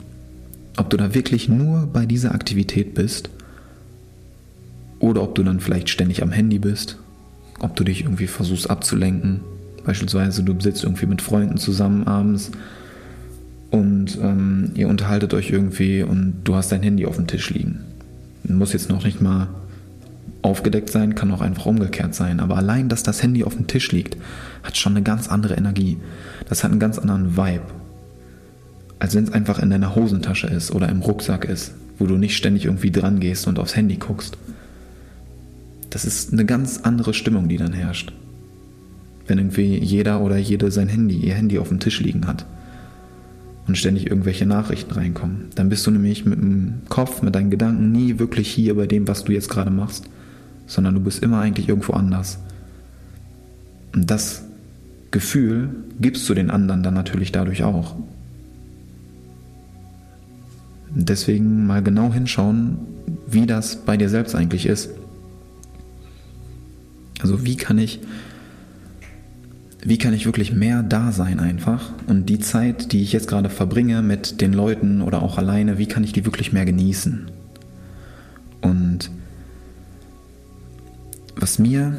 Ob 0.78 0.90
du 0.90 0.98
da 0.98 1.14
wirklich 1.14 1.50
nur 1.50 1.88
bei 1.88 2.06
dieser 2.06 2.36
Aktivität 2.36 2.94
bist 2.94 3.30
oder 5.00 5.24
ob 5.24 5.36
du 5.36 5.44
dann 5.44 5.60
vielleicht 5.60 5.90
ständig 5.90 6.22
am 6.22 6.32
Handy 6.32 6.60
bist, 6.60 6.98
ob 7.60 7.76
du 7.76 7.84
dich 7.84 8.02
irgendwie 8.02 8.28
versuchst 8.28 8.70
abzulenken. 8.70 9.42
Beispielsweise 9.86 10.44
du 10.44 10.60
sitzt 10.60 10.84
irgendwie 10.84 11.06
mit 11.06 11.22
Freunden 11.22 11.58
zusammen 11.58 12.06
abends 12.06 12.52
und 13.70 14.18
ähm, 14.22 14.72
ihr 14.76 14.88
unterhaltet 14.88 15.34
euch 15.34 15.50
irgendwie 15.50 16.04
und 16.04 16.42
du 16.44 16.56
hast 16.56 16.72
dein 16.72 16.84
Handy 16.84 17.06
auf 17.06 17.18
dem 17.18 17.28
Tisch 17.28 17.50
liegen. 17.50 17.84
Muss 18.44 18.72
jetzt 18.72 18.90
noch 18.90 19.04
nicht 19.04 19.22
mal 19.22 19.50
aufgedeckt 20.42 20.90
sein, 20.90 21.16
kann 21.16 21.32
auch 21.32 21.42
einfach 21.42 21.66
umgekehrt 21.66 22.16
sein. 22.16 22.40
Aber 22.40 22.56
allein, 22.56 22.88
dass 22.88 23.04
das 23.04 23.22
Handy 23.22 23.44
auf 23.44 23.56
dem 23.56 23.68
Tisch 23.68 23.92
liegt, 23.92 24.16
hat 24.64 24.78
schon 24.78 24.94
eine 24.94 25.04
ganz 25.04 25.28
andere 25.28 25.56
Energie. 25.56 25.98
Das 26.48 26.64
hat 26.64 26.72
einen 26.72 26.80
ganz 26.80 26.98
anderen 26.98 27.36
Vibe. 27.36 27.66
Als 29.00 29.16
wenn 29.16 29.26
es 29.26 29.34
einfach 29.34 29.60
in 29.60 29.70
deiner 29.70 29.96
Hosentasche 29.96 30.48
ist 30.48 30.72
oder 30.72 30.88
im 30.88 31.02
Rucksack 31.02 31.44
ist, 31.44 31.74
wo 32.00 32.06
du 32.06 32.18
nicht 32.18 32.38
ständig 32.38 32.66
irgendwie 32.66 32.92
dran 32.92 33.20
gehst 33.20 33.48
und 33.48 33.60
aufs 33.60 33.76
Handy 33.76 33.98
guckst. 33.98 34.38
Das 35.90 36.06
ist 36.06 36.32
eine 36.32 36.46
ganz 36.46 36.80
andere 36.84 37.14
Stimmung, 37.14 37.50
die 37.50 37.58
dann 37.58 37.74
herrscht. 37.74 38.14
wenn 39.28 39.40
irgendwie 39.40 39.78
jeder 39.78 40.22
oder 40.22 40.38
jede 40.38 40.72
sein 40.72 40.88
Handy, 40.88 41.18
ihr 41.18 41.34
Handy 41.34 41.60
auf 41.60 41.68
dem 41.68 41.82
Tisch 41.82 42.00
liegen 42.00 42.28
hat 42.28 42.46
und 43.68 43.78
ständig 43.78 44.08
irgendwelche 44.08 44.46
Nachrichten 44.46 44.94
reinkommen. 44.94 45.48
Dann 45.56 45.70
bist 45.70 45.86
du 45.86 45.92
nämlich 45.92 46.26
mit 46.26 46.40
dem 46.40 46.82
Kopf, 46.90 47.22
mit 47.22 47.36
deinen 47.36 47.50
Gedanken 47.50 47.92
nie 47.92 48.18
wirklich 48.18 48.50
hier 48.50 48.76
bei 48.76 48.88
dem, 48.88 49.08
was 49.08 49.26
du 49.26 49.34
jetzt 49.34 49.50
gerade 49.50 49.72
machst, 49.72 50.06
sondern 50.66 50.94
du 50.96 51.02
bist 51.02 51.22
immer 51.22 51.40
eigentlich 51.40 51.68
irgendwo 51.68 51.94
anders. 51.94 52.40
Und 53.94 54.10
das 54.10 54.44
Gefühl 55.12 55.70
gibst 56.00 56.28
du 56.30 56.34
den 56.34 56.50
anderen 56.50 56.84
dann 56.84 56.94
natürlich 56.94 57.32
dadurch 57.32 57.64
auch. 57.64 57.96
Deswegen 60.90 61.68
mal 61.68 61.84
genau 61.84 62.14
hinschauen, 62.14 62.78
wie 63.28 63.46
das 63.46 63.78
bei 63.86 63.98
dir 63.98 64.10
selbst 64.10 64.36
eigentlich 64.36 64.66
ist. 64.66 64.90
Also 67.20 67.46
wie 67.46 67.58
kann 67.58 67.78
ich 67.78 68.00
wie 69.88 69.98
kann 69.98 70.14
ich 70.14 70.26
wirklich 70.26 70.52
mehr 70.52 70.84
da 70.84 71.14
sein 71.14 71.40
einfach 71.40 71.94
und 72.08 72.26
die 72.26 72.40
Zeit, 72.40 72.92
die 72.92 73.04
ich 73.04 73.14
jetzt 73.14 73.30
gerade 73.30 73.50
verbringe 73.50 74.02
mit 74.02 74.42
den 74.42 74.52
Leuten 74.52 75.02
oder 75.02 75.24
auch 75.24 75.38
alleine, 75.38 75.78
wie 75.78 75.86
kann 75.86 76.04
ich 76.04 76.12
die 76.12 76.26
wirklich 76.26 76.52
mehr 76.52 76.66
genießen? 76.66 77.32
Und 78.60 79.10
was 81.38 81.58
mir, 81.58 81.96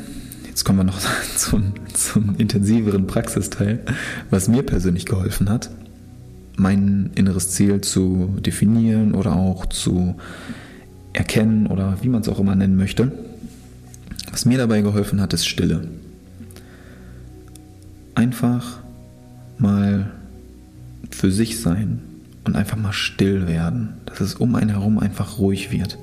jetzt 0.46 0.64
kommen 0.64 0.80
wir 0.80 0.84
noch 0.84 0.98
zum, 1.36 1.72
zum 1.94 2.36
intensiveren 2.36 3.06
Praxisteil, 3.06 3.80
was 4.28 4.48
mir 4.48 4.64
persönlich 4.64 5.06
geholfen 5.06 5.48
hat, 5.48 5.70
mein 6.58 7.08
inneres 7.14 7.52
Ziel 7.52 7.80
zu 7.80 8.36
definieren 8.40 9.14
oder 9.14 9.34
auch 9.34 9.64
zu 9.64 10.14
erkennen 11.14 11.66
oder 11.66 11.96
wie 12.02 12.10
man 12.10 12.20
es 12.20 12.28
auch 12.28 12.38
immer 12.38 12.54
nennen 12.54 12.76
möchte, 12.76 13.12
was 14.30 14.44
mir 14.44 14.58
dabei 14.58 14.82
geholfen 14.82 15.22
hat, 15.22 15.32
ist 15.32 15.48
Stille 15.48 15.88
einfach 18.18 18.80
mal 19.58 20.10
für 21.10 21.30
sich 21.30 21.60
sein 21.60 22.00
und 22.42 22.56
einfach 22.56 22.76
mal 22.76 22.92
still 22.92 23.46
werden, 23.46 23.94
dass 24.06 24.20
es 24.20 24.34
um 24.34 24.56
einen 24.56 24.70
herum 24.70 24.98
einfach 24.98 25.38
ruhig 25.38 25.70
wird. 25.70 25.98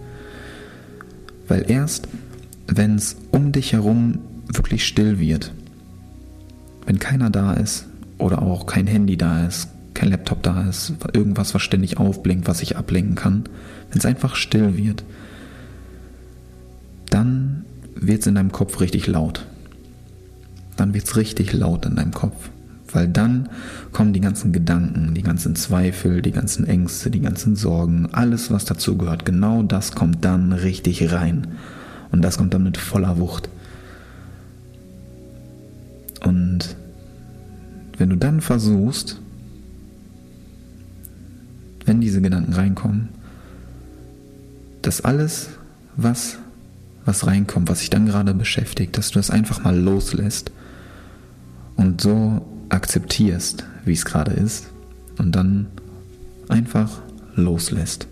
Weil 1.50 1.70
erst, 1.70 2.08
wenn 2.68 2.96
es 2.96 3.18
um 3.32 3.52
dich 3.52 3.74
herum 3.74 4.20
wirklich 4.48 4.88
still 4.88 5.20
wird, 5.20 5.52
wenn 6.86 7.00
keiner 7.00 7.30
da 7.30 7.54
ist 7.54 7.86
oder 8.18 8.42
auch 8.42 8.66
kein 8.66 8.88
Handy 8.88 9.18
da 9.18 9.46
ist, 9.46 9.68
kein 9.94 10.10
Laptop 10.10 10.42
da 10.42 10.70
ist, 10.70 10.94
irgendwas, 11.12 11.54
was 11.54 11.64
ständig 11.64 11.98
aufblinkt, 11.98 12.48
was 12.48 12.62
ich 12.62 12.78
ablenken 12.78 13.16
kann, 13.16 13.44
wenn 13.90 14.00
es 14.00 14.06
einfach 14.06 14.38
still 14.38 14.78
wird, 14.78 15.04
dann 17.10 17.66
wird 17.94 18.22
es 18.22 18.28
in 18.28 18.36
deinem 18.36 18.54
Kopf 18.54 18.80
richtig 18.80 19.06
laut 19.08 19.46
dann 20.78 20.94
wird 20.94 21.06
es 21.06 21.16
richtig 21.16 21.54
laut 21.54 21.86
in 21.86 21.96
deinem 21.96 22.12
Kopf. 22.12 22.50
Weil 22.92 23.08
dann 23.08 23.50
kommen 23.92 24.14
die 24.14 24.22
ganzen 24.22 24.54
Gedanken, 24.54 25.14
die 25.14 25.22
ganzen 25.22 25.56
Zweifel, 25.56 26.22
die 26.22 26.32
ganzen 26.32 26.66
Ängste, 26.66 27.10
die 27.10 27.20
ganzen 27.20 27.56
Sorgen, 27.56 28.08
alles, 28.12 28.52
was 28.52 28.66
dazu 28.66 28.98
gehört, 28.98 29.26
genau 29.26 29.64
das 29.64 29.94
kommt 29.94 30.24
dann 30.24 30.54
richtig 30.54 31.12
rein. 31.12 31.48
Und 32.12 32.22
das 32.22 32.38
kommt 32.38 32.54
dann 32.54 32.64
mit 32.64 32.78
voller 32.78 33.18
Wucht. 33.18 33.50
Und 36.24 36.76
wenn 37.98 38.10
du 38.10 38.18
dann 38.18 38.42
versuchst, 38.42 39.20
wenn 41.86 42.02
diese 42.02 42.22
Gedanken 42.22 42.54
reinkommen, 42.54 43.10
dass 44.82 45.02
alles, 45.02 45.50
was, 45.96 46.38
was 47.06 47.28
reinkommt, 47.28 47.70
was 47.70 47.80
sich 47.80 47.90
dann 47.90 48.06
gerade 48.06 48.34
beschäftigt, 48.34 48.98
dass 48.98 49.12
du 49.12 49.20
das 49.20 49.32
einfach 49.32 49.64
mal 49.64 49.78
loslässt 49.78 50.52
und 51.76 52.02
so 52.02 52.46
akzeptierst, 52.70 53.66
wie 53.86 53.94
es 53.94 54.06
gerade 54.06 54.32
ist 54.32 54.68
und 55.18 55.36
dann 55.36 55.68
einfach 56.50 57.02
loslässt. 57.36 58.08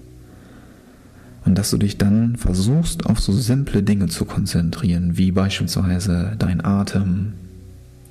Und 1.45 1.57
dass 1.57 1.71
du 1.71 1.77
dich 1.77 1.97
dann 1.97 2.37
versuchst, 2.37 3.05
auf 3.05 3.19
so 3.19 3.33
simple 3.33 3.83
Dinge 3.83 4.07
zu 4.07 4.25
konzentrieren, 4.25 5.17
wie 5.17 5.31
beispielsweise 5.31 6.35
dein 6.39 6.63
Atem, 6.63 7.33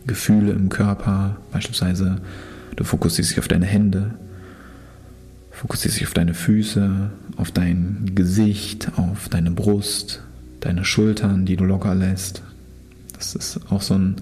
Gefühle 0.07 0.53
im 0.53 0.69
Körper, 0.69 1.37
beispielsweise 1.53 2.17
du 2.77 2.85
fokussierst 2.85 3.31
dich 3.31 3.39
auf 3.39 3.49
deine 3.49 3.67
Hände, 3.67 4.15
fokussierst 5.53 6.01
dich 6.01 6.07
auf 6.07 6.15
deine 6.15 6.35
Füße, 6.35 7.11
auf 7.37 7.51
dein 7.53 8.11
Gesicht, 8.15 8.91
auf 8.97 9.29
deine 9.29 9.51
Brust, 9.51 10.23
deine 10.61 10.85
Schultern, 10.85 11.47
die 11.47 11.57
du 11.57 11.65
locker 11.65 11.95
lässt. 11.95 12.43
Das 13.17 13.35
ist 13.35 13.61
auch 13.71 13.83
so 13.83 13.95
ein 13.95 14.17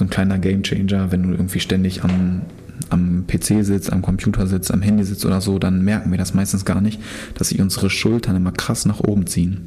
so 0.00 0.06
ein 0.06 0.10
kleiner 0.10 0.38
Gamechanger, 0.38 1.12
wenn 1.12 1.22
du 1.22 1.30
irgendwie 1.32 1.60
ständig 1.60 2.02
am, 2.02 2.40
am 2.88 3.26
PC 3.26 3.62
sitzt, 3.64 3.92
am 3.92 4.00
Computer 4.00 4.46
sitzt, 4.46 4.72
am 4.72 4.80
Handy 4.80 5.04
sitzt 5.04 5.26
oder 5.26 5.42
so, 5.42 5.58
dann 5.58 5.84
merken 5.84 6.10
wir 6.10 6.16
das 6.16 6.32
meistens 6.32 6.64
gar 6.64 6.80
nicht, 6.80 6.98
dass 7.34 7.50
sich 7.50 7.60
unsere 7.60 7.90
Schultern 7.90 8.34
immer 8.34 8.50
krass 8.50 8.86
nach 8.86 9.00
oben 9.00 9.26
ziehen. 9.26 9.60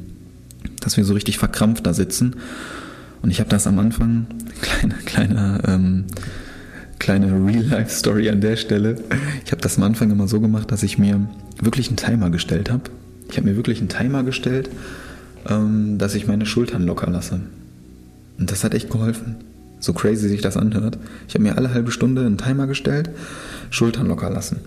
Dass 0.80 0.96
wir 0.96 1.04
so 1.04 1.14
richtig 1.14 1.38
verkrampft 1.38 1.86
da 1.86 1.94
sitzen. 1.94 2.34
Und 3.22 3.30
ich 3.30 3.38
habe 3.38 3.48
das 3.48 3.68
am 3.68 3.78
Anfang, 3.78 4.26
kleine, 4.60 4.94
kleine, 5.04 5.62
ähm, 5.68 6.04
kleine 6.98 7.26
Real-Life-Story 7.28 8.28
an 8.28 8.40
der 8.40 8.56
Stelle. 8.56 8.96
Ich 9.44 9.52
habe 9.52 9.62
das 9.62 9.76
am 9.76 9.84
Anfang 9.84 10.10
immer 10.10 10.26
so 10.26 10.40
gemacht, 10.40 10.72
dass 10.72 10.82
ich 10.82 10.98
mir 10.98 11.28
wirklich 11.62 11.88
einen 11.88 11.96
Timer 11.96 12.30
gestellt 12.30 12.72
habe. 12.72 12.90
Ich 13.30 13.36
habe 13.36 13.48
mir 13.48 13.54
wirklich 13.54 13.78
einen 13.78 13.88
Timer 13.88 14.24
gestellt, 14.24 14.68
ähm, 15.48 15.96
dass 15.98 16.16
ich 16.16 16.26
meine 16.26 16.44
Schultern 16.44 16.84
locker 16.84 17.08
lasse. 17.08 17.38
Und 18.36 18.50
das 18.50 18.64
hat 18.64 18.74
echt 18.74 18.90
geholfen 18.90 19.36
so 19.84 19.92
crazy 19.92 20.28
sich 20.28 20.40
das 20.40 20.56
anhört. 20.56 20.98
Ich 21.28 21.34
habe 21.34 21.44
mir 21.44 21.56
alle 21.56 21.72
halbe 21.72 21.90
Stunde 21.90 22.24
einen 22.24 22.38
Timer 22.38 22.66
gestellt, 22.66 23.10
Schultern 23.70 24.06
locker 24.06 24.30
lassen. 24.30 24.60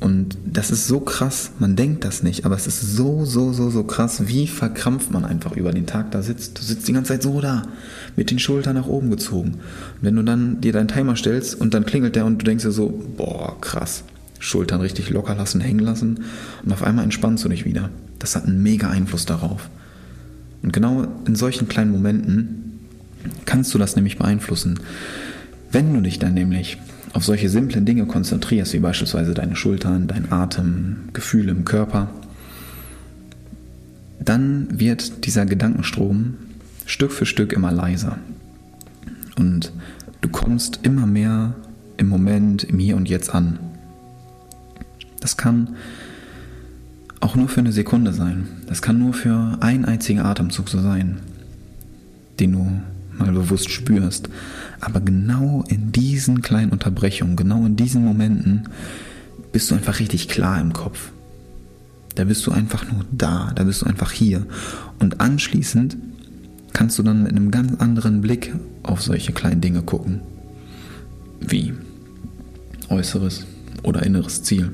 Und 0.00 0.38
das 0.46 0.70
ist 0.70 0.86
so 0.86 1.00
krass, 1.00 1.50
man 1.58 1.74
denkt 1.74 2.04
das 2.04 2.22
nicht, 2.22 2.44
aber 2.44 2.54
es 2.54 2.68
ist 2.68 2.80
so, 2.80 3.24
so, 3.24 3.52
so, 3.52 3.68
so 3.68 3.82
krass, 3.82 4.28
wie 4.28 4.46
verkrampft 4.46 5.10
man 5.10 5.24
einfach 5.24 5.56
über 5.56 5.72
den 5.72 5.86
Tag 5.86 6.12
da 6.12 6.22
sitzt. 6.22 6.58
Du 6.58 6.62
sitzt 6.62 6.86
die 6.86 6.92
ganze 6.92 7.14
Zeit 7.14 7.22
so 7.24 7.40
da, 7.40 7.64
mit 8.14 8.30
den 8.30 8.38
Schultern 8.38 8.76
nach 8.76 8.86
oben 8.86 9.10
gezogen. 9.10 9.54
Und 9.54 10.02
wenn 10.02 10.14
du 10.14 10.22
dann 10.22 10.60
dir 10.60 10.72
deinen 10.72 10.86
Timer 10.86 11.16
stellst 11.16 11.60
und 11.60 11.74
dann 11.74 11.84
klingelt 11.84 12.14
der 12.14 12.26
und 12.26 12.38
du 12.38 12.44
denkst 12.44 12.62
dir 12.62 12.70
so, 12.70 13.02
boah, 13.16 13.60
krass, 13.60 14.04
Schultern 14.38 14.80
richtig 14.80 15.10
locker 15.10 15.34
lassen, 15.34 15.60
hängen 15.60 15.80
lassen 15.80 16.20
und 16.64 16.72
auf 16.72 16.84
einmal 16.84 17.02
entspannst 17.02 17.44
du 17.44 17.48
dich 17.48 17.64
wieder. 17.64 17.90
Das 18.20 18.36
hat 18.36 18.44
einen 18.44 18.62
mega 18.62 18.88
Einfluss 18.88 19.26
darauf. 19.26 19.68
Und 20.62 20.72
genau 20.72 21.08
in 21.26 21.34
solchen 21.34 21.68
kleinen 21.68 21.90
Momenten 21.90 22.77
kannst 23.44 23.74
du 23.74 23.78
das 23.78 23.96
nämlich 23.96 24.18
beeinflussen. 24.18 24.80
Wenn 25.70 25.92
du 25.92 26.00
dich 26.00 26.18
dann 26.18 26.34
nämlich 26.34 26.78
auf 27.12 27.24
solche 27.24 27.48
simplen 27.48 27.84
Dinge 27.84 28.06
konzentrierst, 28.06 28.72
wie 28.72 28.78
beispielsweise 28.78 29.34
deine 29.34 29.56
Schultern, 29.56 30.06
dein 30.06 30.30
Atem, 30.32 31.08
Gefühle 31.12 31.52
im 31.52 31.64
Körper, 31.64 32.10
dann 34.20 34.68
wird 34.78 35.26
dieser 35.26 35.46
Gedankenstrom 35.46 36.34
Stück 36.86 37.12
für 37.12 37.26
Stück 37.26 37.52
immer 37.52 37.72
leiser. 37.72 38.18
Und 39.38 39.72
du 40.20 40.28
kommst 40.28 40.80
immer 40.82 41.06
mehr 41.06 41.54
im 41.96 42.08
Moment, 42.08 42.64
im 42.64 42.78
Hier 42.78 42.96
und 42.96 43.08
Jetzt 43.08 43.34
an. 43.34 43.58
Das 45.20 45.36
kann 45.36 45.76
auch 47.20 47.36
nur 47.36 47.48
für 47.48 47.60
eine 47.60 47.72
Sekunde 47.72 48.12
sein. 48.12 48.48
Das 48.66 48.82
kann 48.82 48.98
nur 48.98 49.12
für 49.12 49.58
einen 49.60 49.84
einzigen 49.84 50.20
Atemzug 50.20 50.68
so 50.68 50.80
sein, 50.80 51.18
den 52.38 52.52
du 52.52 52.80
mal 53.18 53.32
bewusst 53.32 53.70
spürst. 53.70 54.28
Aber 54.80 55.00
genau 55.00 55.64
in 55.68 55.92
diesen 55.92 56.42
kleinen 56.42 56.70
Unterbrechungen, 56.70 57.36
genau 57.36 57.64
in 57.66 57.76
diesen 57.76 58.04
Momenten 58.04 58.68
bist 59.52 59.70
du 59.70 59.74
einfach 59.74 59.98
richtig 60.00 60.28
klar 60.28 60.60
im 60.60 60.72
Kopf. 60.72 61.10
Da 62.14 62.24
bist 62.24 62.46
du 62.46 62.50
einfach 62.50 62.90
nur 62.90 63.04
da, 63.12 63.52
da 63.54 63.64
bist 63.64 63.82
du 63.82 63.86
einfach 63.86 64.12
hier. 64.12 64.46
Und 64.98 65.20
anschließend 65.20 65.96
kannst 66.72 66.98
du 66.98 67.02
dann 67.02 67.22
mit 67.22 67.32
einem 67.32 67.50
ganz 67.50 67.80
anderen 67.80 68.20
Blick 68.20 68.54
auf 68.82 69.02
solche 69.02 69.32
kleinen 69.32 69.60
Dinge 69.60 69.82
gucken. 69.82 70.20
Wie 71.40 71.72
äußeres 72.88 73.46
oder 73.82 74.02
inneres 74.04 74.42
Ziel. 74.42 74.72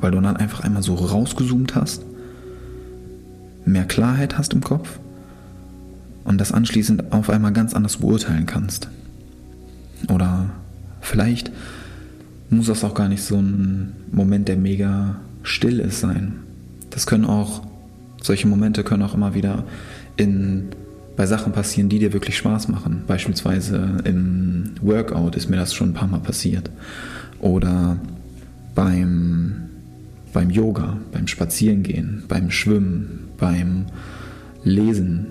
Weil 0.00 0.12
du 0.12 0.20
dann 0.20 0.36
einfach 0.36 0.60
einmal 0.60 0.82
so 0.82 0.94
rausgezoomt 0.94 1.74
hast, 1.74 2.02
mehr 3.64 3.84
Klarheit 3.84 4.38
hast 4.38 4.52
im 4.52 4.62
Kopf 4.62 4.98
und 6.24 6.38
das 6.38 6.52
anschließend 6.52 7.12
auf 7.12 7.30
einmal 7.30 7.52
ganz 7.52 7.74
anders 7.74 7.98
beurteilen 7.98 8.46
kannst. 8.46 8.88
Oder 10.08 10.50
vielleicht 11.00 11.50
muss 12.50 12.66
das 12.66 12.84
auch 12.84 12.94
gar 12.94 13.08
nicht 13.08 13.22
so 13.22 13.36
ein 13.36 13.92
Moment, 14.10 14.48
der 14.48 14.56
mega 14.56 15.16
still 15.42 15.80
ist, 15.80 16.00
sein. 16.00 16.34
Das 16.90 17.06
können 17.06 17.24
auch, 17.24 17.62
solche 18.22 18.48
Momente 18.48 18.82
können 18.82 19.02
auch 19.02 19.14
immer 19.14 19.34
wieder 19.34 19.64
in, 20.16 20.68
bei 21.16 21.26
Sachen 21.26 21.52
passieren, 21.52 21.88
die 21.88 21.98
dir 21.98 22.12
wirklich 22.12 22.36
Spaß 22.36 22.68
machen. 22.68 23.04
Beispielsweise 23.06 23.98
im 24.04 24.72
Workout 24.82 25.36
ist 25.36 25.48
mir 25.48 25.56
das 25.56 25.74
schon 25.74 25.90
ein 25.90 25.94
paar 25.94 26.08
Mal 26.08 26.20
passiert. 26.20 26.70
Oder 27.40 27.98
beim, 28.74 29.68
beim 30.32 30.50
Yoga, 30.50 30.98
beim 31.12 31.26
Spazierengehen, 31.26 32.24
beim 32.28 32.50
Schwimmen, 32.50 33.28
beim 33.38 33.86
Lesen, 34.64 35.26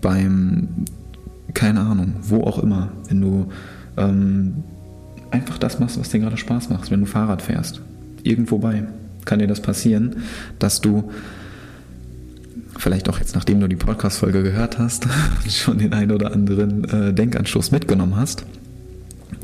beim 0.00 0.68
keine 1.54 1.80
Ahnung, 1.80 2.14
wo 2.22 2.42
auch 2.44 2.58
immer, 2.58 2.88
wenn 3.08 3.20
du 3.20 3.48
ähm, 3.96 4.62
einfach 5.30 5.58
das 5.58 5.78
machst, 5.78 5.98
was 5.98 6.10
dir 6.10 6.20
gerade 6.20 6.36
Spaß 6.36 6.70
macht, 6.70 6.90
wenn 6.90 7.00
du 7.00 7.06
Fahrrad 7.06 7.42
fährst, 7.42 7.80
irgendwo 8.22 8.58
bei, 8.58 8.84
kann 9.24 9.38
dir 9.38 9.46
das 9.46 9.60
passieren, 9.60 10.16
dass 10.58 10.80
du 10.80 11.10
vielleicht 12.76 13.08
auch 13.08 13.18
jetzt, 13.18 13.34
nachdem 13.34 13.60
du 13.60 13.68
die 13.68 13.76
Podcast-Folge 13.76 14.42
gehört 14.42 14.78
hast, 14.78 15.06
schon 15.48 15.78
den 15.78 15.92
einen 15.92 16.12
oder 16.12 16.32
anderen 16.32 16.84
äh, 16.84 17.12
Denkanstoß 17.12 17.70
mitgenommen 17.72 18.16
hast, 18.16 18.44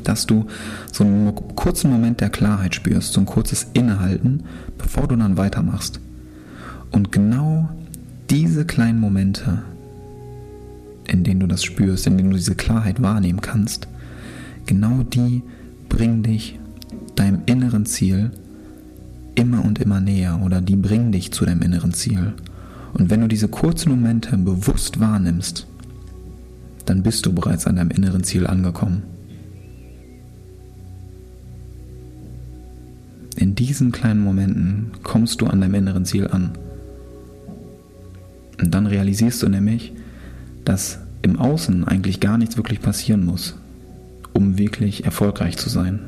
dass 0.03 0.25
du 0.25 0.45
so 0.91 1.03
einen 1.03 1.35
kurzen 1.55 1.91
Moment 1.91 2.21
der 2.21 2.29
Klarheit 2.29 2.75
spürst, 2.75 3.13
so 3.13 3.19
ein 3.19 3.25
kurzes 3.25 3.67
Innehalten, 3.73 4.43
bevor 4.77 5.07
du 5.07 5.15
dann 5.15 5.37
weitermachst. 5.37 5.99
Und 6.91 7.11
genau 7.11 7.69
diese 8.29 8.65
kleinen 8.65 8.99
Momente, 8.99 9.63
in 11.07 11.23
denen 11.23 11.39
du 11.39 11.47
das 11.47 11.63
spürst, 11.63 12.07
in 12.07 12.17
denen 12.17 12.31
du 12.31 12.37
diese 12.37 12.55
Klarheit 12.55 13.01
wahrnehmen 13.01 13.41
kannst, 13.41 13.87
genau 14.65 15.03
die 15.03 15.43
bringen 15.89 16.23
dich 16.23 16.59
deinem 17.15 17.41
inneren 17.45 17.85
Ziel 17.85 18.31
immer 19.35 19.63
und 19.63 19.79
immer 19.79 19.99
näher 19.99 20.41
oder 20.43 20.61
die 20.61 20.75
bringen 20.75 21.11
dich 21.11 21.31
zu 21.31 21.45
deinem 21.45 21.61
inneren 21.61 21.93
Ziel. 21.93 22.33
Und 22.93 23.09
wenn 23.09 23.21
du 23.21 23.27
diese 23.27 23.47
kurzen 23.47 23.89
Momente 23.89 24.37
bewusst 24.37 24.99
wahrnimmst, 24.99 25.67
dann 26.85 27.03
bist 27.03 27.25
du 27.25 27.33
bereits 27.33 27.67
an 27.67 27.75
deinem 27.75 27.91
inneren 27.91 28.23
Ziel 28.23 28.47
angekommen. 28.47 29.03
In 33.35 33.55
diesen 33.55 33.91
kleinen 33.91 34.23
Momenten 34.23 34.91
kommst 35.03 35.41
du 35.41 35.47
an 35.47 35.59
deinem 35.59 35.75
inneren 35.75 36.05
Ziel 36.05 36.27
an. 36.27 36.51
Und 38.61 38.73
dann 38.73 38.87
realisierst 38.87 39.43
du 39.43 39.49
nämlich, 39.49 39.93
dass 40.65 40.99
im 41.21 41.39
Außen 41.39 41.87
eigentlich 41.87 42.19
gar 42.19 42.37
nichts 42.37 42.57
wirklich 42.57 42.81
passieren 42.81 43.25
muss, 43.25 43.55
um 44.33 44.57
wirklich 44.57 45.05
erfolgreich 45.05 45.57
zu 45.57 45.69
sein, 45.69 45.99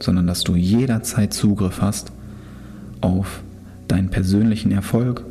sondern 0.00 0.26
dass 0.26 0.44
du 0.44 0.56
jederzeit 0.56 1.32
Zugriff 1.32 1.80
hast 1.80 2.12
auf 3.00 3.42
deinen 3.88 4.10
persönlichen 4.10 4.72
Erfolg, 4.72 5.24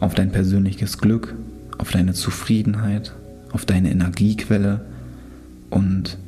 auf 0.00 0.14
dein 0.14 0.32
persönliches 0.32 0.98
Glück, 0.98 1.34
auf 1.78 1.90
deine 1.90 2.12
Zufriedenheit, 2.12 3.12
auf 3.52 3.64
deine 3.64 3.90
Energiequelle 3.90 4.80
und 5.70 6.18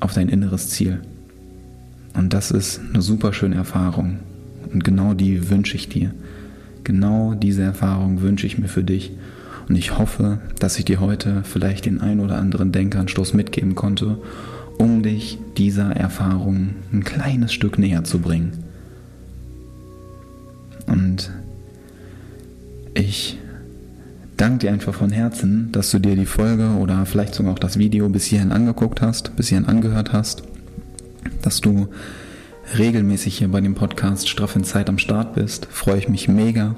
auf 0.00 0.12
dein 0.12 0.28
inneres 0.28 0.68
Ziel. 0.68 1.00
Und 2.14 2.32
das 2.32 2.50
ist 2.50 2.80
eine 2.92 3.02
super 3.02 3.32
schöne 3.32 3.56
Erfahrung. 3.56 4.18
Und 4.72 4.84
genau 4.84 5.14
die 5.14 5.50
wünsche 5.50 5.76
ich 5.76 5.88
dir. 5.88 6.12
Genau 6.84 7.34
diese 7.34 7.62
Erfahrung 7.62 8.20
wünsche 8.20 8.46
ich 8.46 8.58
mir 8.58 8.68
für 8.68 8.84
dich. 8.84 9.12
Und 9.68 9.76
ich 9.76 9.98
hoffe, 9.98 10.38
dass 10.58 10.78
ich 10.78 10.84
dir 10.84 11.00
heute 11.00 11.42
vielleicht 11.44 11.86
den 11.86 12.00
ein 12.00 12.20
oder 12.20 12.38
anderen 12.38 12.72
Denkanstoß 12.72 13.34
mitgeben 13.34 13.74
konnte, 13.74 14.18
um 14.78 15.02
dich 15.02 15.38
dieser 15.56 15.92
Erfahrung 15.96 16.74
ein 16.92 17.04
kleines 17.04 17.52
Stück 17.52 17.78
näher 17.78 18.04
zu 18.04 18.18
bringen. 18.18 18.64
Und 20.86 21.30
ich 22.92 23.38
danke 24.36 24.58
dir 24.58 24.72
einfach 24.72 24.94
von 24.94 25.10
Herzen, 25.10 25.70
dass 25.72 25.90
du 25.90 25.98
dir 25.98 26.16
die 26.16 26.26
Folge 26.26 26.70
oder 26.78 27.06
vielleicht 27.06 27.34
sogar 27.34 27.52
auch 27.52 27.58
das 27.58 27.78
Video 27.78 28.08
bis 28.08 28.24
hierhin 28.24 28.52
angeguckt 28.52 29.00
hast, 29.00 29.34
bis 29.36 29.48
hierhin 29.48 29.66
angehört 29.66 30.12
hast 30.12 30.42
dass 31.44 31.60
du 31.60 31.88
regelmäßig 32.78 33.38
hier 33.38 33.48
bei 33.48 33.60
dem 33.60 33.74
Podcast 33.74 34.28
Straff 34.28 34.56
in 34.56 34.64
Zeit 34.64 34.88
am 34.88 34.98
Start 34.98 35.34
bist. 35.34 35.66
Freue 35.70 35.98
ich 35.98 36.08
mich 36.08 36.28
mega. 36.28 36.74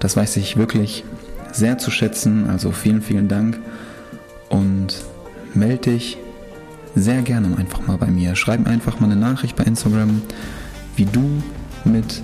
Das 0.00 0.16
weiß 0.16 0.36
ich 0.36 0.56
wirklich 0.56 1.04
sehr 1.56 1.78
zu 1.78 1.90
schätzen. 1.90 2.48
Also 2.48 2.70
vielen, 2.72 3.02
vielen 3.02 3.28
Dank. 3.28 3.58
Und 4.48 5.04
melde 5.54 5.90
dich 5.92 6.18
sehr 6.94 7.22
gerne 7.22 7.56
einfach 7.56 7.86
mal 7.86 7.98
bei 7.98 8.06
mir. 8.06 8.36
Schreib 8.36 8.66
einfach 8.66 9.00
mal 9.00 9.06
eine 9.06 9.20
Nachricht 9.20 9.56
bei 9.56 9.64
Instagram, 9.64 10.22
wie 10.96 11.04
du 11.04 11.42
mit 11.84 12.22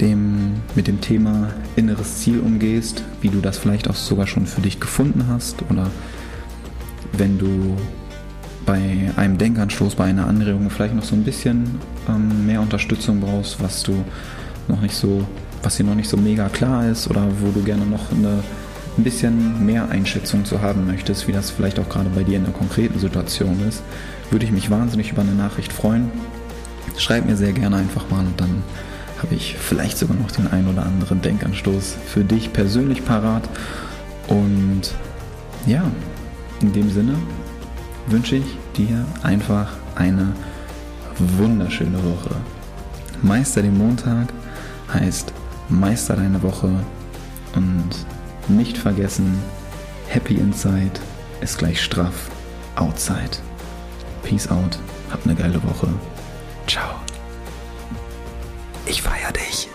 dem, 0.00 0.54
mit 0.74 0.86
dem 0.86 1.00
Thema 1.00 1.50
inneres 1.76 2.18
Ziel 2.18 2.40
umgehst, 2.40 3.04
wie 3.20 3.28
du 3.28 3.40
das 3.40 3.58
vielleicht 3.58 3.88
auch 3.88 3.94
sogar 3.94 4.26
schon 4.26 4.46
für 4.46 4.62
dich 4.62 4.80
gefunden 4.80 5.26
hast 5.28 5.62
oder 5.70 5.90
wenn 7.12 7.38
du 7.38 7.76
bei 8.64 9.10
einem 9.16 9.36
Denkanstoß, 9.36 9.94
bei 9.96 10.04
einer 10.04 10.26
Anregung 10.26 10.70
vielleicht 10.70 10.94
noch 10.94 11.02
so 11.02 11.14
ein 11.14 11.24
bisschen 11.24 11.78
ähm, 12.08 12.46
mehr 12.46 12.60
Unterstützung 12.60 13.20
brauchst, 13.20 13.62
was 13.62 13.82
du 13.82 14.04
noch 14.68 14.80
nicht 14.80 14.94
so, 14.94 15.26
was 15.62 15.76
dir 15.76 15.84
noch 15.84 15.94
nicht 15.94 16.08
so 16.08 16.16
mega 16.16 16.48
klar 16.48 16.88
ist 16.88 17.08
oder 17.08 17.26
wo 17.40 17.50
du 17.50 17.62
gerne 17.62 17.86
noch 17.86 18.10
eine, 18.12 18.42
ein 18.96 19.04
bisschen 19.04 19.64
mehr 19.64 19.88
Einschätzung 19.90 20.44
zu 20.44 20.60
haben 20.60 20.86
möchtest, 20.86 21.28
wie 21.28 21.32
das 21.32 21.50
vielleicht 21.50 21.78
auch 21.78 21.88
gerade 21.88 22.10
bei 22.10 22.22
dir 22.22 22.36
in 22.36 22.44
der 22.44 22.52
konkreten 22.52 22.98
Situation 22.98 23.60
ist, 23.68 23.82
würde 24.30 24.44
ich 24.44 24.52
mich 24.52 24.70
wahnsinnig 24.70 25.12
über 25.12 25.22
eine 25.22 25.32
Nachricht 25.32 25.72
freuen. 25.72 26.10
Schreib 26.96 27.26
mir 27.26 27.36
sehr 27.36 27.52
gerne 27.52 27.76
einfach 27.76 28.08
mal 28.10 28.20
und 28.20 28.40
dann 28.40 28.62
habe 29.22 29.34
ich 29.34 29.56
vielleicht 29.58 29.98
sogar 29.98 30.16
noch 30.16 30.30
den 30.30 30.46
ein 30.48 30.66
oder 30.66 30.84
anderen 30.84 31.20
Denkanstoß 31.20 31.96
für 32.06 32.24
dich 32.24 32.52
persönlich 32.52 33.04
parat. 33.04 33.48
Und 34.28 34.82
ja, 35.66 35.82
in 36.62 36.72
dem 36.72 36.90
Sinne 36.90 37.14
wünsche 38.06 38.36
ich 38.36 38.44
dir 38.76 39.04
einfach 39.22 39.72
eine 39.94 40.32
wunderschöne 41.18 41.98
Woche. 41.98 42.34
Meister 43.22 43.62
den 43.62 43.76
Montag 43.76 44.28
heißt 44.92 45.32
Meister 45.70 46.16
deine 46.16 46.42
Woche 46.42 46.70
und 47.54 47.90
nicht 48.48 48.76
vergessen, 48.76 49.38
Happy 50.08 50.34
Inside 50.34 51.00
ist 51.40 51.58
gleich 51.58 51.80
straff 51.80 52.30
Outside. 52.76 53.38
Peace 54.22 54.48
out, 54.48 54.78
hab 55.10 55.24
eine 55.24 55.34
geile 55.34 55.62
Woche. 55.62 55.88
Ciao. 56.66 56.94
Ich 58.86 59.02
feier 59.02 59.32
dich. 59.32 59.68